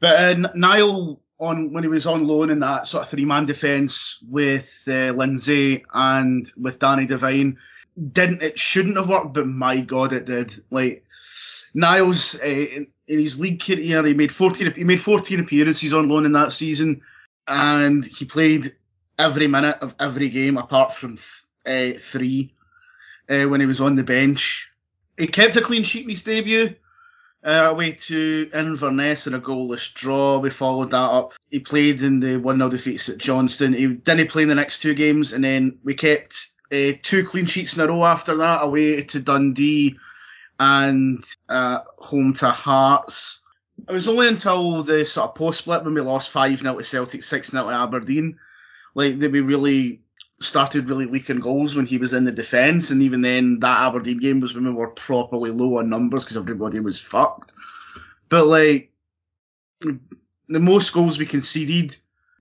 But 0.00 0.20
uh, 0.20 0.48
Niall, 0.54 1.22
on 1.40 1.72
when 1.72 1.82
he 1.82 1.88
was 1.88 2.06
on 2.06 2.26
loan 2.26 2.50
in 2.50 2.60
that 2.60 2.86
sort 2.86 3.02
of 3.02 3.08
three-man 3.08 3.46
defence 3.46 4.22
with 4.28 4.84
uh, 4.86 5.10
Lindsay 5.10 5.84
and 5.92 6.48
with 6.56 6.78
Danny 6.78 7.06
Devine, 7.06 7.58
didn't 8.12 8.42
it 8.42 8.58
shouldn't 8.58 8.96
have 8.96 9.08
worked, 9.08 9.34
but 9.34 9.46
my 9.46 9.80
God, 9.80 10.12
it 10.12 10.26
did. 10.26 10.52
Like 10.70 11.04
Niall's 11.74 12.38
uh, 12.40 12.46
in, 12.46 12.86
in 13.08 13.18
his 13.18 13.40
league 13.40 13.62
career, 13.62 14.06
he 14.06 14.14
made 14.14 14.32
14 14.32 14.74
he 14.74 14.84
made 14.84 15.00
14 15.00 15.40
appearances 15.40 15.94
on 15.94 16.08
loan 16.08 16.26
in 16.26 16.32
that 16.32 16.52
season, 16.52 17.00
and 17.48 18.04
he 18.04 18.26
played 18.26 18.68
every 19.18 19.46
minute 19.46 19.78
of 19.80 19.94
every 19.98 20.28
game 20.28 20.56
apart 20.56 20.92
from 20.92 21.16
th- 21.16 21.96
uh, 21.96 21.98
three 21.98 22.54
uh, 23.28 23.44
when 23.44 23.60
he 23.60 23.66
was 23.66 23.80
on 23.80 23.96
the 23.96 24.04
bench. 24.04 24.70
He 25.18 25.26
kept 25.26 25.56
a 25.56 25.60
clean 25.60 25.82
sheet 25.82 26.04
in 26.04 26.10
his 26.10 26.22
debut. 26.22 26.74
Uh, 27.42 27.68
away 27.70 27.92
to 27.92 28.50
Inverness 28.52 29.26
in 29.26 29.32
a 29.32 29.40
goalless 29.40 29.94
draw. 29.94 30.38
We 30.38 30.50
followed 30.50 30.90
that 30.90 30.96
up. 30.96 31.32
He 31.48 31.58
played 31.58 32.02
in 32.02 32.20
the 32.20 32.36
1 32.36 32.56
0 32.58 32.68
defeats 32.68 33.08
at 33.08 33.16
Johnstone. 33.16 33.72
He 33.72 33.86
didn't 33.86 34.30
play 34.30 34.42
in 34.42 34.50
the 34.50 34.54
next 34.54 34.82
two 34.82 34.92
games, 34.92 35.32
and 35.32 35.42
then 35.42 35.78
we 35.82 35.94
kept 35.94 36.48
uh, 36.70 36.92
two 37.02 37.24
clean 37.24 37.46
sheets 37.46 37.74
in 37.74 37.82
a 37.82 37.86
row 37.86 38.04
after 38.04 38.36
that, 38.36 38.62
away 38.62 39.02
to 39.02 39.20
Dundee 39.20 39.96
and 40.58 41.24
uh, 41.48 41.80
home 41.96 42.34
to 42.34 42.50
Hearts. 42.50 43.42
It 43.88 43.92
was 43.92 44.08
only 44.08 44.28
until 44.28 44.82
the 44.82 45.06
sort 45.06 45.30
of 45.30 45.34
post 45.34 45.60
split 45.60 45.84
when 45.84 45.94
we 45.94 46.02
lost 46.02 46.32
5 46.32 46.58
0 46.58 46.76
to 46.76 46.84
Celtic, 46.84 47.22
6 47.22 47.50
0 47.50 47.64
to 47.64 47.74
Aberdeen, 47.74 48.38
like 48.94 49.18
that 49.18 49.32
we 49.32 49.40
really 49.40 50.02
started 50.40 50.88
really 50.88 51.06
leaking 51.06 51.40
goals 51.40 51.74
when 51.74 51.86
he 51.86 51.98
was 51.98 52.12
in 52.12 52.24
the 52.24 52.32
defence, 52.32 52.90
and 52.90 53.02
even 53.02 53.20
then, 53.20 53.60
that 53.60 53.78
Aberdeen 53.78 54.18
game 54.18 54.40
was 54.40 54.54
when 54.54 54.64
we 54.64 54.72
were 54.72 54.88
properly 54.88 55.50
low 55.50 55.78
on 55.78 55.90
numbers 55.90 56.24
because 56.24 56.36
everybody 56.36 56.80
was 56.80 57.00
fucked. 57.00 57.52
But 58.28 58.46
like 58.46 58.90
the 59.80 60.60
most 60.60 60.92
goals 60.92 61.18
we 61.18 61.26
conceded 61.26 61.96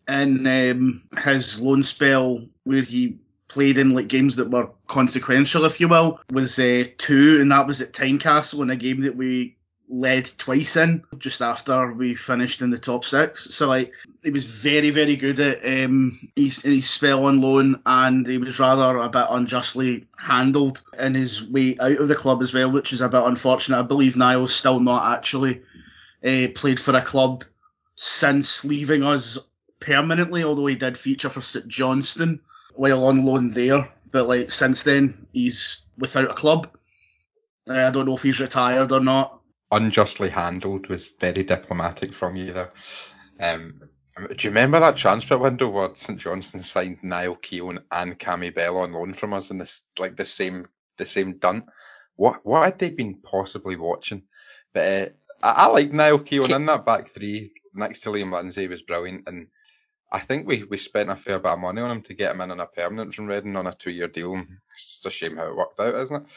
in 0.07 0.47
um, 0.47 1.01
his 1.23 1.59
loan 1.59 1.83
spell, 1.83 2.47
where 2.63 2.81
he 2.81 3.19
played 3.47 3.77
in 3.77 3.89
like 3.89 4.07
games 4.07 4.37
that 4.37 4.49
were 4.49 4.69
consequential, 4.87 5.65
if 5.65 5.79
you 5.79 5.87
will, 5.87 6.19
was 6.31 6.57
uh, 6.57 6.85
two, 6.97 7.39
and 7.41 7.51
that 7.51 7.67
was 7.67 7.81
at 7.81 7.93
Tynecastle 7.93 8.61
in 8.61 8.69
a 8.69 8.75
game 8.75 9.01
that 9.01 9.15
we 9.15 9.57
led 9.89 10.29
twice 10.37 10.75
in 10.75 11.03
just 11.17 11.41
after 11.41 11.91
we 11.91 12.13
finished 12.13 12.61
in 12.61 12.69
the 12.69 12.77
top 12.77 13.03
six. 13.03 13.55
So 13.55 13.67
like 13.67 13.91
he 14.23 14.29
was 14.29 14.45
very 14.45 14.91
very 14.91 15.15
good 15.15 15.39
at 15.39 15.65
um, 15.65 16.17
his, 16.35 16.61
his 16.61 16.89
spell 16.89 17.25
on 17.25 17.41
loan, 17.41 17.81
and 17.85 18.25
he 18.25 18.37
was 18.37 18.59
rather 18.59 18.97
a 18.97 19.09
bit 19.09 19.25
unjustly 19.29 20.07
handled 20.17 20.81
in 20.97 21.15
his 21.15 21.43
way 21.43 21.75
out 21.79 21.97
of 21.97 22.07
the 22.07 22.15
club 22.15 22.41
as 22.43 22.53
well, 22.53 22.71
which 22.71 22.93
is 22.93 23.01
a 23.01 23.09
bit 23.09 23.23
unfortunate. 23.23 23.79
I 23.79 23.81
believe 23.81 24.15
Niall's 24.15 24.55
still 24.55 24.79
not 24.79 25.17
actually 25.17 25.63
uh, 26.23 26.47
played 26.53 26.79
for 26.79 26.95
a 26.95 27.01
club 27.01 27.43
since 27.95 28.63
leaving 28.63 29.03
us 29.03 29.39
permanently, 29.79 30.43
although 30.43 30.67
he 30.67 30.75
did 30.75 30.97
feature 30.97 31.29
for 31.29 31.41
St 31.41 31.67
Johnstone 31.67 32.41
while 32.75 33.05
on 33.05 33.25
loan 33.25 33.49
there. 33.49 33.89
But 34.11 34.27
like 34.27 34.51
since 34.51 34.83
then, 34.83 35.27
he's 35.33 35.81
without 35.97 36.31
a 36.31 36.35
club. 36.35 36.69
I 37.67 37.89
don't 37.89 38.05
know 38.05 38.15
if 38.15 38.23
he's 38.23 38.39
retired 38.39 38.91
or 38.91 38.99
not 38.99 39.38
unjustly 39.71 40.29
handled 40.29 40.87
was 40.87 41.07
very 41.19 41.43
diplomatic 41.43 42.13
from 42.13 42.35
you 42.35 42.53
there. 42.53 42.71
Um, 43.39 43.81
do 44.17 44.47
you 44.47 44.49
remember 44.49 44.79
that 44.79 44.97
transfer 44.97 45.37
window 45.37 45.69
where 45.69 45.91
St 45.93 46.19
Johnstone 46.19 46.61
signed 46.61 47.03
Niall 47.03 47.35
Keown 47.35 47.79
and 47.91 48.19
Cammy 48.19 48.53
Bell 48.53 48.77
on 48.77 48.91
loan 48.91 49.13
from 49.13 49.33
us 49.33 49.49
in 49.49 49.59
this 49.59 49.83
like 49.97 50.17
the 50.17 50.25
same 50.25 50.67
the 50.97 51.05
same 51.05 51.37
done? 51.37 51.63
What 52.15 52.45
what 52.45 52.65
had 52.65 52.79
they 52.79 52.89
been 52.89 53.21
possibly 53.21 53.77
watching? 53.77 54.23
But 54.73 55.13
uh, 55.43 55.45
I, 55.47 55.51
I 55.51 55.65
like 55.67 55.93
Niall 55.93 56.19
Keown 56.19 56.51
in 56.51 56.65
that 56.65 56.85
back 56.85 57.07
three 57.07 57.51
next 57.73 58.01
to 58.01 58.09
Liam 58.09 58.33
Lindsay 58.33 58.67
was 58.67 58.81
brilliant, 58.81 59.27
and 59.27 59.47
I 60.11 60.19
think 60.19 60.47
we, 60.47 60.63
we 60.63 60.77
spent 60.77 61.09
a 61.11 61.15
fair 61.15 61.39
bit 61.39 61.51
of 61.51 61.59
money 61.59 61.81
on 61.81 61.91
him 61.91 62.01
to 62.03 62.13
get 62.13 62.33
him 62.33 62.41
in 62.41 62.51
on 62.51 62.59
a 62.59 62.65
permanent 62.65 63.13
from 63.13 63.27
Reading 63.27 63.55
on 63.55 63.67
a 63.67 63.73
two 63.73 63.91
year 63.91 64.07
deal. 64.07 64.43
It's 64.73 65.05
a 65.05 65.11
shame 65.11 65.37
how 65.37 65.47
it 65.47 65.55
worked 65.55 65.79
out, 65.79 65.95
isn't 65.95 66.23
it? 66.23 66.31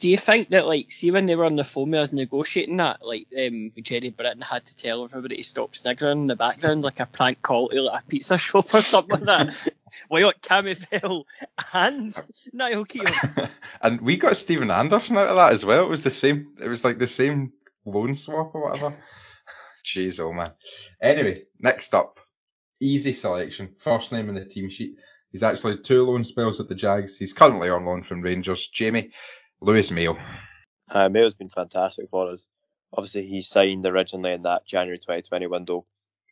Do 0.00 0.08
you 0.08 0.16
think 0.16 0.48
that 0.48 0.66
like 0.66 0.90
see 0.90 1.10
when 1.10 1.26
they 1.26 1.36
were 1.36 1.44
on 1.44 1.56
the 1.56 1.64
phone 1.64 1.90
with 1.90 2.00
us 2.00 2.12
negotiating 2.12 2.78
that, 2.78 3.04
like 3.06 3.26
um 3.38 3.70
Gerry 3.82 4.08
Britton 4.08 4.40
had 4.40 4.64
to 4.64 4.74
tell 4.74 5.04
everybody 5.04 5.36
to 5.36 5.42
stop 5.42 5.76
sniggering 5.76 6.22
in 6.22 6.26
the 6.26 6.36
background 6.36 6.80
like 6.80 7.00
a 7.00 7.06
prank 7.06 7.42
call 7.42 7.68
to 7.68 7.82
like 7.82 8.02
a 8.02 8.06
pizza 8.06 8.38
shop 8.38 8.72
or 8.72 8.80
something 8.80 9.20
like 9.20 9.52
that? 9.52 9.68
we 10.10 10.22
got 10.22 10.40
Cammy 10.40 10.74
Bell 10.88 11.26
and 11.74 12.14
Niall 12.54 12.86
Keown. 12.86 13.12
and 13.82 14.00
we 14.00 14.16
got 14.16 14.38
Stephen 14.38 14.70
Anderson 14.70 15.18
out 15.18 15.26
of 15.26 15.36
that 15.36 15.52
as 15.52 15.66
well. 15.66 15.84
It 15.84 15.90
was 15.90 16.02
the 16.02 16.10
same 16.10 16.54
it 16.58 16.68
was 16.68 16.82
like 16.82 16.98
the 16.98 17.06
same 17.06 17.52
loan 17.84 18.14
swap 18.14 18.54
or 18.54 18.70
whatever. 18.70 18.94
Jeez 19.84 20.18
oh 20.18 20.32
man. 20.32 20.52
Anyway, 21.02 21.42
next 21.58 21.94
up. 21.94 22.20
Easy 22.80 23.12
selection. 23.12 23.74
First 23.76 24.12
name 24.12 24.30
in 24.30 24.34
the 24.34 24.46
team 24.46 24.70
sheet. 24.70 24.96
He's 25.30 25.42
actually 25.42 25.78
two 25.78 26.04
loan 26.06 26.24
spells 26.24 26.58
at 26.58 26.68
the 26.68 26.74
Jags. 26.74 27.16
He's 27.16 27.34
currently 27.34 27.68
on 27.68 27.84
loan 27.84 28.02
from 28.02 28.22
Rangers. 28.22 28.66
Jamie, 28.68 29.10
Lewis 29.62 29.90
Mayo. 29.90 30.16
Uh, 30.90 31.08
Mayo's 31.08 31.34
been 31.34 31.50
fantastic 31.50 32.08
for 32.10 32.30
us. 32.30 32.46
Obviously, 32.92 33.26
he 33.26 33.42
signed 33.42 33.84
originally 33.84 34.32
in 34.32 34.42
that 34.42 34.66
January 34.66 34.98
2020 34.98 35.46
window. 35.46 35.84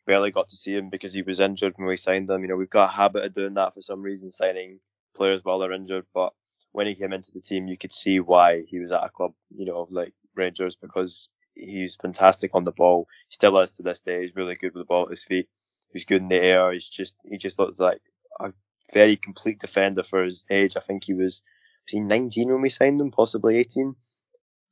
Barely 0.05 0.31
got 0.31 0.49
to 0.49 0.57
see 0.57 0.73
him 0.73 0.89
because 0.89 1.13
he 1.13 1.21
was 1.21 1.39
injured 1.39 1.73
when 1.75 1.87
we 1.87 1.95
signed 1.95 2.29
him. 2.29 2.41
You 2.41 2.49
know, 2.49 2.55
we've 2.55 2.69
got 2.69 2.89
a 2.89 2.95
habit 2.95 3.23
of 3.23 3.33
doing 3.33 3.53
that 3.53 3.73
for 3.73 3.81
some 3.81 4.01
reason, 4.01 4.31
signing 4.31 4.79
players 5.15 5.43
while 5.43 5.59
they're 5.59 5.71
injured. 5.71 6.05
But 6.13 6.33
when 6.71 6.87
he 6.87 6.95
came 6.95 7.13
into 7.13 7.31
the 7.31 7.39
team, 7.39 7.67
you 7.67 7.77
could 7.77 7.93
see 7.93 8.19
why 8.19 8.63
he 8.67 8.79
was 8.79 8.91
at 8.91 9.03
a 9.03 9.09
club, 9.09 9.33
you 9.55 9.65
know, 9.65 9.87
like 9.91 10.13
Rangers 10.35 10.75
because 10.75 11.29
he's 11.53 11.95
fantastic 11.95 12.51
on 12.55 12.63
the 12.63 12.71
ball. 12.71 13.07
He 13.27 13.35
still 13.35 13.59
is 13.59 13.71
to 13.71 13.83
this 13.83 13.99
day. 13.99 14.21
He's 14.21 14.35
really 14.35 14.55
good 14.55 14.73
with 14.73 14.81
the 14.81 14.85
ball 14.85 15.03
at 15.03 15.11
his 15.11 15.23
feet. 15.23 15.47
He's 15.91 16.05
good 16.05 16.21
in 16.21 16.29
the 16.29 16.41
air. 16.41 16.71
He's 16.71 16.87
just 16.87 17.13
he 17.23 17.37
just 17.37 17.59
looked 17.59 17.79
like 17.79 18.01
a 18.39 18.53
very 18.93 19.17
complete 19.17 19.59
defender 19.59 20.03
for 20.03 20.23
his 20.23 20.45
age. 20.49 20.75
I 20.75 20.79
think 20.79 21.03
he 21.03 21.13
was 21.13 21.25
was 21.25 21.43
he 21.89 21.99
19 21.99 22.49
when 22.51 22.61
we 22.61 22.69
signed 22.69 23.01
him, 23.01 23.11
possibly 23.11 23.57
18. 23.57 23.95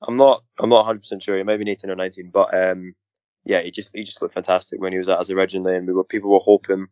I'm 0.01 0.15
not, 0.15 0.43
I'm 0.59 0.69
not 0.69 0.85
100% 0.85 1.21
sure. 1.21 1.37
He 1.37 1.43
might 1.43 1.57
be 1.57 1.69
18 1.69 1.89
or 1.89 1.95
19, 1.95 2.29
but 2.31 2.53
um, 2.53 2.95
yeah, 3.45 3.61
he 3.61 3.71
just, 3.71 3.89
he 3.93 4.03
just 4.03 4.21
looked 4.21 4.35
fantastic 4.35 4.79
when 4.79 4.91
he 4.91 4.97
was 4.97 5.09
at 5.09 5.17
us 5.17 5.29
originally, 5.29 5.75
and 5.75 5.87
we 5.87 5.93
were, 5.93 6.03
people 6.03 6.31
were 6.31 6.39
hoping 6.39 6.87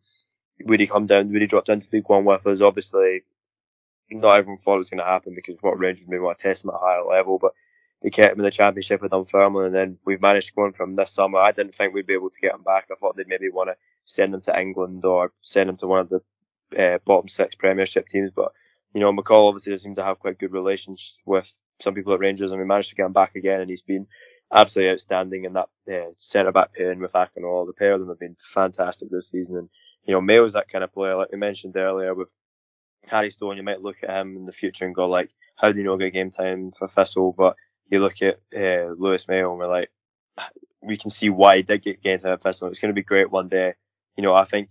would 0.64 0.80
he 0.80 0.86
come 0.86 1.06
down, 1.06 1.32
would 1.32 1.42
he 1.42 1.46
drop 1.46 1.66
down 1.66 1.80
to 1.80 1.88
League 1.92 2.08
One 2.08 2.24
with 2.24 2.46
us? 2.46 2.60
Obviously, 2.60 3.24
not 4.10 4.36
everyone 4.36 4.56
thought 4.56 4.76
it 4.76 4.78
was 4.78 4.90
going 4.90 4.98
to 4.98 5.04
happen 5.04 5.34
because 5.34 5.56
what 5.60 5.78
Rangers 5.78 6.08
maybe 6.08 6.20
want 6.20 6.38
to 6.38 6.42
test 6.42 6.64
him 6.64 6.70
at 6.70 6.76
a 6.76 6.78
higher 6.78 7.04
level, 7.04 7.38
but 7.38 7.52
they 8.02 8.10
kept 8.10 8.34
him 8.34 8.40
in 8.40 8.44
the 8.44 8.50
championship 8.50 9.02
with 9.02 9.10
Dunfermline, 9.10 9.66
and 9.66 9.74
then 9.74 9.98
we've 10.04 10.20
managed 10.20 10.48
to 10.48 10.54
go 10.54 10.62
on 10.62 10.72
from 10.72 10.94
this 10.94 11.10
summer. 11.10 11.38
I 11.38 11.52
didn't 11.52 11.74
think 11.74 11.92
we'd 11.92 12.06
be 12.06 12.14
able 12.14 12.30
to 12.30 12.40
get 12.40 12.54
him 12.54 12.62
back. 12.62 12.86
I 12.90 12.94
thought 12.94 13.16
they'd 13.16 13.28
maybe 13.28 13.50
want 13.50 13.70
to 13.70 13.76
send 14.04 14.34
him 14.34 14.40
to 14.42 14.58
England 14.58 15.04
or 15.04 15.32
send 15.42 15.68
him 15.68 15.76
to 15.76 15.86
one 15.86 16.00
of 16.00 16.08
the 16.08 16.22
uh, 16.78 16.98
bottom 17.04 17.28
six 17.28 17.54
Premiership 17.54 18.06
teams, 18.08 18.30
but 18.34 18.52
you 18.96 19.02
know, 19.02 19.12
McCall 19.12 19.48
obviously 19.48 19.72
does 19.72 19.82
seem 19.82 19.94
to 19.96 20.02
have 20.02 20.20
quite 20.20 20.38
good 20.38 20.54
relations 20.54 21.18
with 21.26 21.54
some 21.80 21.92
people 21.92 22.14
at 22.14 22.18
Rangers, 22.18 22.50
and 22.50 22.58
we 22.58 22.66
managed 22.66 22.88
to 22.88 22.94
get 22.94 23.04
him 23.04 23.12
back 23.12 23.36
again, 23.36 23.60
and 23.60 23.68
he's 23.68 23.82
been 23.82 24.06
absolutely 24.50 24.90
outstanding 24.90 25.44
in 25.44 25.52
that 25.52 25.68
uh, 25.92 26.08
centre 26.16 26.50
back 26.50 26.72
pairing 26.74 27.00
with 27.00 27.12
Akinall. 27.12 27.66
The 27.66 27.74
pair 27.74 27.92
of 27.92 28.00
them 28.00 28.08
have 28.08 28.18
been 28.18 28.38
fantastic 28.40 29.10
this 29.10 29.28
season, 29.28 29.58
and 29.58 29.68
you 30.04 30.14
know, 30.14 30.22
Mayo's 30.22 30.54
that 30.54 30.70
kind 30.70 30.82
of 30.82 30.94
player, 30.94 31.14
like 31.14 31.30
we 31.30 31.36
mentioned 31.36 31.76
earlier 31.76 32.14
with 32.14 32.32
Harry 33.06 33.30
Stone. 33.30 33.58
You 33.58 33.62
might 33.62 33.82
look 33.82 33.98
at 34.02 34.08
him 34.08 34.34
in 34.34 34.46
the 34.46 34.52
future 34.52 34.86
and 34.86 34.94
go 34.94 35.06
like, 35.06 35.30
how 35.56 35.72
do 35.72 35.78
you 35.78 35.84
know 35.84 35.98
get 35.98 36.14
game 36.14 36.30
time 36.30 36.70
for 36.70 36.88
Thistle? 36.88 37.34
But 37.36 37.54
you 37.90 38.00
look 38.00 38.22
at 38.22 38.40
uh, 38.56 38.94
Lewis 38.96 39.28
Mayo, 39.28 39.50
and 39.50 39.58
we're 39.58 39.66
like, 39.66 39.90
we 40.80 40.96
can 40.96 41.10
see 41.10 41.28
why 41.28 41.58
he 41.58 41.62
did 41.62 41.82
get 41.82 42.02
game 42.02 42.16
time 42.16 42.32
at 42.32 42.42
Thistle. 42.42 42.68
It's 42.68 42.80
going 42.80 42.94
to 42.94 42.98
be 42.98 43.04
great 43.04 43.30
one 43.30 43.48
day. 43.48 43.74
You 44.16 44.22
know, 44.22 44.32
I 44.32 44.44
think 44.44 44.70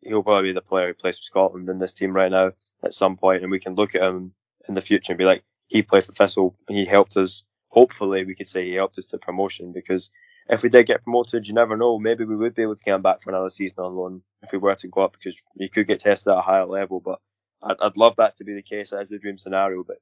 he'll 0.00 0.24
probably 0.24 0.48
be 0.48 0.54
the 0.54 0.60
player 0.60 0.88
who 0.88 0.94
plays 0.94 1.18
for 1.18 1.22
Scotland 1.22 1.68
in 1.68 1.78
this 1.78 1.92
team 1.92 2.12
right 2.12 2.32
now 2.32 2.50
at 2.84 2.94
some 2.94 3.16
point, 3.16 3.42
and 3.42 3.50
we 3.50 3.60
can 3.60 3.74
look 3.74 3.94
at 3.94 4.02
him 4.02 4.32
in 4.68 4.74
the 4.74 4.82
future 4.82 5.12
and 5.12 5.18
be 5.18 5.24
like, 5.24 5.42
he 5.66 5.82
played 5.82 6.04
for 6.04 6.12
Thistle, 6.12 6.56
he 6.68 6.84
helped 6.84 7.16
us. 7.16 7.44
Hopefully, 7.70 8.24
we 8.24 8.34
could 8.34 8.48
say 8.48 8.64
he 8.64 8.74
helped 8.74 8.98
us 8.98 9.06
to 9.06 9.18
promotion 9.18 9.72
because 9.72 10.10
if 10.48 10.64
we 10.64 10.68
did 10.68 10.86
get 10.86 11.04
promoted, 11.04 11.46
you 11.46 11.54
never 11.54 11.76
know. 11.76 11.98
Maybe 11.98 12.24
we 12.24 12.34
would 12.34 12.54
be 12.54 12.62
able 12.62 12.74
to 12.74 12.84
get 12.84 12.96
him 12.96 13.02
back 13.02 13.22
for 13.22 13.30
another 13.30 13.50
season 13.50 13.78
on 13.78 13.94
loan 13.94 14.22
if 14.42 14.50
we 14.50 14.58
were 14.58 14.74
to 14.74 14.88
go 14.88 15.02
up 15.02 15.12
because 15.12 15.40
he 15.56 15.68
could 15.68 15.86
get 15.86 16.00
tested 16.00 16.32
at 16.32 16.38
a 16.38 16.42
higher 16.42 16.66
level. 16.66 16.98
But 16.98 17.20
I'd, 17.62 17.76
I'd 17.80 17.96
love 17.96 18.16
that 18.16 18.36
to 18.36 18.44
be 18.44 18.54
the 18.54 18.62
case 18.62 18.92
as 18.92 19.10
the 19.10 19.20
dream 19.20 19.38
scenario, 19.38 19.84
but 19.84 19.98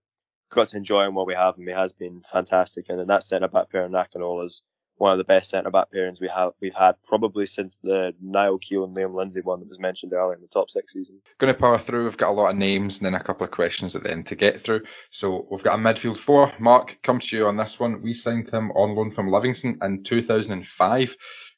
got 0.50 0.68
to 0.68 0.78
enjoy 0.78 1.04
him 1.04 1.14
while 1.14 1.26
we 1.26 1.34
have 1.34 1.56
him. 1.58 1.66
He 1.66 1.72
has 1.72 1.92
been 1.92 2.22
fantastic, 2.32 2.86
and 2.88 2.98
in 3.00 3.08
that 3.08 3.24
centre 3.24 3.48
back 3.48 3.70
pair, 3.70 3.86
Nakinol 3.88 4.46
is 4.46 4.62
one 4.98 5.12
of 5.12 5.18
the 5.18 5.24
best 5.24 5.50
centre 5.50 5.70
back 5.70 5.90
pairings 5.92 6.20
we 6.20 6.28
have 6.28 6.52
we've 6.60 6.74
had 6.74 6.96
probably 7.06 7.46
since 7.46 7.78
the 7.82 8.14
Niall 8.20 8.58
Keown 8.58 8.84
and 8.84 8.96
Liam 8.96 9.14
Lindsay 9.14 9.40
one 9.40 9.60
that 9.60 9.68
was 9.68 9.78
mentioned 9.78 10.12
earlier 10.12 10.34
in 10.34 10.42
the 10.42 10.48
top 10.48 10.70
six 10.70 10.92
season. 10.92 11.20
Going 11.38 11.52
to 11.52 11.58
power 11.58 11.78
through. 11.78 12.04
We've 12.04 12.16
got 12.16 12.30
a 12.30 12.32
lot 12.32 12.50
of 12.50 12.56
names 12.56 12.98
and 12.98 13.06
then 13.06 13.14
a 13.14 13.22
couple 13.22 13.44
of 13.44 13.50
questions 13.50 13.96
at 13.96 14.02
the 14.02 14.10
end 14.10 14.26
to 14.26 14.34
get 14.34 14.60
through. 14.60 14.82
So 15.10 15.46
we've 15.50 15.62
got 15.62 15.78
a 15.78 15.82
midfield 15.82 16.18
four. 16.18 16.52
Mark, 16.58 16.98
come 17.02 17.20
to 17.20 17.36
you 17.36 17.46
on 17.46 17.56
this 17.56 17.80
one. 17.80 18.02
We 18.02 18.12
signed 18.12 18.50
him 18.50 18.70
on 18.72 18.94
loan 18.94 19.10
from 19.10 19.28
Livingston 19.28 19.78
in 19.82 20.02
2005. 20.02 21.16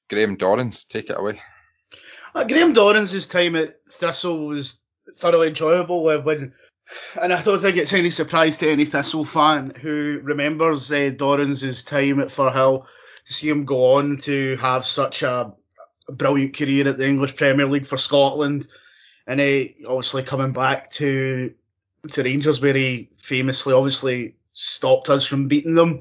Graham 0.08 0.36
Dorrans, 0.36 0.86
take 0.86 1.10
it 1.10 1.18
away. 1.18 1.40
Uh, 2.34 2.44
Graham 2.44 2.72
Dorrans' 2.72 3.26
time 3.26 3.56
at 3.56 3.76
Thistle 3.86 4.46
was 4.46 4.82
thoroughly 5.14 5.48
enjoyable 5.48 6.04
when 6.04 6.52
and 7.20 7.32
I 7.32 7.42
don't 7.42 7.60
think 7.60 7.76
it's 7.76 7.92
any 7.92 8.10
surprise 8.10 8.58
to 8.58 8.70
any 8.70 8.84
Thistle 8.84 9.24
fan 9.24 9.72
who 9.74 10.20
remembers 10.22 10.90
uh, 10.90 11.10
Dorrans' 11.10 11.84
time 11.84 12.20
at 12.20 12.28
Firhill 12.28 12.86
to 13.30 13.36
see 13.36 13.48
him 13.48 13.64
go 13.64 13.94
on 13.94 14.16
to 14.18 14.56
have 14.56 14.84
such 14.84 15.22
a, 15.22 15.54
brilliant 16.08 16.56
career 16.56 16.88
at 16.88 16.98
the 16.98 17.06
English 17.06 17.36
Premier 17.36 17.68
League 17.68 17.86
for 17.86 17.96
Scotland, 17.96 18.66
and 19.28 19.40
uh, 19.40 19.64
obviously 19.88 20.24
coming 20.24 20.52
back 20.52 20.90
to 20.90 21.54
to 22.08 22.22
Rangers 22.24 22.60
where 22.60 22.74
he 22.74 23.10
famously 23.16 23.74
obviously 23.74 24.34
stopped 24.52 25.08
us 25.08 25.24
from 25.24 25.46
beating 25.46 25.76
them 25.76 26.00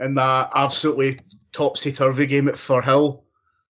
in 0.00 0.14
that 0.14 0.52
absolutely 0.54 1.18
topsy 1.52 1.92
turvy 1.92 2.24
game 2.24 2.48
at 2.48 2.54
Firhill 2.54 3.20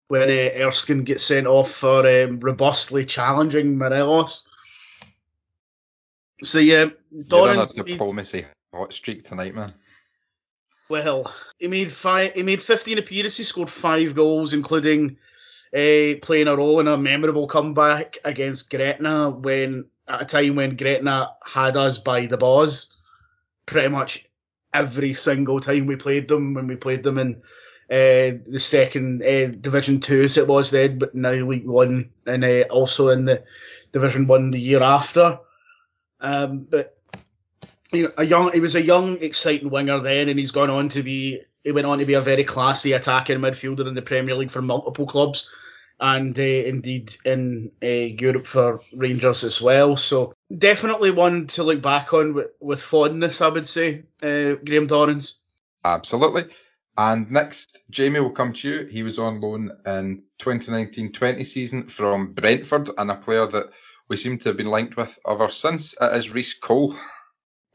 where 0.09 0.27
uh, 0.27 0.67
Erskine 0.67 1.05
gets 1.05 1.23
sent 1.23 1.47
off 1.47 1.71
for 1.71 2.07
um, 2.07 2.39
robustly 2.39 3.03
challenging 3.05 3.79
Morelos. 3.79 4.43
So 6.43 6.59
yeah, 6.59 6.89
Dorrans 7.11 7.75
You're 7.75 7.83
on 7.85 7.89
a 7.89 7.91
diplomacy 7.93 8.45
hot 8.71 8.93
streak 8.93 9.23
tonight, 9.23 9.55
man. 9.55 9.73
Well, 10.93 11.33
he 11.57 11.67
made 11.67 11.91
five. 11.91 12.33
He 12.33 12.43
made 12.43 12.61
15 12.61 12.99
appearances, 12.99 13.47
scored 13.47 13.71
five 13.71 14.13
goals, 14.13 14.53
including 14.53 15.17
uh, 15.73 16.21
playing 16.21 16.47
a 16.47 16.55
role 16.55 16.81
in 16.81 16.87
a 16.87 16.95
memorable 16.95 17.47
comeback 17.47 18.19
against 18.23 18.69
Gretna 18.69 19.31
when 19.31 19.85
at 20.07 20.21
a 20.21 20.25
time 20.25 20.55
when 20.55 20.77
Gretna 20.77 21.31
had 21.43 21.77
us 21.77 21.97
by 21.97 22.27
the 22.27 22.37
balls. 22.37 22.95
Pretty 23.65 23.87
much 23.87 24.29
every 24.71 25.15
single 25.15 25.59
time 25.59 25.87
we 25.87 25.95
played 25.95 26.27
them, 26.27 26.53
when 26.53 26.67
we 26.67 26.75
played 26.75 27.01
them 27.01 27.17
in 27.17 27.41
uh, 27.89 28.37
the 28.47 28.59
second 28.59 29.23
uh, 29.23 29.47
Division 29.47 29.99
Two, 29.99 30.21
as 30.21 30.37
it 30.37 30.47
was 30.47 30.69
then, 30.69 30.99
but 30.99 31.15
now 31.15 31.31
League 31.31 31.65
One, 31.65 32.11
and 32.27 32.43
uh, 32.43 32.65
also 32.69 33.09
in 33.09 33.25
the 33.25 33.43
Division 33.93 34.27
One 34.27 34.51
the 34.51 34.59
year 34.59 34.83
after. 34.83 35.39
Um, 36.21 36.67
but 36.69 36.95
a 37.93 38.23
young, 38.23 38.51
he 38.51 38.59
was 38.59 38.75
a 38.75 38.81
young, 38.81 39.17
exciting 39.21 39.69
winger 39.69 39.99
then, 39.99 40.29
and 40.29 40.39
he's 40.39 40.51
gone 40.51 40.69
on 40.69 40.89
to 40.89 41.03
be. 41.03 41.41
He 41.63 41.71
went 41.71 41.87
on 41.87 41.99
to 41.99 42.05
be 42.05 42.15
a 42.15 42.21
very 42.21 42.43
classy 42.43 42.91
attacking 42.91 43.37
midfielder 43.37 43.87
in 43.87 43.93
the 43.93 44.01
Premier 44.01 44.35
League 44.35 44.51
for 44.51 44.61
multiple 44.61 45.05
clubs, 45.05 45.49
and 45.99 46.37
uh, 46.37 46.41
indeed 46.41 47.15
in 47.23 47.71
uh, 47.81 47.87
Europe 47.87 48.45
for 48.45 48.81
Rangers 48.95 49.43
as 49.43 49.61
well. 49.61 49.95
So 49.95 50.33
definitely 50.55 51.11
one 51.11 51.47
to 51.47 51.63
look 51.63 51.81
back 51.81 52.13
on 52.13 52.33
with, 52.33 52.47
with 52.59 52.81
fondness, 52.81 53.39
I 53.39 53.49
would 53.49 53.65
say. 53.65 54.03
Uh, 54.21 54.55
Graham 54.65 54.87
Dorrans. 54.87 55.35
Absolutely. 55.85 56.47
And 56.97 57.31
next, 57.31 57.83
Jamie 57.89 58.19
will 58.19 58.31
come 58.31 58.53
to 58.53 58.69
you. 58.69 58.85
He 58.85 59.01
was 59.03 59.17
on 59.17 59.41
loan 59.41 59.71
in 59.85 60.23
2019-20 60.39 61.45
season 61.45 61.87
from 61.87 62.33
Brentford, 62.33 62.89
and 62.97 63.09
a 63.09 63.15
player 63.15 63.47
that 63.47 63.71
we 64.09 64.17
seem 64.17 64.37
to 64.39 64.49
have 64.49 64.57
been 64.57 64.69
linked 64.69 64.97
with 64.97 65.17
ever 65.27 65.49
since. 65.49 65.95
It 65.99 66.15
is 66.15 66.29
Reece 66.29 66.53
Cole. 66.53 66.95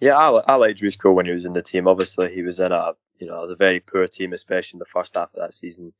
Yeah, 0.01 0.17
I, 0.17 0.55
liked 0.55 0.81
Reece 0.81 0.97
Cole 0.97 1.15
when 1.15 1.27
he 1.27 1.33
was 1.33 1.45
in 1.45 1.55
the 1.55 1.63
team. 1.63 1.89
Obviously, 1.89 2.33
he 2.33 2.43
was 2.43 2.61
in 2.61 2.71
a 2.73 2.93
you 3.19 3.27
know 3.27 3.43
a 3.43 3.57
very 3.57 3.81
poor 3.81 4.07
team, 4.07 4.33
especially 4.33 4.77
in 4.77 4.81
the 4.81 4.85
first 4.85 5.15
half 5.15 5.35
of 5.35 5.41
that 5.41 5.55
season 5.55 5.93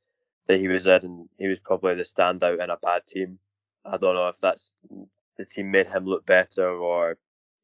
that 0.47 0.61
he 0.61 0.69
was 0.69 0.87
in, 0.87 1.05
and 1.05 1.29
he 1.39 1.49
was 1.49 1.59
probably 1.59 1.95
the 1.95 2.03
standout 2.03 2.63
in 2.63 2.71
a 2.71 2.77
bad 2.77 3.07
team. 3.07 3.39
I 3.85 3.97
don't 3.97 4.15
know 4.15 4.29
if 4.29 4.39
that's 4.41 4.75
the 5.37 5.45
team 5.45 5.71
made 5.71 5.87
him 5.89 6.05
look 6.05 6.27
better 6.27 6.69
or 6.69 7.17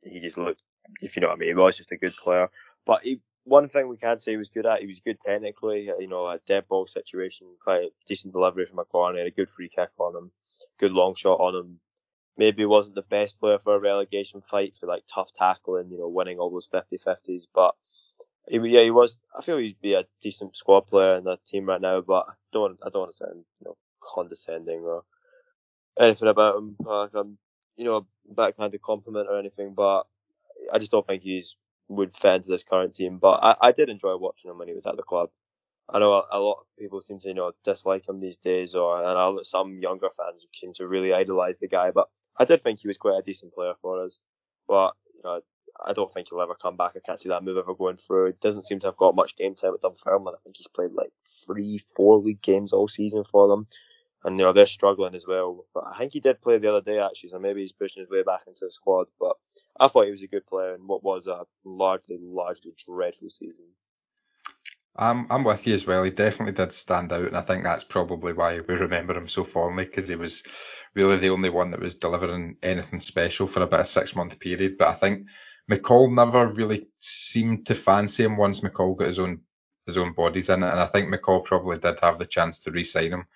he 0.05 0.21
just 0.21 0.39
looked, 0.39 0.63
if 1.01 1.17
you 1.17 1.23
know 1.23 1.29
what 1.29 1.37
I 1.37 1.39
mean, 1.39 1.49
he 1.49 1.55
was 1.55 1.77
just 1.77 1.93
a 1.93 1.97
good 1.97 2.15
player. 2.17 2.49
But 2.87 3.03
he, 3.03 3.21
one 3.45 3.69
thing 3.69 3.89
we 3.89 3.97
can 3.97 4.19
say 4.19 4.33
he 4.33 4.37
was 4.37 4.49
good 4.49 4.67
at, 4.67 4.81
he 4.81 4.87
was 4.87 5.01
good 5.01 5.21
technically, 5.21 5.91
uh, 5.91 5.99
you 5.99 6.09
know, 6.09 6.27
a 6.27 6.39
dead 6.47 6.69
ball 6.69 6.87
situation, 6.87 7.49
quite 7.63 7.83
a 7.83 7.91
decent 8.07 8.33
delivery 8.33 8.67
from 8.67 8.79
a 8.79 8.85
corner, 8.85 9.21
a 9.21 9.31
good 9.31 9.49
free 9.49 9.69
kick 9.69 9.91
on 9.99 10.17
him, 10.17 10.31
good 10.79 10.93
long 10.93 11.15
shot 11.15 11.41
on 11.41 11.55
him, 11.55 11.81
maybe 12.37 12.65
wasn't 12.65 12.95
the 12.95 13.03
best 13.03 13.39
player 13.39 13.59
for 13.59 13.75
a 13.75 13.81
relegation 13.81 14.41
fight 14.41 14.77
for 14.77 14.87
like 14.87 15.05
tough 15.13 15.33
tackling, 15.33 15.91
you 15.91 15.99
know, 15.99 16.09
winning 16.09 16.39
all 16.39 16.51
those 16.51 16.69
50-50s, 16.69 17.45
but 17.55 17.75
he, 18.49 18.59
yeah, 18.69 18.83
he 18.83 18.91
was. 18.91 19.17
I 19.37 19.43
feel 19.43 19.59
he'd 19.59 19.81
be 19.81 19.95
a 19.95 20.05
decent 20.23 20.57
squad 20.57 20.83
player 20.83 21.15
in 21.15 21.25
the 21.25 21.39
team 21.47 21.67
right 21.67 21.81
now, 21.81 22.01
but 22.01 22.27
I 22.29 22.33
don't, 22.53 22.79
I 22.85 22.91
don't 22.91 23.03
want 23.03 23.13
to 23.13 23.17
sound, 23.17 23.45
you 23.61 23.65
know, 23.65 23.77
condescending 24.03 24.81
or 24.81 25.05
anything 25.99 26.29
about 26.29 26.57
him. 26.59 26.77
Like 26.81 27.15
I'm, 27.15 27.39
you 27.77 27.85
know, 27.85 27.97
a 27.97 28.35
backhanded 28.35 28.83
compliment 28.83 29.29
or 29.31 29.39
anything, 29.39 29.75
but 29.75 30.05
I 30.73 30.79
just 30.79 30.91
don't 30.91 31.07
think 31.07 31.23
he's 31.23 31.57
would 31.89 32.15
fit 32.15 32.37
into 32.37 32.49
this 32.49 32.65
current 32.65 32.95
team. 32.95 33.19
But 33.19 33.43
I, 33.43 33.57
I 33.69 33.73
did 33.73 33.89
enjoy 33.89 34.17
watching 34.17 34.51
him 34.51 34.59
when 34.59 34.69
he 34.69 34.75
was 34.75 34.87
at 34.87 34.97
the 34.97 35.03
club. 35.03 35.31
I 35.89 35.99
know 35.99 36.13
a, 36.13 36.25
a 36.33 36.41
lot 36.41 36.61
of 36.61 36.67
people 36.79 37.01
seem 37.01 37.19
to, 37.21 37.29
you 37.29 37.35
know, 37.35 37.53
dislike 37.65 38.09
him 38.09 38.21
these 38.21 38.39
days, 38.39 38.75
or 38.75 38.99
and 38.99 39.19
I, 39.19 39.33
some 39.43 39.81
younger 39.81 40.09
fans 40.17 40.47
seem 40.55 40.73
to 40.75 40.87
really 40.87 41.13
idolise 41.13 41.59
the 41.59 41.69
guy. 41.69 41.91
But 41.91 42.09
I 42.37 42.45
did 42.45 42.61
think 42.61 42.81
he 42.81 42.89
was 42.89 42.99
quite 42.99 43.19
a 43.19 43.23
decent 43.23 43.55
player 43.55 43.75
for 43.81 44.05
us, 44.05 44.21
but 44.67 44.95
you 45.15 45.23
know, 45.25 45.41
I 45.85 45.93
don't 45.93 46.13
think 46.13 46.29
he'll 46.29 46.41
ever 46.41 46.55
come 46.55 46.77
back. 46.77 46.93
I 46.97 47.01
can't 47.01 47.21
see 47.21 47.29
that 47.29 47.43
move 47.43 47.57
ever 47.57 47.75
going 47.75 47.97
through. 47.97 48.27
He 48.27 48.33
doesn't 48.41 48.63
seem 48.63 48.79
to 48.81 48.87
have 48.87 48.97
got 48.97 49.15
much 49.15 49.37
game 49.37 49.55
time 49.55 49.73
with 49.73 49.83
Dunfermline. 49.83 50.35
I 50.35 50.43
think 50.43 50.57
he's 50.57 50.69
played 50.69 50.93
like 50.93 51.11
three, 51.47 51.79
four 51.79 52.19
league 52.19 52.43
games 52.43 52.73
all 52.73 52.89
season 52.89 53.25
for 53.25 53.49
them. 53.49 53.67
And, 54.23 54.39
you 54.39 54.45
know, 54.45 54.53
they're 54.53 54.67
struggling 54.67 55.15
as 55.15 55.27
well. 55.27 55.67
But 55.75 55.85
I 55.87 55.99
think 55.99 56.13
he 56.13 56.21
did 56.21 56.41
play 56.41 56.59
the 56.59 56.71
other 56.71 56.81
day, 56.81 56.99
actually, 56.99 57.31
so 57.31 57.39
maybe 57.39 57.61
he's 57.61 57.73
pushing 57.73 58.03
his 58.03 58.11
way 58.11 58.23
back 58.23 58.43
into 58.47 58.65
the 58.65 58.71
squad. 58.71 59.09
But 59.21 59.37
I 59.79 59.89
thought 59.89 60.07
he 60.07 60.13
was 60.13 60.23
a 60.23 60.29
good 60.29 60.47
player 60.47 60.75
in 60.75 60.87
what 60.87 61.03
was 61.03 61.27
a 61.27 61.45
largely, 61.65 62.19
largely 62.21 62.73
dreadful 62.87 63.29
season. 63.29 63.67
I'm 64.97 65.27
I'm 65.31 65.45
with 65.45 65.67
you 65.67 65.75
as 65.75 65.87
well. 65.87 66.05
He 66.05 66.11
definitely 66.11 66.53
did 66.53 66.71
stand 66.73 67.13
out, 67.13 67.27
and 67.27 67.37
I 67.37 67.41
think 67.41 67.65
that's 67.65 67.85
probably 67.85 68.33
why 68.33 68.61
we 68.61 68.75
remember 68.77 69.17
him 69.17 69.29
so 69.29 69.43
fondly 69.43 69.85
because 69.87 70.09
he 70.09 70.17
was 70.17 70.45
really 70.95 71.17
the 71.17 71.31
only 71.31 71.51
one 71.51 71.73
that 71.73 71.81
was 71.81 71.97
delivering 71.97 72.57
anything 72.63 73.01
special 73.01 73.47
for 73.47 73.63
about 73.63 73.81
a 73.81 73.85
six 73.85 74.15
month 74.15 74.39
period. 74.39 74.79
But 74.79 74.89
I 74.89 74.93
think 74.95 75.29
McCall 75.71 76.15
never 76.15 76.47
really 76.53 76.87
seemed 77.01 77.67
to 77.67 77.75
fancy 77.75 78.25
him 78.25 78.37
once 78.37 78.61
McCall 78.61 78.97
got 78.97 79.09
his 79.09 79.19
own 79.19 79.41
his 79.87 79.97
own 79.99 80.13
bodies 80.13 80.49
in 80.49 80.63
it, 80.63 80.69
and 80.71 80.81
I 80.81 80.87
think 80.87 81.13
McCall 81.13 81.45
probably 81.45 81.79
did 81.79 81.99
have 82.01 82.19
the 82.19 82.27
chance 82.27 82.61
to 82.61 82.71
re-sign 82.71 83.13
him. 83.13 83.27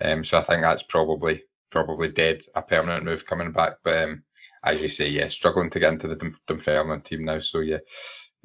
Um, 0.00 0.22
so 0.24 0.38
I 0.38 0.42
think 0.42 0.62
that's 0.62 0.82
probably 0.82 1.44
probably 1.70 2.08
dead, 2.08 2.42
a 2.54 2.62
permanent 2.62 3.04
move 3.04 3.26
coming 3.26 3.52
back. 3.52 3.74
But 3.82 4.04
um, 4.04 4.22
as 4.62 4.80
you 4.80 4.88
say, 4.88 5.08
yeah, 5.08 5.28
struggling 5.28 5.70
to 5.70 5.80
get 5.80 5.92
into 5.92 6.08
the 6.08 6.34
Dunfermline 6.46 7.00
team 7.00 7.24
now. 7.24 7.40
So 7.40 7.60
yeah, 7.60 7.78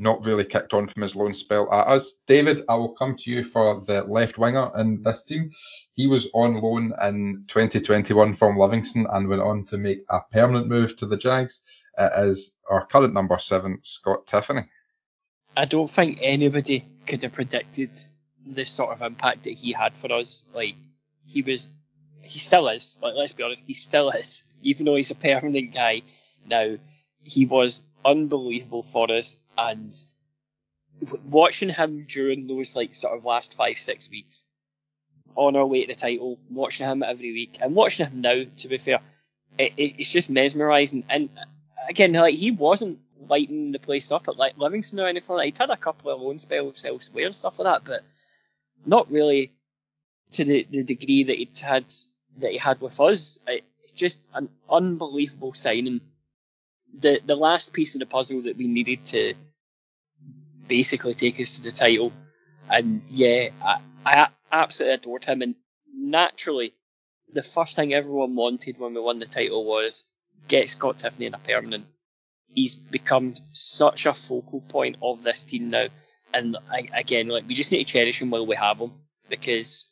not 0.02 0.26
really 0.26 0.44
kicked 0.44 0.74
on 0.74 0.88
from 0.88 1.04
his 1.04 1.16
loan 1.16 1.34
spell 1.34 1.72
at 1.72 1.88
us. 1.88 2.14
David, 2.26 2.64
I 2.68 2.76
will 2.76 2.94
come 2.94 3.16
to 3.16 3.32
you 3.32 3.44
for 3.44 3.82
the 3.82 4.04
left 4.04 4.38
winger 4.38 4.72
in 4.76 5.04
this 5.04 5.24
team. 5.24 5.52
He 5.94 6.08
was 6.08 6.28
on 6.34 6.60
loan 6.60 6.94
in 7.04 7.46
2021 7.48 8.34
from 8.34 8.58
Livingston 8.58 9.06
and 9.10 9.28
went 9.28 9.44
on 9.44 9.66
to 9.66 9.78
make 9.78 10.00
a 10.10 10.20
permanent 10.32 10.68
move 10.68 10.96
to 10.98 11.06
the 11.06 11.18
Jags. 11.18 11.64
It 11.98 12.12
is 12.26 12.56
our 12.70 12.86
current 12.86 13.14
number 13.14 13.38
seven, 13.38 13.80
Scott 13.84 14.26
Tiffoney. 14.26 14.68
I 15.56 15.66
don't 15.66 15.90
think 15.90 16.20
anybody 16.22 16.86
could 17.06 17.22
have 17.22 17.34
predicted 17.34 17.92
the 18.46 18.66
sort 18.66 18.94
of 18.94 19.02
impact 19.02 19.44
that 19.44 19.54
he 19.54 19.74
had 19.74 19.96
for 19.96 20.12
us. 20.12 20.48
Like 20.54 20.76
he 21.28 21.44
was, 21.44 21.70
he 22.22 22.40
still 22.40 22.68
is. 22.70 22.98
Like 23.02 23.14
let's 23.16 23.34
be 23.34 23.44
honest, 23.44 23.66
he 23.68 23.74
still 23.74 24.10
is. 24.10 24.46
Even 24.64 24.86
though 24.86 24.96
he's 24.96 25.12
a 25.12 25.16
permanent 25.16 25.74
guy 25.74 26.02
now, 26.46 26.78
he 27.24 27.46
was 27.46 27.82
unbelievable 28.06 28.84
for 28.84 29.12
us 29.12 29.40
and 29.58 29.94
watching 31.30 31.70
him 31.70 32.06
during 32.08 32.48
those 32.48 32.76
like 32.76 32.94
sort 32.94 33.18
of 33.18 33.26
last 33.26 33.56
five 33.56 33.78
six 33.78 34.10
weeks 34.10 34.46
on 35.36 35.56
our 35.56 35.66
way 35.66 35.82
to 35.86 35.94
the 35.94 36.00
title, 36.00 36.38
watching 36.50 36.88
him 36.88 37.04
every 37.04 37.32
week 37.32 37.58
and 37.62 37.76
watching 37.76 38.08
him 38.08 38.22
now, 38.22 38.44
to 38.58 38.68
be 38.68 38.78
fair, 38.78 39.00
it, 39.58 39.74
it, 39.78 39.96
it's 40.00 40.12
just 40.12 40.30
mesmerising. 40.30 41.06
And 41.10 41.30
again, 41.88 42.14
like 42.14 42.36
he 42.36 42.52
wasn't 42.52 43.00
lighting 43.28 43.72
the 43.72 43.80
place 43.80 44.12
up 44.12 44.28
at 44.28 44.38
like 44.38 44.58
Livingston 44.58 45.00
or 45.00 45.08
anything 45.08 45.36
like. 45.36 45.46
He'd 45.46 45.58
had 45.58 45.70
a 45.70 45.78
couple 45.78 46.12
of 46.12 46.22
loan 46.22 46.40
spells 46.40 46.86
elsewhere 46.86 47.26
and 47.26 47.36
stuff 47.36 47.60
like 47.60 47.84
that, 47.84 47.90
but 47.90 48.04
not 48.86 49.12
really 49.12 49.52
to 50.32 50.44
the, 50.44 50.68
the 50.70 50.84
degree 50.84 51.24
that 51.24 51.38
he'd 51.38 51.58
had 51.60 51.86
that 52.40 52.52
he 52.52 52.58
had 52.58 52.82
with 52.82 53.00
us. 53.00 53.40
It, 53.48 53.64
just 53.94 54.26
an 54.34 54.50
unbelievable 54.70 55.54
signing 55.54 56.00
the 57.00 57.22
the 57.26 57.36
last 57.36 57.74
piece 57.74 57.96
of 57.96 58.00
the 58.00 58.06
puzzle 58.06 58.44
that 58.44 58.58
we 58.58 58.68
needed 58.68 59.06
to 59.08 59.34
basically 60.68 61.14
take 61.14 61.40
us 61.40 61.58
to 61.58 61.64
the 61.64 61.72
title. 61.72 62.14
And 62.70 63.02
yeah, 63.10 63.50
I, 63.62 63.82
I 64.06 64.28
absolutely 64.52 64.94
adored 64.96 65.26
him. 65.26 65.42
And 65.42 65.56
naturally, 65.94 66.74
the 67.34 67.42
first 67.42 67.76
thing 67.76 67.94
everyone 67.94 68.36
wanted 68.36 68.80
when 68.80 68.94
we 68.94 69.02
won 69.02 69.20
the 69.20 69.26
title 69.26 69.66
was 69.66 70.06
get 70.48 70.70
Scott 70.70 71.00
Tiffoney 71.00 71.28
in 71.28 71.34
a 71.34 71.40
permanent. 71.40 71.86
He's 72.54 72.76
become 72.76 73.36
such 73.54 74.06
a 74.06 74.14
focal 74.14 74.62
point 74.62 74.98
of 75.02 75.24
this 75.24 75.44
team 75.44 75.70
now, 75.70 75.88
and 76.34 76.58
I, 76.70 76.90
again, 76.94 77.28
like 77.28 77.48
we 77.48 77.54
just 77.54 77.72
need 77.72 77.86
to 77.86 77.94
cherish 77.94 78.22
him 78.22 78.30
while 78.30 78.46
we 78.46 78.56
have 78.56 78.80
him 78.80 78.92
because 79.30 79.90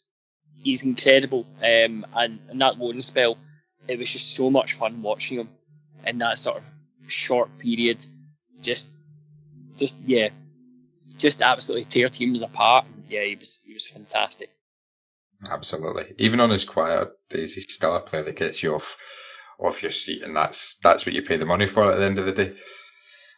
he's 0.62 0.84
incredible. 0.84 1.45
Um, 1.64 2.06
and 2.14 2.39
in 2.52 2.58
that 2.60 2.78
loan 2.78 3.02
spell, 3.02 3.38
it 3.88 3.97
was 3.97 4.12
just 4.12 4.36
so 4.36 4.50
much 4.50 4.74
fun 4.74 5.02
watching 5.02 5.39
him 5.39 5.50
in 6.06 6.18
that 6.18 6.38
sort 6.38 6.58
of 6.58 6.72
short 7.08 7.58
period. 7.60 8.06
Just, 8.62 8.89
just 9.78 9.97
yeah, 10.06 10.30
just 11.18 11.41
absolutely 11.41 11.86
tear 11.86 12.10
teams 12.10 12.41
apart. 12.41 12.86
Yeah, 13.10 13.24
he 13.24 13.36
was 13.36 13.60
he 13.66 13.74
was 13.74 13.88
fantastic. 13.88 14.50
Absolutely. 15.50 16.14
Even 16.18 16.41
on 16.41 16.50
his 16.50 16.66
quiet 16.66 17.10
days, 17.30 17.56
he's 17.56 17.74
still 17.74 17.95
a 17.95 18.02
player 18.02 18.24
that 18.24 18.36
gets 18.36 18.62
you 18.62 18.76
off 18.76 18.97
off 19.60 19.84
your 19.84 19.91
seat, 19.91 20.24
and 20.24 20.36
that's 20.36 20.78
that's 20.84 21.06
what 21.06 21.16
you 21.16 21.22
pay 21.22 21.38
the 21.38 21.45
money 21.45 21.68
for 21.68 21.91
at 21.91 21.97
the 21.97 22.06
end 22.06 22.20
of 22.20 22.26
the 22.26 22.32
day. 22.32 22.56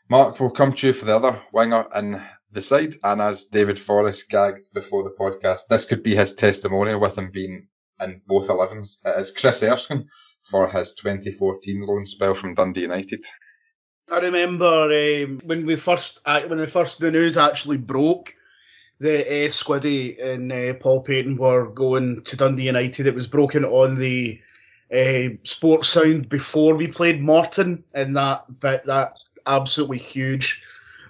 Mark, 0.09 0.39
we'll 0.39 0.49
come 0.49 0.73
to 0.73 0.87
you 0.87 0.93
for 0.93 1.05
the 1.05 1.15
other 1.15 1.41
winger 1.53 1.87
in 1.95 2.21
the 2.51 2.61
side, 2.61 2.95
and 3.03 3.21
as 3.21 3.45
David 3.45 3.79
Forrest 3.79 4.29
gagged 4.29 4.73
before 4.73 5.03
the 5.03 5.15
podcast, 5.17 5.61
this 5.69 5.85
could 5.85 6.03
be 6.03 6.15
his 6.15 6.33
testimonial 6.33 6.99
with 6.99 7.17
him 7.17 7.31
being 7.31 7.67
in 7.99 8.21
both 8.27 8.47
11s. 8.47 8.97
It 9.05 9.19
is 9.21 9.31
Chris 9.31 9.63
Erskine 9.63 10.09
for 10.43 10.69
his 10.69 10.93
2014 10.93 11.81
loan 11.81 12.05
spell 12.05 12.33
from 12.33 12.55
Dundee 12.55 12.81
United. 12.81 13.23
I 14.09 14.19
remember 14.19 14.91
um, 14.91 15.41
when 15.43 15.65
we 15.65 15.75
first 15.75 16.19
when 16.25 16.57
the 16.57 16.67
first 16.67 16.99
the 16.99 17.11
news 17.11 17.37
actually 17.37 17.77
broke 17.77 18.35
that 18.99 19.27
uh, 19.27 19.49
Squiddy 19.49 20.23
and 20.23 20.51
uh, 20.51 20.73
Paul 20.75 21.01
Paton 21.01 21.37
were 21.37 21.67
going 21.67 22.23
to 22.23 22.37
Dundee 22.37 22.67
United. 22.67 23.07
It 23.07 23.15
was 23.15 23.27
broken 23.27 23.65
on 23.65 23.95
the 23.95 24.39
uh, 24.93 25.35
Sports 25.43 25.89
Sound 25.89 26.29
before 26.29 26.75
we 26.75 26.87
played 26.87 27.21
Morton 27.21 27.83
in 27.95 28.13
that 28.13 28.45
that 28.59 29.17
absolutely 29.45 29.97
huge 29.97 30.63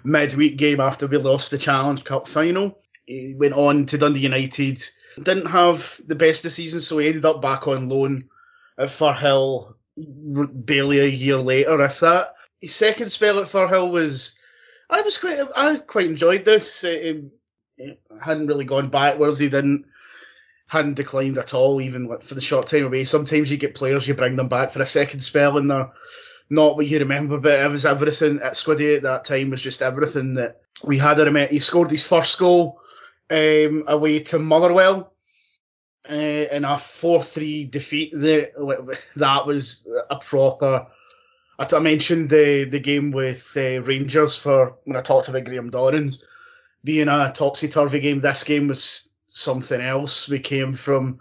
midweek 0.04 0.56
game 0.56 0.80
after 0.80 1.06
we 1.06 1.18
lost 1.18 1.50
the 1.50 1.58
Challenge 1.58 2.02
Cup 2.04 2.28
final. 2.28 2.78
He 3.06 3.34
went 3.36 3.54
on 3.54 3.86
to 3.86 3.98
Dundee 3.98 4.20
United. 4.20 4.82
Didn't 5.20 5.46
have 5.46 6.00
the 6.06 6.14
best 6.14 6.44
of 6.44 6.52
seasons, 6.52 6.86
so 6.86 6.98
he 6.98 7.08
ended 7.08 7.24
up 7.24 7.42
back 7.42 7.68
on 7.68 7.88
loan 7.88 8.28
at 8.78 8.88
Firhill 8.88 9.74
barely 9.96 11.00
a 11.00 11.06
year 11.06 11.38
later, 11.38 11.82
if 11.82 12.00
that. 12.00 12.34
His 12.62 12.74
second 12.74 13.10
spell 13.10 13.40
at 13.40 13.48
Firhill 13.48 13.90
was, 13.90 14.38
I 14.88 15.02
was 15.02 15.18
quite, 15.18 15.40
I 15.56 15.76
quite 15.76 16.06
enjoyed 16.06 16.44
this. 16.44 16.84
It, 16.84 17.24
it 17.76 18.00
hadn't 18.22 18.46
really 18.46 18.64
gone 18.64 18.88
backwards. 18.88 19.40
He 19.40 19.48
didn't, 19.48 19.86
hadn't 20.68 20.94
declined 20.94 21.38
at 21.38 21.54
all, 21.54 21.82
even 21.82 22.18
for 22.20 22.34
the 22.34 22.40
short 22.40 22.68
time 22.68 22.86
away. 22.86 23.02
Sometimes 23.04 23.50
you 23.50 23.58
get 23.58 23.74
players, 23.74 24.06
you 24.06 24.14
bring 24.14 24.36
them 24.36 24.48
back 24.48 24.70
for 24.70 24.80
a 24.80 24.86
second 24.86 25.20
spell, 25.20 25.58
and 25.58 25.68
they're 25.68 25.90
not 26.48 26.76
what 26.76 26.86
you 26.86 27.00
remember, 27.00 27.38
but 27.38 27.60
it 27.60 27.70
was 27.70 27.84
everything 27.84 28.40
at 28.40 28.54
Squiddy 28.54 28.96
at 28.96 29.02
that 29.02 29.24
time 29.24 29.50
was 29.50 29.60
just 29.60 29.82
everything 29.82 30.34
that 30.34 30.60
we 30.84 30.98
had. 30.98 31.18
I 31.18 31.24
remember 31.24 31.52
he 31.52 31.58
scored 31.58 31.90
his 31.90 32.06
first 32.06 32.38
goal 32.38 32.80
um, 33.28 33.84
away 33.88 34.20
to 34.20 34.38
Motherwell 34.38 35.12
uh, 36.08 36.14
in 36.14 36.64
a 36.64 36.76
4-3 36.76 37.70
defeat. 37.70 38.12
The, 38.12 38.98
that 39.16 39.46
was 39.46 39.86
a 40.10 40.16
proper. 40.16 40.86
I 41.58 41.78
mentioned 41.78 42.28
the 42.28 42.64
the 42.64 42.80
game 42.80 43.10
with 43.12 43.52
uh, 43.56 43.82
Rangers 43.82 44.36
for 44.36 44.78
when 44.84 44.96
I 44.96 45.00
talked 45.00 45.28
about 45.28 45.44
Graham 45.44 45.70
Dorrans 45.70 46.24
being 46.84 47.08
a 47.08 47.32
topsy 47.32 47.68
turvy 47.68 48.00
game. 48.00 48.18
This 48.18 48.44
game 48.44 48.68
was 48.68 49.12
something 49.28 49.80
else. 49.80 50.28
We 50.28 50.38
came 50.38 50.74
from, 50.74 51.20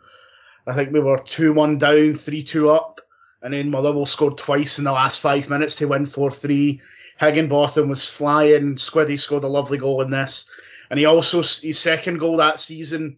I 0.65 0.73
think 0.73 0.91
we 0.91 0.99
were 0.99 1.19
2 1.19 1.53
1 1.53 1.77
down, 1.77 2.13
3 2.13 2.43
2 2.43 2.69
up, 2.69 3.01
and 3.41 3.53
then 3.53 3.69
Motherwell 3.69 4.05
scored 4.05 4.37
twice 4.37 4.77
in 4.77 4.83
the 4.83 4.91
last 4.91 5.19
five 5.19 5.49
minutes 5.49 5.75
to 5.75 5.87
win 5.87 6.05
4 6.05 6.31
3. 6.31 6.81
Higginbotham 7.19 7.89
was 7.89 8.07
flying. 8.07 8.75
Squiddy 8.75 9.19
scored 9.19 9.43
a 9.43 9.47
lovely 9.47 9.77
goal 9.77 10.01
in 10.01 10.09
this. 10.09 10.49
And 10.89 10.99
he 10.99 11.05
also, 11.05 11.37
his 11.37 11.77
second 11.77 12.17
goal 12.17 12.37
that 12.37 12.59
season, 12.59 13.17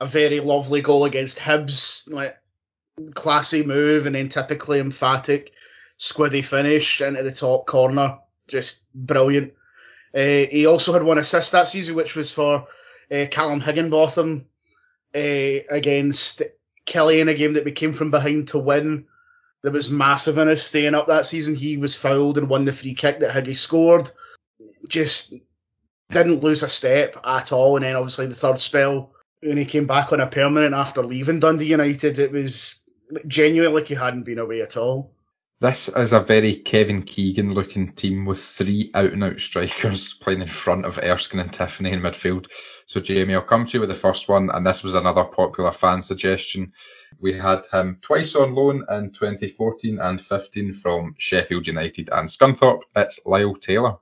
a 0.00 0.06
very 0.06 0.40
lovely 0.40 0.82
goal 0.82 1.04
against 1.04 1.38
Hibs, 1.38 2.12
like 2.12 2.36
classy 3.14 3.64
move 3.64 4.06
and 4.06 4.14
then 4.14 4.28
typically 4.28 4.80
emphatic 4.80 5.52
squiddy 5.98 6.44
finish 6.44 7.00
into 7.00 7.22
the 7.22 7.32
top 7.32 7.66
corner. 7.66 8.18
Just 8.46 8.84
brilliant. 8.94 9.54
Uh, 10.14 10.46
he 10.50 10.66
also 10.66 10.92
had 10.92 11.02
one 11.02 11.18
assist 11.18 11.52
that 11.52 11.68
season, 11.68 11.94
which 11.94 12.16
was 12.16 12.32
for 12.32 12.66
uh, 13.12 13.26
Callum 13.30 13.60
Higginbotham 13.60 14.46
uh, 15.14 15.18
against 15.18 16.42
Killie 16.86 17.20
in 17.20 17.28
a 17.28 17.34
game 17.34 17.54
that 17.54 17.64
we 17.64 17.72
came 17.72 17.92
from 17.92 18.10
behind 18.10 18.48
to 18.48 18.58
win. 18.58 19.06
That 19.62 19.72
was 19.72 19.90
massive 19.90 20.38
in 20.38 20.48
us 20.48 20.62
staying 20.62 20.94
up 20.94 21.08
that 21.08 21.26
season. 21.26 21.56
He 21.56 21.76
was 21.76 21.96
fouled 21.96 22.38
and 22.38 22.48
won 22.48 22.64
the 22.64 22.72
free 22.72 22.94
kick 22.94 23.20
that 23.20 23.34
Higgy 23.34 23.56
scored. 23.56 24.10
Just 24.88 25.34
didn't 26.10 26.42
lose 26.42 26.62
a 26.62 26.68
step 26.68 27.16
at 27.24 27.52
all. 27.52 27.76
And 27.76 27.84
then 27.84 27.96
obviously 27.96 28.26
the 28.26 28.34
third 28.34 28.60
spell 28.60 29.12
when 29.42 29.56
he 29.56 29.64
came 29.64 29.86
back 29.86 30.12
on 30.12 30.20
a 30.20 30.26
permanent 30.26 30.74
after 30.74 31.02
leaving 31.02 31.40
Dundee 31.40 31.66
United, 31.66 32.18
it 32.18 32.32
was 32.32 32.84
genuinely 33.26 33.80
like 33.80 33.88
he 33.88 33.94
hadn't 33.94 34.24
been 34.24 34.38
away 34.38 34.62
at 34.62 34.76
all. 34.76 35.12
This 35.60 35.88
is 35.88 36.12
a 36.12 36.20
very 36.20 36.54
Kevin 36.54 37.02
Keegan 37.02 37.52
looking 37.52 37.90
team 37.92 38.24
with 38.24 38.40
three 38.40 38.92
out 38.94 39.12
and 39.12 39.24
out 39.24 39.40
strikers 39.40 40.14
playing 40.20 40.42
in 40.42 40.46
front 40.46 40.84
of 40.84 40.98
Erskine 40.98 41.40
and 41.40 41.50
Tiffoney 41.50 41.90
in 41.90 42.00
midfield. 42.00 42.46
So, 42.86 43.00
Jamie, 43.00 43.34
I'll 43.34 43.42
come 43.42 43.66
to 43.66 43.72
you 43.72 43.80
with 43.80 43.88
the 43.88 43.94
first 43.96 44.28
one, 44.28 44.50
and 44.50 44.64
this 44.64 44.84
was 44.84 44.94
another 44.94 45.24
popular 45.24 45.72
fan 45.72 46.00
suggestion. 46.00 46.72
We 47.18 47.32
had 47.32 47.66
him 47.72 47.98
twice 48.00 48.36
on 48.36 48.54
loan 48.54 48.84
in 48.88 49.10
2014 49.10 49.98
and 49.98 50.20
15 50.20 50.74
from 50.74 51.16
Sheffield 51.18 51.66
United 51.66 52.08
and 52.12 52.28
Scunthorpe. 52.28 52.82
It's 52.94 53.18
Lyle 53.26 53.56
Taylor. 53.56 53.96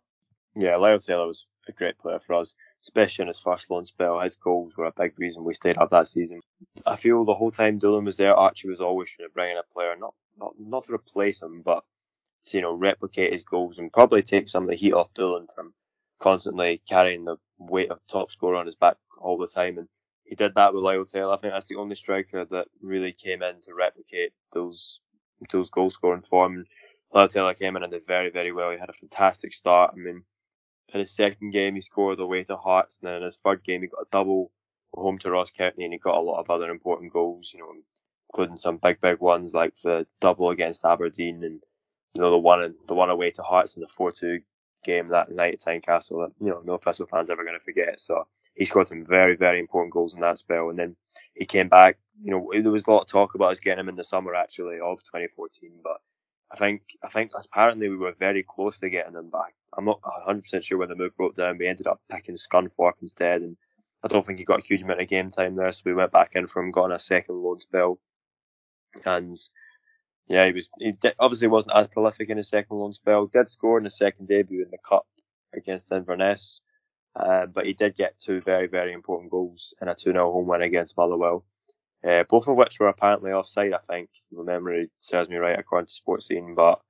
Yeah, 0.54 0.76
Lyle 0.76 0.98
Taylor 0.98 1.26
was 1.26 1.46
a 1.68 1.72
great 1.72 1.96
player 1.96 2.18
for 2.18 2.34
us, 2.34 2.54
especially 2.86 3.22
in 3.22 3.28
his 3.28 3.40
first 3.40 3.68
loan 3.68 3.84
spell. 3.84 4.20
His 4.20 4.36
goals 4.36 4.76
were 4.76 4.84
a 4.86 4.92
big 4.92 5.18
reason 5.18 5.42
we 5.42 5.54
stayed 5.54 5.76
up 5.76 5.90
that 5.90 6.06
season. 6.06 6.40
I 6.86 6.94
feel 6.94 7.24
the 7.24 7.34
whole 7.34 7.50
time 7.50 7.80
Doolan 7.80 8.04
was 8.04 8.16
there, 8.16 8.34
Archie 8.34 8.68
was 8.68 8.80
always 8.80 9.10
trying 9.10 9.28
to 9.28 9.34
bring 9.34 9.50
in 9.50 9.58
a 9.58 9.74
player, 9.74 9.96
not 9.98 10.14
not 10.38 10.54
not 10.56 10.84
to 10.84 10.94
replace 10.94 11.42
him, 11.42 11.62
but 11.62 11.82
to 12.44 12.56
you 12.56 12.62
know 12.62 12.74
replicate 12.74 13.32
his 13.32 13.42
goals 13.42 13.78
and 13.78 13.92
probably 13.92 14.22
take 14.22 14.48
some 14.48 14.62
of 14.62 14.70
the 14.70 14.76
heat 14.76 14.92
off 14.92 15.12
Doolan 15.14 15.48
from 15.52 15.74
constantly 16.20 16.80
carrying 16.88 17.24
the 17.24 17.36
weight 17.58 17.90
of 17.90 18.00
top 18.06 18.30
scorer 18.30 18.56
on 18.56 18.66
his 18.66 18.76
back 18.76 18.96
all 19.18 19.36
the 19.36 19.48
time. 19.48 19.78
And 19.78 19.88
he 20.24 20.36
did 20.36 20.54
that 20.54 20.72
with 20.72 20.84
Lyle 20.84 21.04
Taylor. 21.04 21.34
I 21.34 21.38
think 21.38 21.52
that's 21.54 21.66
the 21.66 21.76
only 21.76 21.96
striker 21.96 22.44
that 22.44 22.68
really 22.80 23.12
came 23.12 23.42
in 23.42 23.60
to 23.62 23.74
replicate 23.74 24.32
those 24.52 25.00
those 25.50 25.70
goal 25.70 25.90
scoring 25.90 26.22
form. 26.22 26.66
Lyle 27.12 27.28
Taylor 27.28 27.54
came 27.54 27.76
in 27.76 27.82
and 27.82 27.90
did 27.92 28.06
very 28.06 28.30
very 28.30 28.52
well. 28.52 28.70
He 28.70 28.78
had 28.78 28.90
a 28.90 28.92
fantastic 28.92 29.52
start. 29.52 29.94
I 29.94 29.96
mean, 29.96 30.22
in 30.92 31.00
his 31.00 31.14
second 31.14 31.50
game 31.52 31.74
he 31.74 31.80
scored 31.80 32.20
away 32.20 32.44
to 32.44 32.56
Hearts, 32.56 32.98
and 32.98 33.08
then 33.08 33.16
in 33.16 33.22
his 33.24 33.38
third 33.38 33.64
game 33.64 33.82
he 33.82 33.88
got 33.88 34.02
a 34.02 34.08
double 34.12 34.52
home 34.94 35.18
to 35.18 35.30
Ross 35.30 35.50
County, 35.50 35.84
and 35.84 35.92
he 35.92 35.98
got 35.98 36.18
a 36.18 36.20
lot 36.20 36.40
of 36.40 36.50
other 36.50 36.70
important 36.70 37.12
goals. 37.12 37.52
You 37.52 37.60
know, 37.60 37.72
including 38.30 38.56
some 38.56 38.78
big, 38.78 39.00
big 39.00 39.20
ones 39.20 39.54
like 39.54 39.74
the 39.82 40.06
double 40.20 40.50
against 40.50 40.84
Aberdeen 40.84 41.42
and 41.44 41.60
you 42.14 42.22
know 42.22 42.30
the 42.30 42.38
one 42.38 42.74
the 42.88 42.94
one 42.94 43.10
away 43.10 43.30
to 43.32 43.42
Hearts 43.42 43.76
in 43.76 43.82
the 43.82 43.88
four 43.88 44.12
two 44.12 44.40
game 44.84 45.08
that 45.08 45.30
night 45.30 45.54
at 45.54 45.60
Tynecastle 45.60 46.26
that 46.26 46.32
you 46.40 46.50
know 46.50 46.62
no 46.64 46.78
Thistle 46.78 47.06
fans 47.06 47.30
ever 47.30 47.44
going 47.44 47.58
to 47.58 47.64
forget. 47.64 48.00
So 48.00 48.26
he 48.54 48.64
scored 48.64 48.88
some 48.88 49.04
very, 49.04 49.36
very 49.36 49.58
important 49.60 49.92
goals 49.92 50.14
in 50.14 50.20
that 50.20 50.38
spell, 50.38 50.70
and 50.70 50.78
then 50.78 50.96
he 51.34 51.44
came 51.44 51.68
back. 51.68 51.98
You 52.22 52.30
know 52.32 52.50
there 52.52 52.72
was 52.72 52.84
a 52.86 52.90
lot 52.90 53.02
of 53.02 53.08
talk 53.08 53.34
about 53.34 53.52
us 53.52 53.60
getting 53.60 53.80
him 53.80 53.88
in 53.88 53.96
the 53.96 54.04
summer 54.04 54.34
actually 54.34 54.76
of 54.80 55.02
2014, 55.04 55.72
but 55.82 55.98
I 56.50 56.56
think 56.56 56.82
I 57.02 57.08
think 57.08 57.32
apparently 57.34 57.88
we 57.88 57.96
were 57.96 58.14
very 58.18 58.42
close 58.42 58.78
to 58.78 58.90
getting 58.90 59.14
him 59.14 59.30
back. 59.30 59.54
I'm 59.76 59.84
not 59.84 60.00
100% 60.02 60.62
sure 60.62 60.78
when 60.78 60.88
the 60.88 60.94
move 60.94 61.16
broke 61.16 61.34
down. 61.34 61.58
We 61.58 61.66
ended 61.66 61.86
up 61.86 62.00
picking 62.10 62.36
Scunthorpe 62.36 63.00
instead, 63.02 63.42
and 63.42 63.56
I 64.02 64.08
don't 64.08 64.24
think 64.24 64.38
he 64.38 64.44
got 64.44 64.60
a 64.60 64.66
huge 64.66 64.82
amount 64.82 65.00
of 65.00 65.08
game 65.08 65.30
time 65.30 65.54
there, 65.56 65.70
so 65.72 65.82
we 65.84 65.94
went 65.94 66.12
back 66.12 66.34
in 66.34 66.46
for 66.46 66.62
him, 66.62 66.70
got 66.70 66.84
on 66.84 66.92
a 66.92 66.98
second 66.98 67.36
loan 67.36 67.60
spell, 67.60 67.98
and 69.04 69.36
yeah, 70.28 70.46
he 70.46 70.52
was 70.52 70.70
he 70.78 70.94
obviously 71.18 71.48
wasn't 71.48 71.76
as 71.76 71.88
prolific 71.88 72.30
in 72.30 72.36
his 72.36 72.48
second 72.48 72.76
loan 72.76 72.92
spell. 72.92 73.26
Did 73.26 73.48
score 73.48 73.78
in 73.78 73.84
his 73.84 73.96
second 73.96 74.28
debut 74.28 74.62
in 74.62 74.70
the 74.70 74.78
cup 74.78 75.06
against 75.54 75.92
Inverness, 75.92 76.60
uh, 77.14 77.46
but 77.46 77.66
he 77.66 77.74
did 77.74 77.96
get 77.96 78.18
two 78.18 78.40
very 78.40 78.66
very 78.66 78.92
important 78.92 79.30
goals 79.30 79.74
in 79.80 79.88
a 79.88 79.94
2 79.94 80.12
0 80.12 80.32
home 80.32 80.46
win 80.46 80.62
against 80.62 80.96
Motherwell. 80.96 81.44
Uh, 82.06 82.24
both 82.28 82.46
of 82.46 82.56
which 82.56 82.78
were 82.78 82.88
apparently 82.88 83.32
offside, 83.32 83.72
I 83.72 83.78
think, 83.78 84.10
my 84.30 84.42
memory 84.42 84.90
serves 84.98 85.28
me 85.28 85.36
right, 85.36 85.58
according 85.58 85.86
to 85.86 85.92
Sports 85.92 86.26
Scene. 86.26 86.54
But 86.54 86.80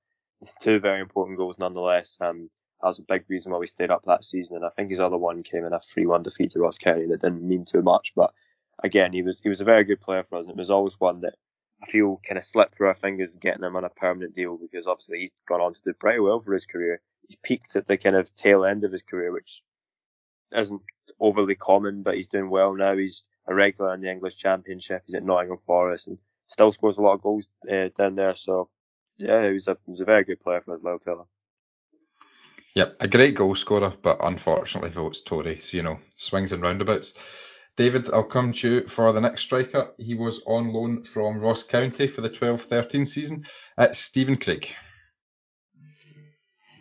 two 0.61 0.79
very 0.79 1.01
important 1.01 1.39
goals 1.39 1.59
nonetheless. 1.59 2.19
Um, 2.21 2.51
that 2.81 2.89
was 2.89 2.99
a 2.99 3.03
big 3.03 3.25
reason 3.29 3.53
why 3.53 3.59
we 3.59 3.67
stayed 3.67 3.91
up 3.91 4.05
that 4.05 4.25
season. 4.25 4.57
And 4.57 4.65
I 4.65 4.69
think 4.71 4.91
his 4.91 5.01
other 5.01 5.17
one 5.17 5.43
came 5.43 5.65
in 5.65 5.73
a 5.73 5.79
3-1 5.79 6.23
defeat 6.23 6.51
to 6.51 6.61
Ross 6.61 6.79
County 6.79 7.07
that 7.07 7.23
didn't 7.23 7.47
mean 7.47 7.65
too 7.65 7.83
much. 7.83 8.13
But 8.15 8.33
again, 8.83 9.13
he 9.13 9.23
was 9.23 9.41
he 9.41 9.49
was 9.49 9.61
a 9.61 9.65
very 9.65 9.85
good 9.85 10.01
player 10.01 10.23
for 10.23 10.39
us, 10.39 10.47
and 10.47 10.53
it 10.53 10.59
was 10.59 10.71
always 10.71 11.01
one 11.01 11.21
that 11.23 11.35
I 11.83 11.87
feel 11.87 12.21
kind 12.27 12.39
of 12.39 12.45
slipped 12.45 12.75
through 12.75 12.89
our 12.89 12.95
fingers 12.95 13.35
getting 13.37 13.65
him 13.65 13.77
on 13.77 13.85
a 13.85 13.91
permanent 13.91 14.35
deal 14.35 14.57
because 14.57 14.87
obviously 14.87 15.21
he's 15.21 15.33
gone 15.47 15.61
on 15.61 15.75
to 15.75 15.83
do 15.83 15.93
pretty 15.93 16.21
well 16.21 16.41
for 16.41 16.53
his 16.53 16.67
career. 16.67 17.01
He's 17.27 17.37
peaked 17.37 17.77
at 17.77 17.87
the 17.87 17.97
kind 17.97 18.17
of 18.17 18.35
tail 18.35 18.65
end 18.65 18.85
of 18.85 18.93
his 18.93 19.03
career, 19.03 19.33
which 19.33 19.63
isn't 20.53 20.83
overly 21.21 21.55
common, 21.55 22.03
but 22.03 22.17
he's 22.17 22.29
doing 22.29 22.51
well 22.51 22.75
now. 22.75 22.97
He's 22.97 23.25
a 23.47 23.55
regular 23.55 23.95
in 23.95 24.01
the 24.01 24.11
English 24.11 24.37
Championship. 24.37 25.03
He's 25.07 25.15
at 25.15 25.25
Nottingham 25.25 25.59
Forest 25.67 26.09
and 26.09 26.19
still 26.47 26.73
scores 26.73 26.99
a 26.99 27.03
lot 27.03 27.15
of 27.15 27.23
goals 27.23 27.49
uh, 27.71 27.89
down 27.97 28.15
there. 28.15 28.37
So 28.37 28.71
Yeah, 29.19 29.47
he 29.47 29.53
was 29.53 29.69
a 29.69 29.77
he 29.87 29.91
was 29.91 30.01
a 30.01 30.05
very 30.05 30.25
good 30.25 30.41
player 30.41 30.61
for 30.61 30.75
us, 30.75 30.83
Lyle 30.83 30.99
Taylor. 30.99 31.25
Yep, 32.77 32.97
a 33.01 33.09
great 33.09 33.35
goal 33.35 33.55
scorer, 33.55 33.91
but 34.03 34.19
unfortunately 34.23 34.91
votes 34.91 35.23
Tory. 35.23 35.57
So 35.57 35.79
you 35.79 35.83
know, 35.83 35.99
swings 36.15 36.53
and 36.53 36.63
roundabouts. 36.63 37.15
David, 37.75 38.11
I'll 38.13 38.23
come 38.23 38.53
to 38.53 38.71
you 38.71 38.87
for 38.87 39.11
the 39.15 39.21
next 39.23 39.43
striker. 39.43 39.93
He 39.97 40.15
was 40.15 40.43
on 40.47 40.75
loan 40.75 41.03
from 41.03 41.41
Ross 41.41 41.63
County 41.63 42.07
for 42.07 42.21
the 42.21 42.29
12-13 42.29 43.09
season. 43.09 43.47
It's 43.79 43.99
Stephen 43.99 44.37
Craig. 44.37 44.69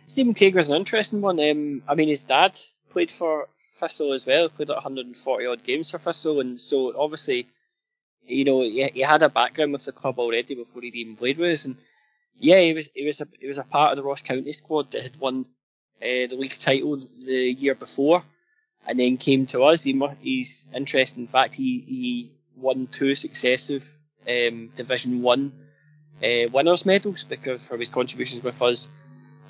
Stephen 0.06 0.34
Craig 0.34 0.54
was 0.54 0.68
an 0.68 0.76
interesting 0.76 1.22
one. 1.22 1.40
Um, 1.40 1.82
I 1.88 1.94
mean, 1.94 2.08
his 2.08 2.24
dad 2.24 2.58
played 2.90 3.10
for 3.10 3.48
Thistle 3.80 4.12
as 4.12 4.26
well, 4.26 4.50
played 4.50 4.68
like 4.68 4.76
140 4.76 5.46
odd 5.46 5.64
games 5.64 5.90
for 5.90 5.98
Thistle, 5.98 6.40
and 6.40 6.60
so 6.60 6.92
obviously, 6.94 7.48
you 8.26 8.44
know, 8.44 8.60
he, 8.60 8.86
he 8.92 9.00
had 9.00 9.22
a 9.22 9.30
background 9.30 9.72
with 9.72 9.86
the 9.86 9.92
club 9.92 10.18
already 10.18 10.56
before 10.56 10.82
he'd 10.82 10.94
even 10.94 11.16
played 11.16 11.38
with 11.38 11.52
us, 11.52 11.64
and 11.64 11.76
yeah, 12.38 12.60
he 12.60 12.74
was 12.74 12.90
he 12.94 13.06
was 13.06 13.22
a 13.22 13.28
he 13.40 13.46
was 13.46 13.56
a 13.56 13.64
part 13.64 13.92
of 13.92 13.96
the 13.96 14.02
Ross 14.02 14.20
County 14.20 14.52
squad 14.52 14.90
that 14.90 15.02
had 15.02 15.16
won 15.16 15.46
uh, 16.02 16.26
the 16.28 16.36
league 16.36 16.58
title 16.58 16.96
the 16.96 17.52
year 17.52 17.74
before, 17.74 18.22
and 18.86 18.98
then 18.98 19.16
came 19.16 19.46
to 19.46 19.64
us. 19.64 19.82
He 19.82 20.00
he's 20.20 20.66
interesting. 20.74 21.24
In 21.24 21.28
fact, 21.28 21.54
he 21.54 21.80
he 21.80 22.30
won 22.56 22.86
two 22.86 23.14
successive 23.14 23.90
um, 24.28 24.70
Division 24.74 25.22
One 25.22 25.52
uh, 26.22 26.48
winners 26.52 26.86
medals 26.86 27.24
because 27.24 27.66
for 27.66 27.76
his 27.76 27.90
contributions 27.90 28.42
with 28.42 28.60
us 28.62 28.88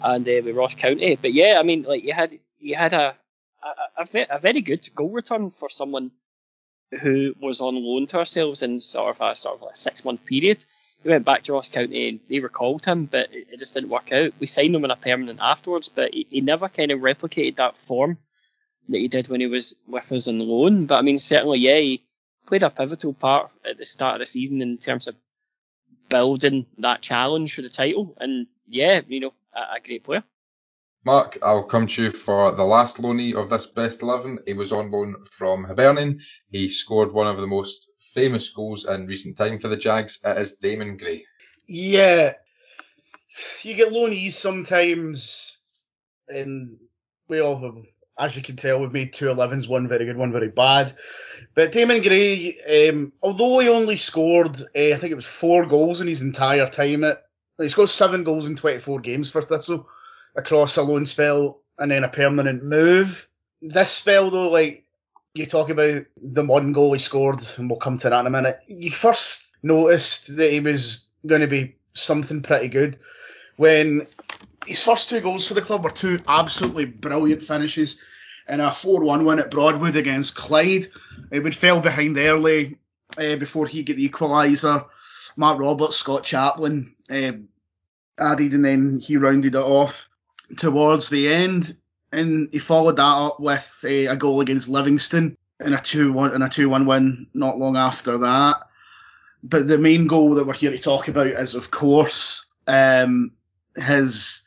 and 0.03 0.29
uh, 0.29 0.41
with 0.45 0.57
Ross 0.57 0.75
County. 0.75 1.17
But 1.17 1.33
yeah, 1.33 1.57
I 1.59 1.63
mean, 1.63 1.83
like 1.83 2.05
you 2.05 2.13
had 2.13 2.39
you 2.59 2.77
had 2.77 2.93
a 2.93 3.17
a, 3.63 4.03
a, 4.03 4.27
a 4.31 4.39
very 4.39 4.61
good 4.61 4.89
goal 4.95 5.11
return 5.11 5.51
for 5.51 5.69
someone 5.69 6.11
who 7.03 7.35
was 7.41 7.61
on 7.61 7.75
loan 7.75 8.07
to 8.07 8.19
ourselves 8.19 8.63
in 8.63 8.81
sort 8.81 9.17
of 9.17 9.21
a 9.21 9.37
sort 9.37 9.57
of 9.57 9.63
like 9.63 9.75
a 9.75 9.77
six 9.77 10.05
month 10.05 10.25
period. 10.25 10.65
He 11.07 11.13
went 11.13 11.25
back 11.25 11.45
to 11.45 11.53
Ross 11.53 11.69
County 11.69 12.09
and 12.09 12.21
they 12.29 12.41
recalled 12.41 12.85
him, 12.85 13.05
but 13.05 13.29
it, 13.31 13.61
just 13.61 13.75
didn't 13.75 13.91
work 13.91 14.11
out. 14.11 14.33
We 14.41 14.47
signed 14.47 14.75
him 14.75 14.85
in 14.85 14.91
a 14.91 14.97
permanent 14.97 15.39
afterwards, 15.41 15.89
but 15.89 16.13
he, 16.13 16.27
he 16.29 16.41
never 16.41 16.69
kind 16.69 16.91
of 16.91 16.99
replicated 16.99 17.55
that 17.57 17.79
form 17.79 18.19
that 18.89 18.99
he 18.99 19.07
did 19.07 19.29
when 19.29 19.41
he 19.41 19.47
was 19.47 19.77
with 19.87 20.11
us 20.11 20.27
on 20.27 20.41
loan. 20.41 20.87
But 20.87 20.99
I 20.99 21.03
mean, 21.03 21.21
certainly, 21.21 21.61
yeah, 21.61 21.77
he 21.77 22.05
played 22.45 22.65
a 22.65 22.71
pivotal 22.71 23.13
part 23.13 23.53
at 23.65 23.79
the 23.79 23.85
start 23.85 24.17
of 24.17 24.19
the 24.19 24.27
season 24.27 24.61
in 24.63 24.79
terms 24.79 25.07
of 25.07 25.17
building 26.09 26.67
that 26.79 27.03
challenge 27.03 27.55
for 27.55 27.63
the 27.63 27.69
title. 27.69 28.17
And 28.19 28.49
yeah, 28.67 29.01
you 29.07 29.21
know, 29.21 29.33
a, 29.55 29.77
a 29.77 29.81
great 29.81 30.03
player. 30.03 30.25
Mark, 31.05 31.39
I'll 31.41 31.63
come 31.63 31.87
to 31.87 32.03
you 32.03 32.11
for 32.11 32.51
the 32.51 32.65
last 32.65 32.97
loanee 32.97 33.37
of 33.37 33.49
this 33.49 33.69
best 33.69 34.03
11. 34.03 34.41
He 34.45 34.55
was 34.55 34.73
on 34.73 34.91
loan 34.91 35.23
from 35.31 35.63
Hibernian. 35.63 36.19
He 36.51 36.69
scored 36.69 37.13
one 37.13 37.29
of 37.29 37.37
the 37.41 37.47
most 37.47 37.87
famous 38.17 38.49
goals 38.49 38.87
in 38.87 39.07
recent 39.07 39.37
time 39.37 39.59
for 39.59 39.69
the 39.69 39.77
Jags. 39.77 40.19
It 40.25 40.39
is 40.39 40.55
Damon 40.55 40.97
Gray. 40.97 41.27
Yeah. 41.69 42.33
You 43.63 43.75
get 43.75 43.93
loanees 43.93 44.33
sometimes, 44.33 45.59
and 46.27 46.79
we 47.29 47.41
all 47.41 47.59
have, 47.59 47.77
as 48.19 48.35
you 48.35 48.43
can 48.43 48.57
tell, 48.57 48.81
we've 48.81 48.93
made 48.93 49.13
two 49.13 49.27
11s, 49.27 49.69
one 49.69 49.87
very 49.87 50.07
good, 50.07 50.17
one 50.17 50.33
very 50.33 50.49
bad. 50.49 50.97
But 51.55 51.73
Damon 51.73 52.01
Gray, 52.01 52.89
um, 52.89 53.13
although 53.23 53.59
he 53.59 53.69
only 53.69 53.99
scored, 53.99 54.59
uh, 54.63 54.95
I 54.95 54.97
think 54.97 55.13
it 55.13 55.17
was 55.17 55.27
four 55.27 55.67
goals 55.67 56.01
in 56.01 56.09
his 56.09 56.23
entire 56.23 56.67
time 56.67 57.05
at, 57.05 57.23
he 57.59 57.69
scored 57.69 57.91
seven 57.91 58.25
goals 58.25 58.49
in 58.49 58.57
24 58.57 59.01
games 59.01 59.31
for 59.31 59.43
Thistle 59.43 59.89
across 60.35 60.79
a 60.79 60.83
loan 60.83 61.05
spell 61.05 61.61
and 61.79 61.91
then 61.91 62.05
a 62.05 62.09
permanent 62.09 62.63
move. 62.63 63.29
This 63.61 63.91
spell 63.91 64.31
though, 64.31 64.51
like 64.51 64.86
you 65.37 65.47
talk 65.47 65.71
about 65.71 66.05
the 66.21 66.45
one 66.45 66.73
goal 66.73 66.93
he 66.93 66.99
scored, 66.99 67.41
and 67.59 67.69
we'll 67.69 67.79
come 67.79 67.99
to 67.99 68.11
that 68.11 68.21
in 68.21 68.27
a 68.27 68.31
minute. 68.31 68.57
You 68.69 68.91
first 68.91 69.57
noticed 69.63 70.37
that 70.37 70.53
he 70.53 70.61
was 70.61 71.09
going 71.27 71.41
to 71.41 71.47
be 71.47 71.77
something 71.93 72.43
pretty 72.43 72.69
good 72.69 72.99
when 73.57 74.07
his 74.67 74.83
first 74.83 75.09
two 75.09 75.21
goals 75.21 75.49
for 75.49 75.55
the 75.55 75.63
club 75.63 75.85
were 75.85 75.91
two 75.91 76.19
absolutely 76.29 76.85
brilliant 76.85 77.43
finishes 77.43 78.01
in 78.49 78.61
a 78.61 78.69
4-1 78.69 79.25
win 79.25 79.39
at 79.39 79.51
Broadwood 79.51 79.97
against 79.97 80.37
Clyde. 80.37 80.89
It 81.31 81.41
would 81.43 81.55
fell 81.55 81.81
behind 81.81 82.17
early 82.19 82.79
uh, 83.19 83.37
before 83.37 83.67
he 83.67 83.83
got 83.83 83.97
the 83.97 84.09
equaliser. 84.09 84.87
Mark 85.37 85.59
Roberts, 85.59 85.97
Scott 85.97 86.25
Chaplain 86.25 86.95
uh, 87.11 87.33
added, 88.19 88.55
and 88.55 88.65
then 88.65 88.99
he 88.99 89.17
rounded 89.17 89.55
it 89.55 89.59
off 89.59 90.09
towards 90.57 91.11
the 91.11 91.29
end, 91.29 91.77
and 92.13 92.49
he 92.53 92.59
followed 92.59 92.97
that 92.97 93.03
up 93.03 93.41
with 93.41 93.85
a, 93.85 94.07
a 94.07 94.17
goal 94.17 94.41
against 94.41 94.69
Livingston 94.69 95.37
in 95.65 95.73
a 95.73 95.79
two 95.79 96.13
one 96.13 96.35
in 96.35 96.43
a 96.43 96.49
two 96.49 96.69
one 96.69 96.87
win 96.87 97.27
not 97.35 97.59
long 97.59 97.77
after 97.77 98.19
that. 98.19 98.63
But 99.43 99.69
the 99.69 99.79
main 99.79 100.07
goal 100.07 100.35
that 100.35 100.47
we're 100.47 100.55
here 100.55 100.73
to 100.73 100.79
talk 100.79 101.09
about 101.09 101.27
is, 101.27 101.55
of 101.55 101.71
course, 101.71 102.47
um, 102.67 103.33
his 103.77 104.43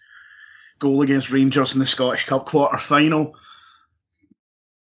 goal 0.80 1.02
against 1.02 1.32
Rangers 1.32 1.74
in 1.74 1.80
the 1.80 1.86
Scottish 1.86 2.26
Cup 2.26 2.46
quarter 2.46 2.78
final. 2.78 3.36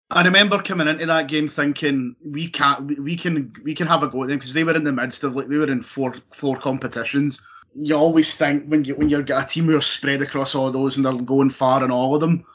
I 0.09 0.24
remember 0.24 0.61
coming 0.61 0.88
into 0.88 1.05
that 1.07 1.28
game 1.28 1.47
thinking 1.47 2.16
we 2.24 2.47
can't, 2.49 2.86
we, 2.86 2.95
we 2.95 3.16
can, 3.16 3.53
we 3.64 3.74
can 3.76 3.88
have 3.88 4.03
a 4.03 4.07
go 4.07 4.24
at 4.24 4.30
them 4.30 4.38
because 4.38 4.53
they 4.53 4.64
were 4.64 4.76
in 4.76 4.84
the 4.84 4.91
midst 4.91 5.24
of 5.24 5.36
like 5.36 5.47
they 5.47 5.55
were 5.55 5.72
in 5.72 5.82
four 5.82 6.16
four 6.32 6.57
competitions 6.57 7.41
you 7.76 7.95
always 7.95 8.36
think 8.36 8.66
when 8.68 8.84
you 8.84 8.95
when 8.95 9.09
you've 9.09 9.26
got 9.26 9.43
a 9.43 9.47
team 9.47 9.66
who 9.66 9.76
are 9.76 9.82
spread 9.82 10.22
across 10.22 10.55
all 10.55 10.70
those 10.72 10.97
and 10.97 11.05
they're 11.05 11.14
going 11.14 11.49
far 11.49 11.84
in 11.84 11.91
all 11.91 12.16
of 12.16 12.22
them, 12.22 12.45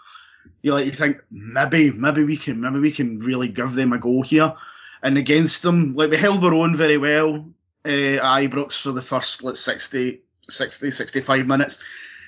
you 0.62 0.72
like 0.72 0.86
you 0.86 0.93
think 0.93 1.18
maybe 1.30 1.91
maybe 1.91 2.24
we 2.24 2.36
can 2.36 2.61
maybe 2.61 2.78
we 2.78 2.93
can 2.93 3.20
really 3.20 3.49
give 3.49 3.74
them 3.74 3.93
a 3.93 3.99
go 3.99 4.22
here. 4.22 4.55
And 5.03 5.16
against 5.16 5.62
them, 5.62 5.95
like 5.95 6.11
we 6.11 6.16
held 6.16 6.45
our 6.45 6.55
own 6.55 6.76
very 6.76 6.99
well 6.99 7.49
uh, 7.84 7.89
Ibrox 7.89 8.82
for 8.82 8.91
the 8.91 9.03
first 9.03 9.45
like 9.45 9.55
60, 9.55 10.22
60, 10.49 10.91
65 10.91 11.47
minutes, 11.47 11.82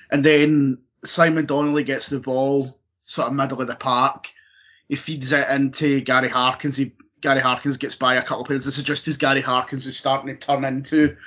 and 0.09 0.23
then 0.23 0.77
Simon 1.03 1.45
Donnelly 1.45 1.83
gets 1.83 2.09
the 2.09 2.19
ball 2.19 2.79
sort 3.03 3.27
of 3.27 3.33
middle 3.33 3.61
of 3.61 3.67
the 3.67 3.75
park. 3.75 4.27
He 4.87 4.95
feeds 4.95 5.31
it 5.31 5.49
into 5.49 6.01
Gary 6.01 6.29
Harkins. 6.29 6.77
He 6.77 6.93
Gary 7.21 7.41
Harkins 7.41 7.77
gets 7.77 7.95
by 7.95 8.15
a 8.15 8.21
couple 8.21 8.41
of 8.41 8.47
players. 8.47 8.65
This 8.65 8.77
is 8.77 8.83
just 8.83 9.07
as 9.07 9.17
Gary 9.17 9.41
Harkins 9.41 9.85
is 9.85 9.97
starting 9.97 10.27
to 10.27 10.35
turn 10.35 10.65
into 10.65 11.17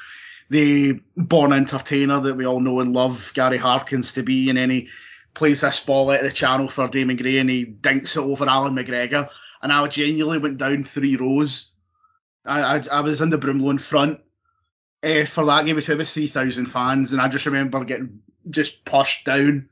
the 0.50 1.00
born 1.16 1.52
entertainer 1.52 2.20
that 2.20 2.36
we 2.36 2.46
all 2.46 2.60
know 2.60 2.80
and 2.80 2.92
love 2.92 3.32
Gary 3.34 3.58
Harkins 3.58 4.14
to 4.14 4.22
be, 4.22 4.50
then 4.52 4.70
he 4.70 4.88
plays 5.34 5.60
this 5.60 5.84
ball 5.84 6.10
out 6.10 6.20
of 6.20 6.24
the 6.24 6.32
channel 6.32 6.68
for 6.68 6.88
Damon 6.88 7.16
Gray 7.16 7.38
and 7.38 7.50
he 7.50 7.64
dinks 7.64 8.16
it 8.16 8.20
over 8.20 8.48
Allan 8.48 8.74
McGregor. 8.74 9.28
And 9.62 9.72
I 9.72 9.86
genuinely 9.88 10.38
went 10.38 10.58
down 10.58 10.84
three 10.84 11.16
rows. 11.16 11.70
I, 12.44 12.76
I, 12.76 12.82
I 12.92 13.00
was 13.00 13.20
in 13.20 13.30
the 13.30 13.38
Broomloan 13.38 13.80
front 13.80 14.20
uh, 15.02 15.24
for 15.24 15.44
that 15.46 15.66
game 15.66 15.76
with 15.76 15.88
about 15.88 16.06
3,000 16.06 16.66
fans, 16.66 17.12
and 17.12 17.22
I 17.22 17.28
just 17.28 17.46
remember 17.46 17.82
getting 17.84 18.20
just 18.48 18.84
pushed 18.84 19.24
down. 19.24 19.68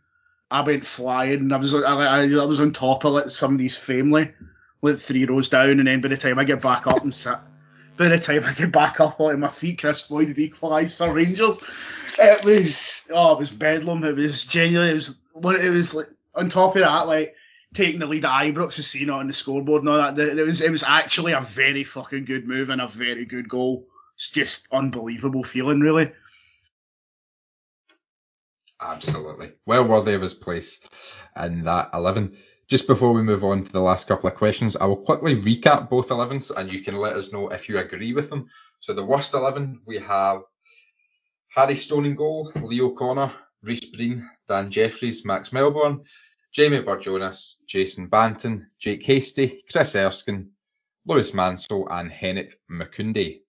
I 0.51 0.63
went 0.63 0.87
flying. 0.87 1.41
And 1.41 1.55
I 1.55 1.59
was 1.59 1.75
I, 1.75 1.81
I, 1.81 2.23
I 2.23 2.45
was 2.45 2.61
on 2.61 2.73
top 2.73 3.05
of 3.05 3.13
like 3.13 3.31
somebody's 3.31 3.77
family, 3.77 4.33
with 4.81 5.03
three 5.03 5.27
rows 5.27 5.49
down, 5.49 5.79
and 5.79 5.87
then 5.87 6.01
by 6.01 6.09
the 6.09 6.17
time 6.17 6.39
I 6.39 6.45
get 6.45 6.63
back 6.63 6.87
up 6.87 7.03
and 7.03 7.17
sit 7.17 7.37
by 7.97 8.09
the 8.09 8.19
time 8.19 8.45
I 8.45 8.53
get 8.53 8.73
back 8.73 9.01
up 9.01 9.21
onto 9.21 9.37
my 9.37 9.49
feet, 9.49 9.81
Kris 9.81 10.03
Boyd 10.03 10.29
had 10.29 10.39
equalised 10.39 10.99
for 10.99 11.13
Rangers. 11.13 11.59
It 12.19 12.45
was 12.45 13.11
oh, 13.13 13.35
it 13.35 13.39
was 13.39 13.51
bedlam. 13.51 14.05
It 14.05 14.17
was 14.17 14.45
genuinely 14.45 14.91
it 14.91 14.95
was 14.95 15.19
it 15.35 15.70
was 15.70 15.95
like 15.95 16.09
on 16.35 16.49
top 16.49 16.76
of 16.76 16.83
that, 16.83 17.07
like 17.07 17.35
taking 17.74 18.01
the 18.01 18.07
lead 18.07 18.24
at 18.24 18.30
Ibrox 18.30 18.76
and 18.76 18.85
seeing 18.85 19.09
it 19.09 19.11
on 19.11 19.26
the 19.26 19.33
scoreboard 19.33 19.83
and 19.83 19.89
all 19.89 19.97
that. 19.97 20.18
It 20.18 20.45
was 20.45 20.61
it 20.61 20.70
was 20.70 20.83
actually 20.83 21.33
a 21.33 21.41
very 21.41 21.85
fucking 21.85 22.24
good 22.24 22.47
move 22.47 22.70
and 22.70 22.80
a 22.80 22.89
very 22.89 23.24
good 23.24 23.49
goal. 23.49 23.87
It's 24.16 24.28
just 24.28 24.68
unbelievable 24.72 25.43
feeling, 25.43 25.80
really. 25.80 26.12
Absolutely. 28.80 29.53
Well 29.64 29.87
worthy 29.87 30.14
of 30.14 30.22
his 30.22 30.35
place 30.35 30.80
in 31.41 31.64
that 31.64 31.91
11. 31.95 32.37
Just 32.68 32.87
before 32.87 33.12
we 33.12 33.22
move 33.22 33.45
on 33.45 33.64
to 33.64 33.72
the 33.72 33.80
last 33.80 34.09
couple 34.09 34.28
of 34.28 34.37
questions, 34.37 34.76
I 34.76 34.87
will 34.87 34.97
quickly 34.97 35.37
recap 35.37 35.89
both 35.89 36.09
11s 36.09 36.51
and 36.57 36.72
you 36.72 36.80
can 36.80 36.97
let 36.97 37.14
us 37.14 37.33
know 37.33 37.49
if 37.49 37.68
you 37.68 37.78
agree 37.78 38.12
with 38.12 38.30
them. 38.30 38.49
So 38.80 38.93
the 38.93 39.05
worst 39.05 39.35
11, 39.35 39.83
we 39.87 39.99
have 39.99 40.43
Harry 41.55 41.76
Stone 41.76 42.07
in 42.07 42.14
goal, 42.14 42.51
Lee 42.62 42.80
O'Connor, 42.80 43.33
Reese 43.63 43.85
Breen, 43.87 44.29
Dan 44.49 44.71
Jeffries, 44.71 45.25
Max 45.25 45.53
Melbourne, 45.53 46.03
Jamie 46.53 46.83
Barjonas, 46.83 47.65
Jason 47.67 48.09
Banton, 48.09 48.67
Jake 48.79 49.05
Hastie, 49.05 49.63
Chris 49.71 49.95
Erskine, 49.95 50.51
Lewis 51.07 51.33
Mansell 51.33 51.87
and 51.91 52.11
Henoc 52.11 52.53
Mukendi. 52.71 53.43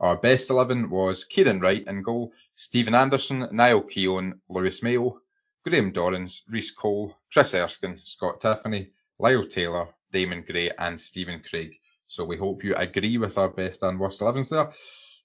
Our 0.00 0.16
best 0.16 0.50
11 0.50 0.90
was 0.90 1.24
Kieran 1.24 1.60
Wright 1.60 1.86
in 1.86 2.02
goal, 2.02 2.32
Stephen 2.54 2.94
Anderson, 2.94 3.48
Niall 3.52 3.82
Keown, 3.82 4.40
Lewis 4.48 4.82
Mayo, 4.82 5.20
Graham 5.64 5.92
Dorrans, 5.92 6.42
Reece 6.48 6.70
Cole, 6.70 7.14
Chris 7.32 7.54
Erskine, 7.54 8.00
Scott 8.02 8.40
Tiffoney, 8.40 8.90
Lyle 9.18 9.46
Taylor, 9.46 9.88
Damon 10.10 10.42
Gray, 10.42 10.70
and 10.78 10.98
Stephen 10.98 11.42
Craig. 11.48 11.72
So 12.06 12.24
we 12.24 12.36
hope 12.36 12.64
you 12.64 12.74
agree 12.74 13.18
with 13.18 13.38
our 13.38 13.50
best 13.50 13.82
and 13.82 14.00
worst 14.00 14.20
11s 14.20 14.48
there. 14.48 14.72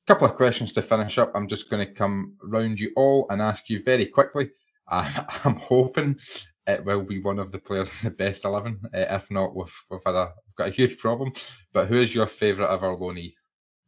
A 0.05 0.13
couple 0.13 0.27
of 0.27 0.35
questions 0.35 0.71
to 0.73 0.83
finish 0.83 1.17
up. 1.17 1.31
I'm 1.33 1.47
just 1.47 1.67
going 1.69 1.85
to 1.85 1.91
come 1.91 2.35
round 2.43 2.79
you 2.79 2.91
all 2.95 3.25
and 3.31 3.41
ask 3.41 3.69
you 3.69 3.81
very 3.83 4.05
quickly. 4.05 4.51
I'm 4.87 5.55
hoping 5.55 6.19
it 6.67 6.85
will 6.85 7.01
be 7.01 7.19
one 7.19 7.39
of 7.39 7.51
the 7.51 7.57
players 7.57 7.91
in 7.91 8.09
the 8.09 8.15
best 8.15 8.45
11. 8.45 8.81
Uh, 8.85 8.89
if 8.97 9.31
not, 9.31 9.55
we've, 9.55 9.73
we've, 9.89 10.03
had 10.05 10.13
a, 10.13 10.33
we've 10.45 10.55
got 10.55 10.67
a 10.67 10.71
huge 10.71 10.99
problem. 10.99 11.33
But 11.73 11.87
who 11.87 11.95
is 11.95 12.13
your 12.13 12.27
favourite 12.27 12.71
ever 12.71 12.95
loanee? 12.95 13.33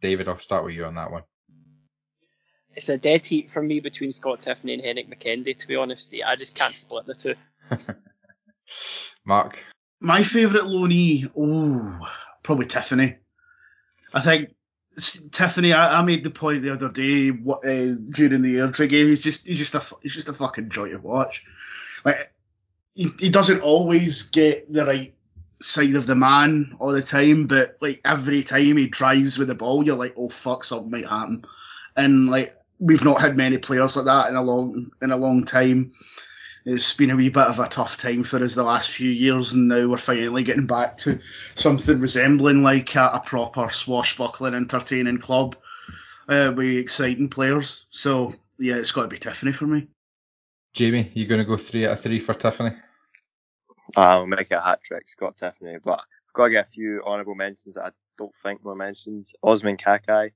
David, 0.01 0.27
I'll 0.27 0.39
start 0.39 0.63
with 0.63 0.73
you 0.73 0.85
on 0.85 0.95
that 0.95 1.11
one. 1.11 1.21
it's 2.75 2.89
a 2.89 2.97
dead 2.97 3.23
heat 3.23 3.51
for 3.51 3.61
me 3.61 3.79
between 3.79 4.11
Scott 4.11 4.41
Tiffoney 4.41 4.73
and 4.73 4.81
Henoc 4.81 5.09
Mukendi. 5.09 5.55
To 5.55 5.67
be 5.67 5.75
honest, 5.75 6.15
I 6.25 6.35
just 6.35 6.55
can't 6.55 6.75
split 6.75 7.05
the 7.05 7.13
two. 7.13 7.35
Mark, 9.25 9.63
my 9.99 10.23
favourite 10.23 10.65
loanee, 10.65 11.29
oh, 11.37 12.07
probably 12.41 12.65
Tiffoney. 12.65 13.17
I 14.13 14.21
think 14.21 14.55
Tiffoney. 14.97 15.75
I, 15.75 15.99
I, 15.99 16.01
made 16.01 16.23
the 16.23 16.31
point 16.31 16.63
the 16.63 16.71
other 16.71 16.89
day 16.89 17.29
what, 17.29 17.59
uh, 17.65 17.93
during 18.09 18.41
the 18.41 18.55
Airdrie 18.55 18.89
game. 18.89 19.07
He's 19.07 19.21
just 19.21 19.45
he's 19.45 19.59
just 19.59 19.75
a 19.75 19.83
he's 20.01 20.15
just 20.15 20.29
a 20.29 20.33
fucking 20.33 20.69
joy 20.69 20.89
to 20.89 20.97
watch. 20.97 21.45
Like 22.03 22.31
he, 22.95 23.09
he 23.19 23.29
doesn't 23.29 23.61
always 23.61 24.23
get 24.23 24.71
the 24.71 24.85
right 24.85 25.13
side 25.61 25.95
of 25.95 26.07
the 26.07 26.15
man 26.15 26.75
all 26.79 26.91
the 26.91 27.01
time, 27.01 27.45
but 27.45 27.77
like 27.79 28.01
every 28.03 28.43
time 28.43 28.77
he 28.77 28.87
drives 28.87 29.37
with 29.37 29.49
the 29.49 29.55
ball, 29.55 29.85
you're 29.85 29.95
like, 29.95 30.15
oh 30.17 30.29
fuck, 30.29 30.63
something 30.63 30.89
might 30.89 31.07
happen. 31.07 31.45
And 31.95 32.29
like 32.29 32.55
we've 32.79 33.03
not 33.03 33.21
had 33.21 33.37
many 33.37 33.57
players 33.59 33.95
like 33.95 34.05
that 34.05 34.29
in 34.29 34.35
a 34.35 34.41
long 34.41 34.89
in 35.01 35.11
a 35.11 35.17
long 35.17 35.43
time. 35.43 35.91
It's 36.69 36.93
been 36.95 37.11
a 37.11 37.15
wee 37.15 37.29
bit 37.29 37.47
of 37.47 37.59
a 37.59 37.69
tough 37.69 37.95
time 37.95 38.25
for 38.25 38.43
us 38.43 38.53
the 38.53 38.61
last 38.61 38.89
few 38.89 39.09
years, 39.09 39.53
and 39.53 39.69
now 39.69 39.87
we're 39.87 39.97
finally 39.97 40.43
getting 40.43 40.67
back 40.67 40.97
to 40.97 41.21
something 41.55 42.01
resembling 42.01 42.61
like 42.61 42.93
a, 42.93 43.05
a 43.13 43.19
proper 43.21 43.69
swashbuckling, 43.69 44.53
entertaining 44.53 45.19
club 45.19 45.55
uh, 46.27 46.51
with 46.53 46.75
exciting 46.75 47.29
players. 47.29 47.85
So 47.89 48.35
yeah, 48.59 48.75
it's 48.75 48.91
got 48.91 49.03
to 49.03 49.07
be 49.07 49.17
Tiffoney 49.17 49.55
for 49.55 49.65
me. 49.65 49.87
Jamie, 50.73 51.09
you 51.13 51.25
going 51.25 51.39
to 51.39 51.45
go 51.45 51.55
three 51.55 51.85
out 51.85 51.93
of 51.93 52.01
three 52.01 52.19
for 52.19 52.33
Tiffoney? 52.33 52.77
I'll 53.95 54.25
make 54.25 54.51
it 54.51 54.55
a 54.55 54.59
hat 54.59 54.83
trick, 54.83 55.07
Scott 55.07 55.37
Tiffoney. 55.37 55.79
but 55.81 55.99
I've 55.99 56.33
got 56.33 56.45
to 56.47 56.51
get 56.51 56.67
a 56.67 56.69
few 56.69 57.01
honourable 57.05 57.35
mentions 57.35 57.75
that 57.75 57.85
I 57.85 57.91
don't 58.17 58.35
think 58.43 58.61
were 58.65 58.75
mentioned. 58.75 59.31
Osman 59.41 59.77
Kakay, 59.77 60.31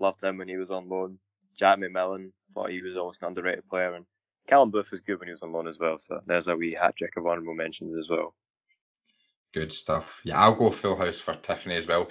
loved 0.00 0.20
him 0.20 0.38
when 0.38 0.48
he 0.48 0.56
was 0.56 0.70
on 0.70 0.88
loan. 0.88 1.20
Jack 1.56 1.78
McMillan, 1.78 2.32
thought 2.54 2.70
he 2.70 2.82
was 2.82 2.96
always 2.96 3.18
an 3.22 3.28
underrated 3.28 3.68
player, 3.68 3.94
and 3.94 4.04
Callum 4.46 4.70
Booth 4.70 4.90
was 4.90 5.00
good 5.00 5.18
when 5.18 5.28
he 5.28 5.32
was 5.32 5.42
on 5.42 5.52
loan 5.52 5.68
as 5.68 5.78
well. 5.78 5.98
So 5.98 6.20
there's 6.26 6.48
a 6.48 6.56
wee 6.56 6.76
hat 6.80 6.96
trick 6.96 7.16
of 7.16 7.26
honourable 7.26 7.54
mentions 7.54 7.96
as 7.96 8.08
well. 8.08 8.34
Good 9.52 9.72
stuff. 9.72 10.20
Yeah, 10.24 10.40
I'll 10.40 10.54
go 10.54 10.70
full 10.70 10.96
house 10.96 11.20
for 11.20 11.34
Tiffoney 11.34 11.76
as 11.76 11.86
well. 11.86 12.08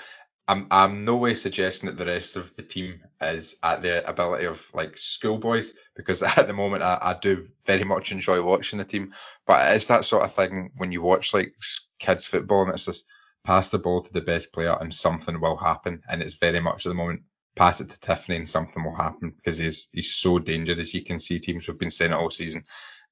I'm 0.47 0.67
I'm 0.69 1.05
no 1.05 1.15
way 1.15 1.33
suggesting 1.33 1.87
that 1.87 1.97
the 1.97 2.05
rest 2.05 2.35
of 2.35 2.55
the 2.55 2.61
team 2.61 3.01
is 3.19 3.57
at 3.63 3.81
the 3.81 4.07
ability 4.07 4.45
of 4.45 4.67
like 4.73 4.97
schoolboys 4.97 5.73
because 5.95 6.21
at 6.37 6.47
the 6.47 6.53
moment 6.53 6.83
I, 6.83 6.99
I 7.01 7.13
do 7.19 7.43
very 7.65 7.83
much 7.83 8.11
enjoy 8.11 8.41
watching 8.43 8.79
the 8.79 8.85
team, 8.85 9.13
but 9.47 9.75
it's 9.75 9.87
that 9.87 10.05
sort 10.05 10.23
of 10.23 10.33
thing 10.33 10.71
when 10.77 10.91
you 10.91 11.01
watch 11.01 11.33
like 11.33 11.55
kids 11.99 12.27
football 12.27 12.63
and 12.63 12.73
it's 12.73 12.85
just 12.85 13.05
pass 13.43 13.69
the 13.69 13.79
ball 13.79 14.01
to 14.01 14.13
the 14.13 14.21
best 14.21 14.53
player 14.53 14.77
and 14.79 14.93
something 14.93 15.39
will 15.39 15.57
happen, 15.57 16.01
and 16.09 16.21
it's 16.21 16.35
very 16.35 16.59
much 16.59 16.85
at 16.85 16.89
the 16.89 16.95
moment 16.95 17.23
pass 17.55 17.81
it 17.81 17.89
to 17.89 17.99
Tiffoney 17.99 18.35
and 18.35 18.47
something 18.47 18.83
will 18.83 18.95
happen 18.95 19.31
because 19.31 19.57
he's 19.57 19.87
he's 19.91 20.13
so 20.13 20.39
dangerous. 20.39 20.93
You 20.93 21.03
can 21.03 21.19
see 21.19 21.39
teams 21.39 21.65
who've 21.65 21.79
been 21.79 21.91
saying 21.91 22.11
it 22.11 22.15
all 22.15 22.31
season, 22.31 22.65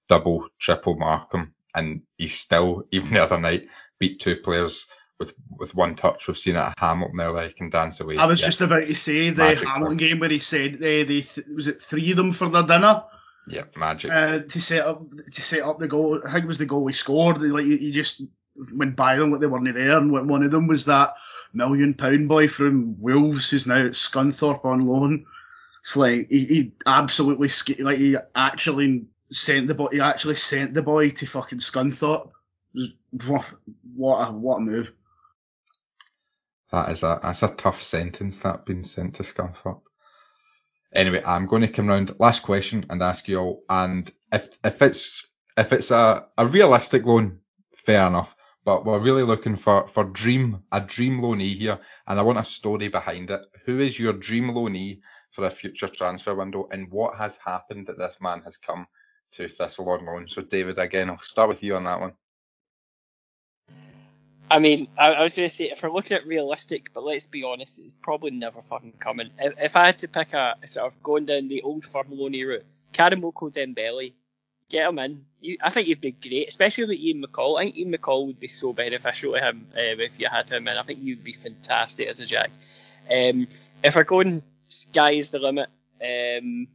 double, 0.07 0.47
triple 0.59 0.95
mark 0.95 1.33
him, 1.33 1.53
and 1.73 2.01
he 2.17 2.27
still 2.27 2.85
even 2.91 3.13
the 3.13 3.23
other 3.23 3.39
night 3.39 3.69
beat 3.99 4.19
two 4.19 4.35
players 4.37 4.87
with 5.19 5.33
with 5.57 5.75
one 5.75 5.95
touch. 5.95 6.27
We've 6.27 6.37
seen 6.37 6.55
it 6.55 6.59
at 6.59 6.79
Hamilton 6.79 7.17
there, 7.17 7.31
like 7.31 7.47
he 7.47 7.53
can 7.53 7.69
dance 7.69 7.99
away. 7.99 8.17
I 8.17 8.25
was 8.25 8.41
yeah. 8.41 8.47
just 8.47 8.61
about 8.61 8.85
to 8.85 8.95
say 8.95 9.29
the 9.29 9.43
magic 9.43 9.67
Hamilton 9.67 9.97
game 9.97 10.19
where 10.19 10.29
he 10.29 10.39
said 10.39 10.77
they, 10.79 11.03
they 11.03 11.21
th- 11.21 11.47
was 11.47 11.67
it 11.67 11.81
three 11.81 12.11
of 12.11 12.17
them 12.17 12.31
for 12.31 12.49
their 12.49 12.63
dinner. 12.63 13.03
Yeah, 13.47 13.63
magic. 13.75 14.11
Uh, 14.11 14.39
to 14.39 14.61
set 14.61 14.85
up 14.85 15.09
to 15.09 15.41
set 15.41 15.63
up 15.63 15.77
the 15.79 15.87
goal. 15.87 16.21
I 16.25 16.31
think 16.31 16.45
it 16.45 16.47
was 16.47 16.57
the 16.57 16.65
goal 16.65 16.87
he 16.87 16.93
scored. 16.93 17.41
Like 17.41 17.65
you, 17.65 17.91
just 17.91 18.21
went 18.55 18.95
by 18.95 19.17
them 19.17 19.31
like 19.31 19.41
they 19.41 19.47
weren't 19.47 19.73
there, 19.73 19.97
and 19.97 20.11
one 20.11 20.43
of 20.43 20.51
them 20.51 20.67
was 20.67 20.85
that 20.85 21.15
million 21.53 21.93
pound 21.93 22.27
boy 22.27 22.47
from 22.47 22.99
Wolves 22.99 23.49
who's 23.49 23.67
now 23.67 23.85
at 23.85 23.91
Scunthorpe 23.91 24.65
on 24.65 24.85
loan. 24.85 25.25
It's 25.81 25.97
like 25.97 26.27
he, 26.29 26.45
he 26.45 26.71
absolutely 26.85 27.49
like 27.79 27.97
he 27.97 28.15
actually 28.35 29.05
sent 29.31 29.67
the 29.67 29.75
boy. 29.75 29.89
He 29.91 29.99
actually 29.99 30.35
sent 30.35 30.73
the 30.73 30.81
boy 30.81 31.09
to 31.11 31.25
fucking 31.25 31.59
Scunthorpe. 31.59 32.31
What 33.25 33.45
a 33.95 34.31
what 34.31 34.57
a 34.57 34.61
move. 34.61 34.93
That 36.71 36.89
is 36.89 37.03
a 37.03 37.19
that's 37.21 37.43
a 37.43 37.49
tough 37.49 37.83
sentence 37.83 38.39
that 38.39 38.65
being 38.65 38.83
sent 38.83 39.15
to 39.15 39.23
Scunthorpe. 39.23 39.81
Anyway, 40.93 41.21
I'm 41.25 41.47
going 41.47 41.63
to 41.63 41.67
come 41.67 41.87
round 41.87 42.19
last 42.19 42.43
question 42.43 42.85
and 42.89 43.01
ask 43.01 43.27
you 43.27 43.39
all, 43.39 43.63
and 43.69 44.11
if 44.31 44.57
if 44.63 44.81
it's 44.81 45.25
if 45.57 45.73
it's 45.73 45.91
a, 45.91 46.25
a 46.37 46.45
realistic 46.45 47.05
loan, 47.05 47.39
fair 47.75 48.07
enough. 48.07 48.35
But 48.65 48.85
we're 48.85 48.99
really 48.99 49.23
looking 49.23 49.57
for 49.57 49.87
for 49.87 50.05
dream 50.05 50.63
a 50.71 50.79
dream 50.79 51.19
loanee 51.19 51.55
here, 51.55 51.79
and 52.07 52.19
I 52.19 52.21
want 52.21 52.39
a 52.39 52.43
story 52.43 52.87
behind 52.87 53.29
it. 53.29 53.41
Who 53.65 53.79
is 53.79 53.99
your 53.99 54.13
dream 54.13 54.51
loanee 54.51 55.01
for 55.31 55.45
a 55.45 55.51
future 55.51 55.87
transfer 55.87 56.33
window, 56.33 56.67
and 56.71 56.89
what 56.89 57.15
has 57.17 57.37
happened 57.37 57.87
that 57.87 57.97
this 57.97 58.21
man 58.21 58.41
has 58.43 58.57
come 58.57 58.87
to 59.33 59.49
Thistle 59.49 59.89
on 59.89 60.05
loan? 60.05 60.27
So, 60.27 60.41
David, 60.41 60.77
again, 60.77 61.09
I'll 61.09 61.19
start 61.19 61.49
with 61.49 61.61
you 61.61 61.75
on 61.75 61.83
that 61.83 61.99
one. 61.99 62.13
I 64.49 64.59
mean, 64.59 64.87
I, 64.97 65.13
I 65.13 65.21
was 65.23 65.35
going 65.35 65.49
to 65.49 65.53
say 65.53 65.71
if 65.71 65.81
we're 65.81 65.89
looking 65.89 66.15
at 66.15 66.27
realistic, 66.27 66.93
but 66.93 67.03
let's 67.03 67.25
be 67.25 67.43
honest, 67.43 67.79
it's 67.79 67.95
probably 68.01 68.31
never 68.31 68.61
fucking 68.61 68.93
coming. 68.99 69.31
If, 69.39 69.53
if 69.59 69.75
I 69.75 69.87
had 69.87 69.97
to 69.99 70.07
pick 70.07 70.33
a 70.33 70.55
sort 70.65 70.85
of 70.85 71.01
going 71.01 71.25
down 71.25 71.47
the 71.47 71.63
old 71.63 71.85
firm 71.85 72.07
loanee 72.11 72.47
route, 72.47 72.65
Karamoko 72.93 73.51
Dembele, 73.51 74.13
get 74.73 74.89
him 74.89 74.99
in. 74.99 75.25
You, 75.39 75.57
I 75.61 75.69
think 75.69 75.87
he'd 75.87 76.01
be 76.01 76.11
great, 76.11 76.47
especially 76.47 76.85
with 76.85 76.99
Ian 76.99 77.23
McCall. 77.23 77.59
I 77.59 77.65
think 77.65 77.77
Ian 77.77 77.93
McCall 77.93 78.27
would 78.27 78.39
be 78.39 78.47
so 78.47 78.73
beneficial 78.73 79.33
to 79.33 79.39
him 79.39 79.67
uh, 79.75 80.01
if 80.01 80.19
you 80.19 80.27
had 80.29 80.49
him 80.49 80.67
in. 80.67 80.77
I 80.77 80.83
think 80.83 80.99
you'd 81.01 81.23
be 81.23 81.33
fantastic 81.33 82.07
as 82.07 82.19
a 82.19 82.25
jack. 82.25 82.49
Um, 83.09 83.47
if 83.83 83.95
we're 83.95 84.03
going 84.03 84.41
sky's 84.67 85.29
the 85.31 85.39
limit, 85.39 85.69
um, 86.01 86.67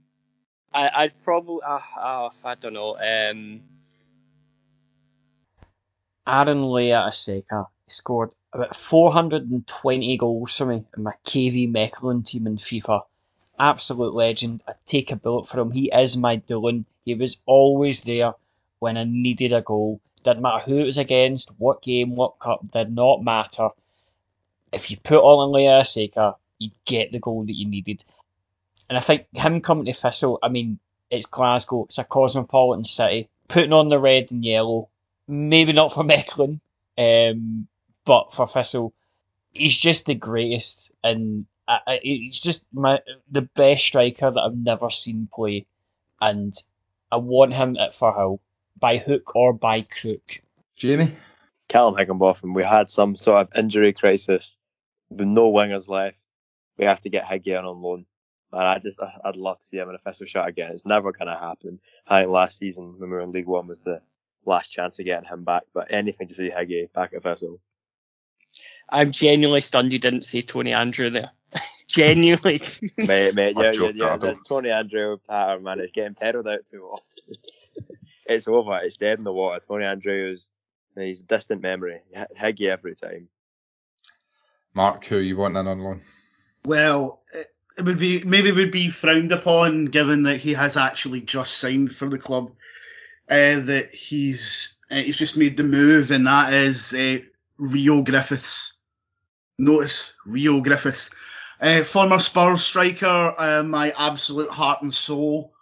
I, 0.72 1.04
would 1.04 1.22
probably, 1.24 1.60
uh, 1.66 1.80
uh, 1.98 2.30
I 2.44 2.54
don't 2.54 2.74
know. 2.74 2.96
Um, 2.96 3.62
Aaron 6.26 6.58
Leya 6.58 7.08
Iseka 7.08 7.66
scored 7.88 8.32
about 8.52 8.76
420 8.76 10.16
goals 10.18 10.56
for 10.56 10.66
me 10.66 10.84
in 10.96 11.02
my 11.02 11.14
KV 11.26 11.72
Mechelen 11.72 12.24
team 12.24 12.46
in 12.46 12.58
FIFA. 12.58 13.02
Absolute 13.58 14.14
legend. 14.14 14.62
I 14.66 14.74
take 14.86 15.10
a 15.10 15.16
bullet 15.16 15.46
for 15.46 15.60
him. 15.60 15.70
He 15.70 15.90
is 15.92 16.16
my 16.16 16.38
Dylan. 16.38 16.84
He 17.04 17.14
was 17.14 17.36
always 17.46 18.02
there 18.02 18.34
when 18.78 18.96
I 18.96 19.04
needed 19.04 19.52
a 19.52 19.60
goal. 19.60 20.00
Didn't 20.22 20.42
matter 20.42 20.64
who 20.64 20.78
it 20.78 20.86
was 20.86 20.98
against, 20.98 21.50
what 21.58 21.82
game, 21.82 22.14
what 22.14 22.38
cup, 22.38 22.70
did 22.70 22.94
not 22.94 23.22
matter. 23.22 23.68
If 24.72 24.90
you 24.90 24.96
put 24.96 25.20
all 25.20 25.44
in 25.44 25.50
Leya 25.50 25.80
Iseka, 25.80 26.34
you 26.58 26.70
get 26.84 27.12
the 27.12 27.20
goal 27.20 27.44
that 27.44 27.56
you 27.56 27.66
needed. 27.66 28.04
And 28.88 28.98
I 28.98 29.00
think 29.00 29.26
him 29.34 29.60
coming 29.60 29.86
to 29.86 29.92
Thistle, 29.92 30.38
I 30.42 30.48
mean, 30.48 30.78
it's 31.10 31.26
Glasgow, 31.26 31.84
it's 31.84 31.98
a 31.98 32.04
cosmopolitan 32.04 32.84
city. 32.84 33.28
Putting 33.48 33.72
on 33.72 33.88
the 33.88 33.98
red 33.98 34.30
and 34.30 34.44
yellow 34.44 34.88
maybe 35.28 35.72
not 35.72 35.92
for 35.92 36.02
Mechelen, 36.04 36.60
um, 36.96 37.68
but 38.04 38.32
for 38.32 38.48
Thistle, 38.48 38.92
he's 39.52 39.78
just 39.78 40.06
the 40.06 40.14
greatest, 40.14 40.90
and 41.04 41.46
I, 41.68 42.00
he's 42.02 42.40
just 42.40 42.66
my 42.72 43.00
the 43.30 43.42
best 43.42 43.84
striker 43.84 44.30
that 44.30 44.40
I've 44.40 44.56
never 44.56 44.88
seen 44.88 45.28
play, 45.32 45.66
and 46.20 46.54
I 47.12 47.16
want 47.16 47.52
him 47.52 47.76
at 47.76 47.92
Firhill 47.92 48.40
by 48.78 48.96
hook 48.96 49.36
or 49.36 49.52
by 49.52 49.82
crook. 49.82 50.40
Jamie, 50.76 51.14
Callum 51.68 51.96
Higginbotham. 51.96 52.54
We 52.54 52.62
had 52.62 52.90
some 52.90 53.16
sort 53.16 53.42
of 53.42 53.56
injury 53.56 53.92
crisis 53.92 54.56
with 55.10 55.26
no 55.26 55.52
wingers 55.52 55.88
left. 55.88 56.24
We 56.78 56.86
have 56.86 57.00
to 57.02 57.10
get 57.10 57.24
Higgy 57.24 57.58
on 57.58 57.82
loan. 57.82 58.06
And 58.52 58.62
I 58.62 58.78
just, 58.78 58.98
I'd 59.24 59.36
love 59.36 59.58
to 59.58 59.64
see 59.64 59.76
him 59.76 59.90
in 59.90 59.96
a 59.96 59.98
Thistle 59.98 60.26
shot 60.26 60.48
again. 60.48 60.70
It's 60.72 60.86
never 60.86 61.12
going 61.12 61.28
to 61.28 61.38
happen. 61.38 61.80
I 62.06 62.20
think 62.20 62.30
last 62.30 62.56
season 62.56 62.98
when 62.98 63.10
we 63.10 63.16
were 63.16 63.20
in 63.20 63.32
League 63.32 63.46
One 63.46 63.66
was 63.66 63.80
the 63.80 64.00
last 64.46 64.68
chance 64.72 64.98
of 64.98 65.04
getting 65.04 65.28
him 65.28 65.44
back. 65.44 65.64
But 65.74 65.88
anything 65.90 66.28
to 66.28 66.34
see 66.34 66.50
Higgy 66.50 66.90
back 66.92 67.12
at 67.12 67.22
Thistle. 67.22 67.60
I'm 68.88 69.10
genuinely 69.10 69.60
stunned 69.60 69.92
you 69.92 69.98
didn't 69.98 70.24
say 70.24 70.40
Tony 70.40 70.70
Andreu 70.70 71.12
there. 71.12 71.30
Genuinely. 71.88 72.60
mate, 72.98 73.34
mate, 73.34 73.56
yeah, 73.56 73.72
yeah, 73.72 73.90
yeah. 73.94 74.16
There's 74.16 74.40
Tony 74.46 74.68
Andreu 74.68 75.18
pattern, 75.28 75.64
man. 75.64 75.80
It's 75.80 75.92
getting 75.92 76.14
peddled 76.14 76.46
out 76.46 76.66
too 76.66 76.84
often. 76.84 77.34
it's 78.26 78.46
over. 78.46 78.78
It's 78.78 78.96
dead 78.96 79.18
in 79.18 79.24
the 79.24 79.32
water. 79.32 79.60
Tony 79.66 79.84
Andreu 79.84 80.32
is 80.32 80.50
he's 80.94 81.20
a 81.20 81.24
distant 81.24 81.62
memory. 81.62 82.00
Higgy 82.38 82.68
every 82.68 82.94
time. 82.94 83.28
Mark, 84.74 85.04
who 85.06 85.16
you 85.16 85.36
want 85.36 85.56
in 85.56 85.66
on 85.66 85.80
loan? 85.80 86.02
Well, 86.64 87.20
it 87.76 87.84
would 87.84 87.98
be 87.98 88.22
maybe 88.22 88.50
it 88.50 88.54
would 88.54 88.70
be 88.70 88.90
frowned 88.90 89.32
upon 89.32 89.86
given 89.86 90.22
that 90.22 90.38
he 90.38 90.54
has 90.54 90.76
actually 90.76 91.20
just 91.20 91.56
signed 91.58 91.92
for 91.92 92.08
the 92.08 92.18
club 92.18 92.52
uh, 93.30 93.60
that 93.60 93.94
he's 93.94 94.76
uh, 94.90 94.96
he's 94.96 95.16
just 95.16 95.36
made 95.36 95.56
the 95.56 95.64
move, 95.64 96.10
and 96.10 96.26
that 96.26 96.52
is 96.52 96.94
uh, 96.94 97.18
Rio 97.58 98.02
Griffiths. 98.02 98.74
Notice 99.58 100.14
Rio 100.24 100.60
Griffiths, 100.60 101.10
uh, 101.60 101.82
former 101.84 102.18
Spurs 102.18 102.62
striker, 102.62 103.34
uh, 103.38 103.62
my 103.62 103.92
absolute 103.96 104.50
heart 104.50 104.82
and 104.82 104.94
soul 104.94 105.52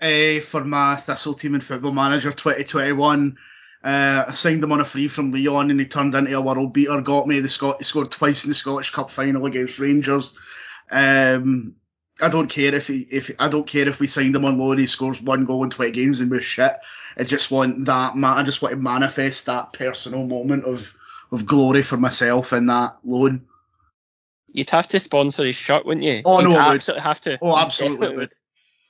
uh, 0.00 0.40
for 0.40 0.64
my 0.64 0.96
Thistle 0.96 1.34
team 1.34 1.54
and 1.54 1.64
Football 1.64 1.92
Manager 1.92 2.32
2021. 2.32 3.38
Uh, 3.84 4.24
I 4.28 4.32
signed 4.32 4.62
him 4.62 4.72
on 4.72 4.80
a 4.80 4.84
free 4.84 5.08
from 5.08 5.32
Lyon, 5.32 5.70
and 5.70 5.80
he 5.80 5.86
turned 5.86 6.14
into 6.14 6.36
a 6.36 6.40
world 6.40 6.72
beater. 6.72 7.00
Got 7.00 7.26
me 7.26 7.40
the 7.40 7.48
Scot. 7.48 7.78
He 7.78 7.84
scored 7.84 8.10
twice 8.10 8.44
in 8.44 8.50
the 8.50 8.54
Scottish 8.54 8.90
Cup 8.90 9.10
final 9.10 9.46
against 9.46 9.78
Rangers. 9.78 10.38
Um, 10.90 11.76
I 12.20 12.28
don't 12.28 12.48
care 12.48 12.74
if 12.74 12.86
he 12.86 13.00
if 13.00 13.30
I 13.40 13.48
don't 13.48 13.66
care 13.66 13.88
if 13.88 13.98
we 13.98 14.06
signed 14.06 14.36
him 14.36 14.44
on 14.44 14.58
loan. 14.58 14.78
He 14.78 14.86
scores 14.86 15.20
one 15.20 15.46
goal 15.46 15.64
in 15.64 15.70
twenty 15.70 15.92
games 15.92 16.20
and 16.20 16.30
we're 16.30 16.40
shit. 16.40 16.76
I 17.16 17.24
just 17.24 17.50
want 17.50 17.86
that. 17.86 18.12
I 18.16 18.42
just 18.44 18.62
want 18.62 18.72
to 18.72 18.80
manifest 18.80 19.46
that 19.46 19.72
personal 19.72 20.24
moment 20.26 20.64
of 20.64 20.96
of 21.32 21.46
glory 21.46 21.82
for 21.82 21.96
myself 21.96 22.52
in 22.52 22.66
that 22.66 22.98
loan. 23.02 23.46
You'd 24.52 24.70
have 24.70 24.86
to 24.88 24.98
sponsor 24.98 25.44
his 25.44 25.56
shirt, 25.56 25.86
wouldn't 25.86 26.04
you? 26.04 26.22
Oh 26.24 26.40
You'd 26.40 26.50
no, 26.50 26.58
absolutely 26.58 27.02
have 27.02 27.20
to. 27.22 27.38
Oh, 27.40 27.56
absolutely 27.56 28.16
would. 28.16 28.32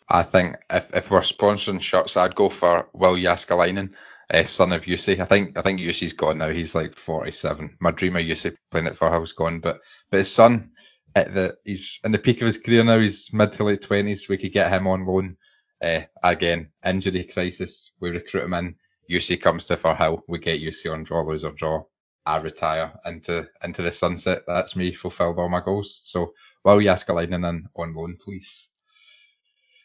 I 0.08 0.22
think 0.24 0.56
if, 0.68 0.94
if 0.94 1.10
we're 1.10 1.20
sponsoring 1.20 1.80
shirts, 1.80 2.16
I'd 2.16 2.34
go 2.34 2.48
for 2.48 2.88
Will 2.92 3.14
Jääskeläinen, 3.14 3.94
uh, 4.32 4.44
son 4.44 4.72
of 4.72 4.84
Jussi. 4.84 5.20
I 5.20 5.24
think 5.24 5.56
I 5.56 5.62
think 5.62 5.80
Jussi's 5.80 6.12
gone 6.12 6.38
now. 6.38 6.48
He's 6.48 6.74
like 6.74 6.94
47. 6.94 7.76
My 7.80 7.92
dream 7.92 8.16
of 8.16 8.22
Jussi 8.22 8.56
playing 8.70 8.88
at 8.88 8.94
Firhill's 8.94 9.32
gone, 9.32 9.60
but 9.60 9.80
but 10.10 10.18
his 10.18 10.32
son 10.32 10.72
at 11.14 11.32
the 11.32 11.56
he's 11.64 12.00
in 12.04 12.12
the 12.12 12.18
peak 12.18 12.40
of 12.40 12.46
his 12.46 12.58
career 12.58 12.84
now. 12.84 12.98
He's 12.98 13.32
mid 13.32 13.52
to 13.52 13.64
late 13.64 13.82
20s. 13.82 14.28
We 14.28 14.38
could 14.38 14.52
get 14.52 14.72
him 14.72 14.86
on 14.86 15.06
loan. 15.06 15.36
Uh, 15.82 16.02
again, 16.22 16.70
injury 16.84 17.24
crisis. 17.24 17.92
We 18.00 18.10
recruit 18.10 18.44
him 18.44 18.54
in. 18.54 18.74
Jussi 19.10 19.40
comes 19.40 19.66
to 19.66 19.76
for 19.76 19.94
Firhill. 19.94 20.22
We 20.28 20.38
get 20.38 20.60
Jussi 20.60 20.92
on 20.92 21.04
draw, 21.04 21.22
lose 21.22 21.44
or 21.44 21.52
draw. 21.52 21.84
I 22.24 22.38
retire 22.38 22.92
into 23.04 23.48
into 23.64 23.82
the 23.82 23.92
sunset. 23.92 24.42
That's 24.46 24.76
me 24.76 24.92
fulfilled 24.92 25.38
all 25.38 25.48
my 25.48 25.60
goals. 25.60 26.00
So 26.04 26.34
Will 26.64 26.80
Jääskeläinen 26.80 27.48
in 27.48 27.68
on 27.74 27.94
loan, 27.94 28.16
please. 28.16 28.68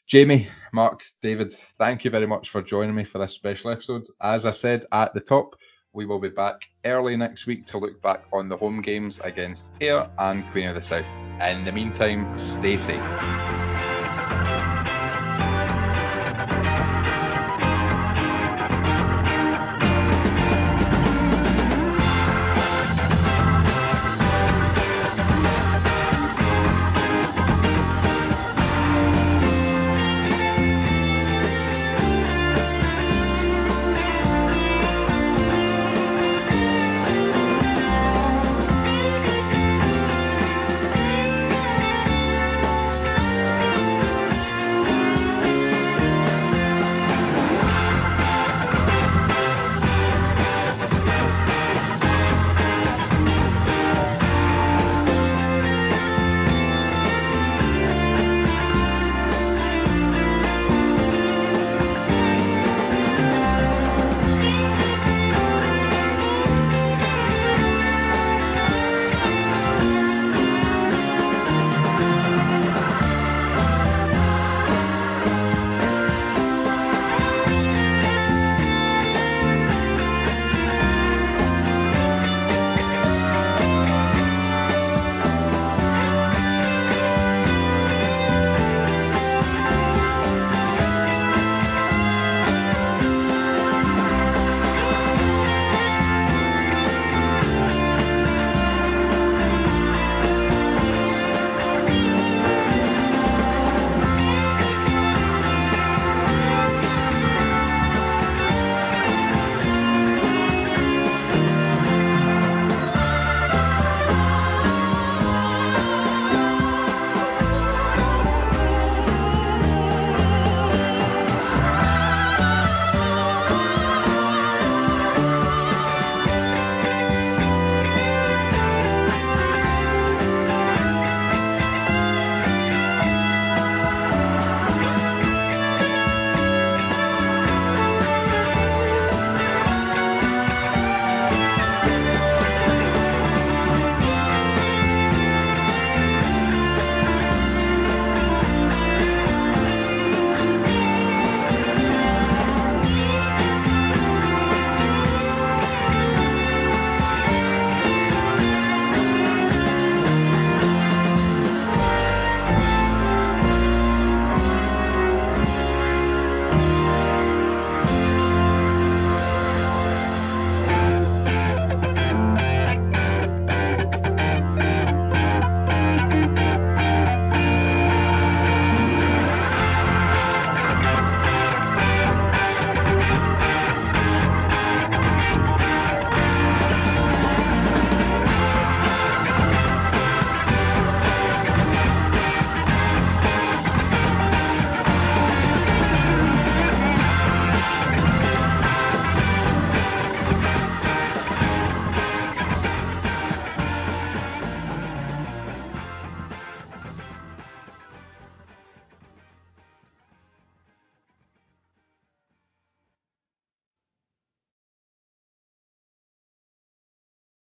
Jamie, 0.07 0.47
Mark, 0.71 1.03
David, 1.21 1.51
thank 1.51 2.05
you 2.05 2.11
very 2.11 2.27
much 2.27 2.49
for 2.49 2.61
joining 2.61 2.95
me 2.95 3.03
for 3.03 3.17
this 3.17 3.33
special 3.33 3.71
episode. 3.71 4.03
As 4.21 4.45
I 4.45 4.51
said 4.51 4.85
at 4.93 5.13
the 5.13 5.19
top, 5.19 5.55
we 5.91 6.05
will 6.05 6.19
be 6.19 6.29
back 6.29 6.69
early 6.85 7.17
next 7.17 7.45
week 7.45 7.65
to 7.65 7.77
look 7.77 8.01
back 8.01 8.23
on 8.31 8.47
the 8.47 8.55
home 8.55 8.81
games 8.81 9.19
against 9.19 9.71
Ayr 9.81 10.09
and 10.19 10.49
Queen 10.51 10.69
of 10.69 10.75
the 10.75 10.81
South. 10.81 11.11
In 11.41 11.65
the 11.65 11.71
meantime, 11.73 12.37
stay 12.37 12.77
safe. 12.77 13.56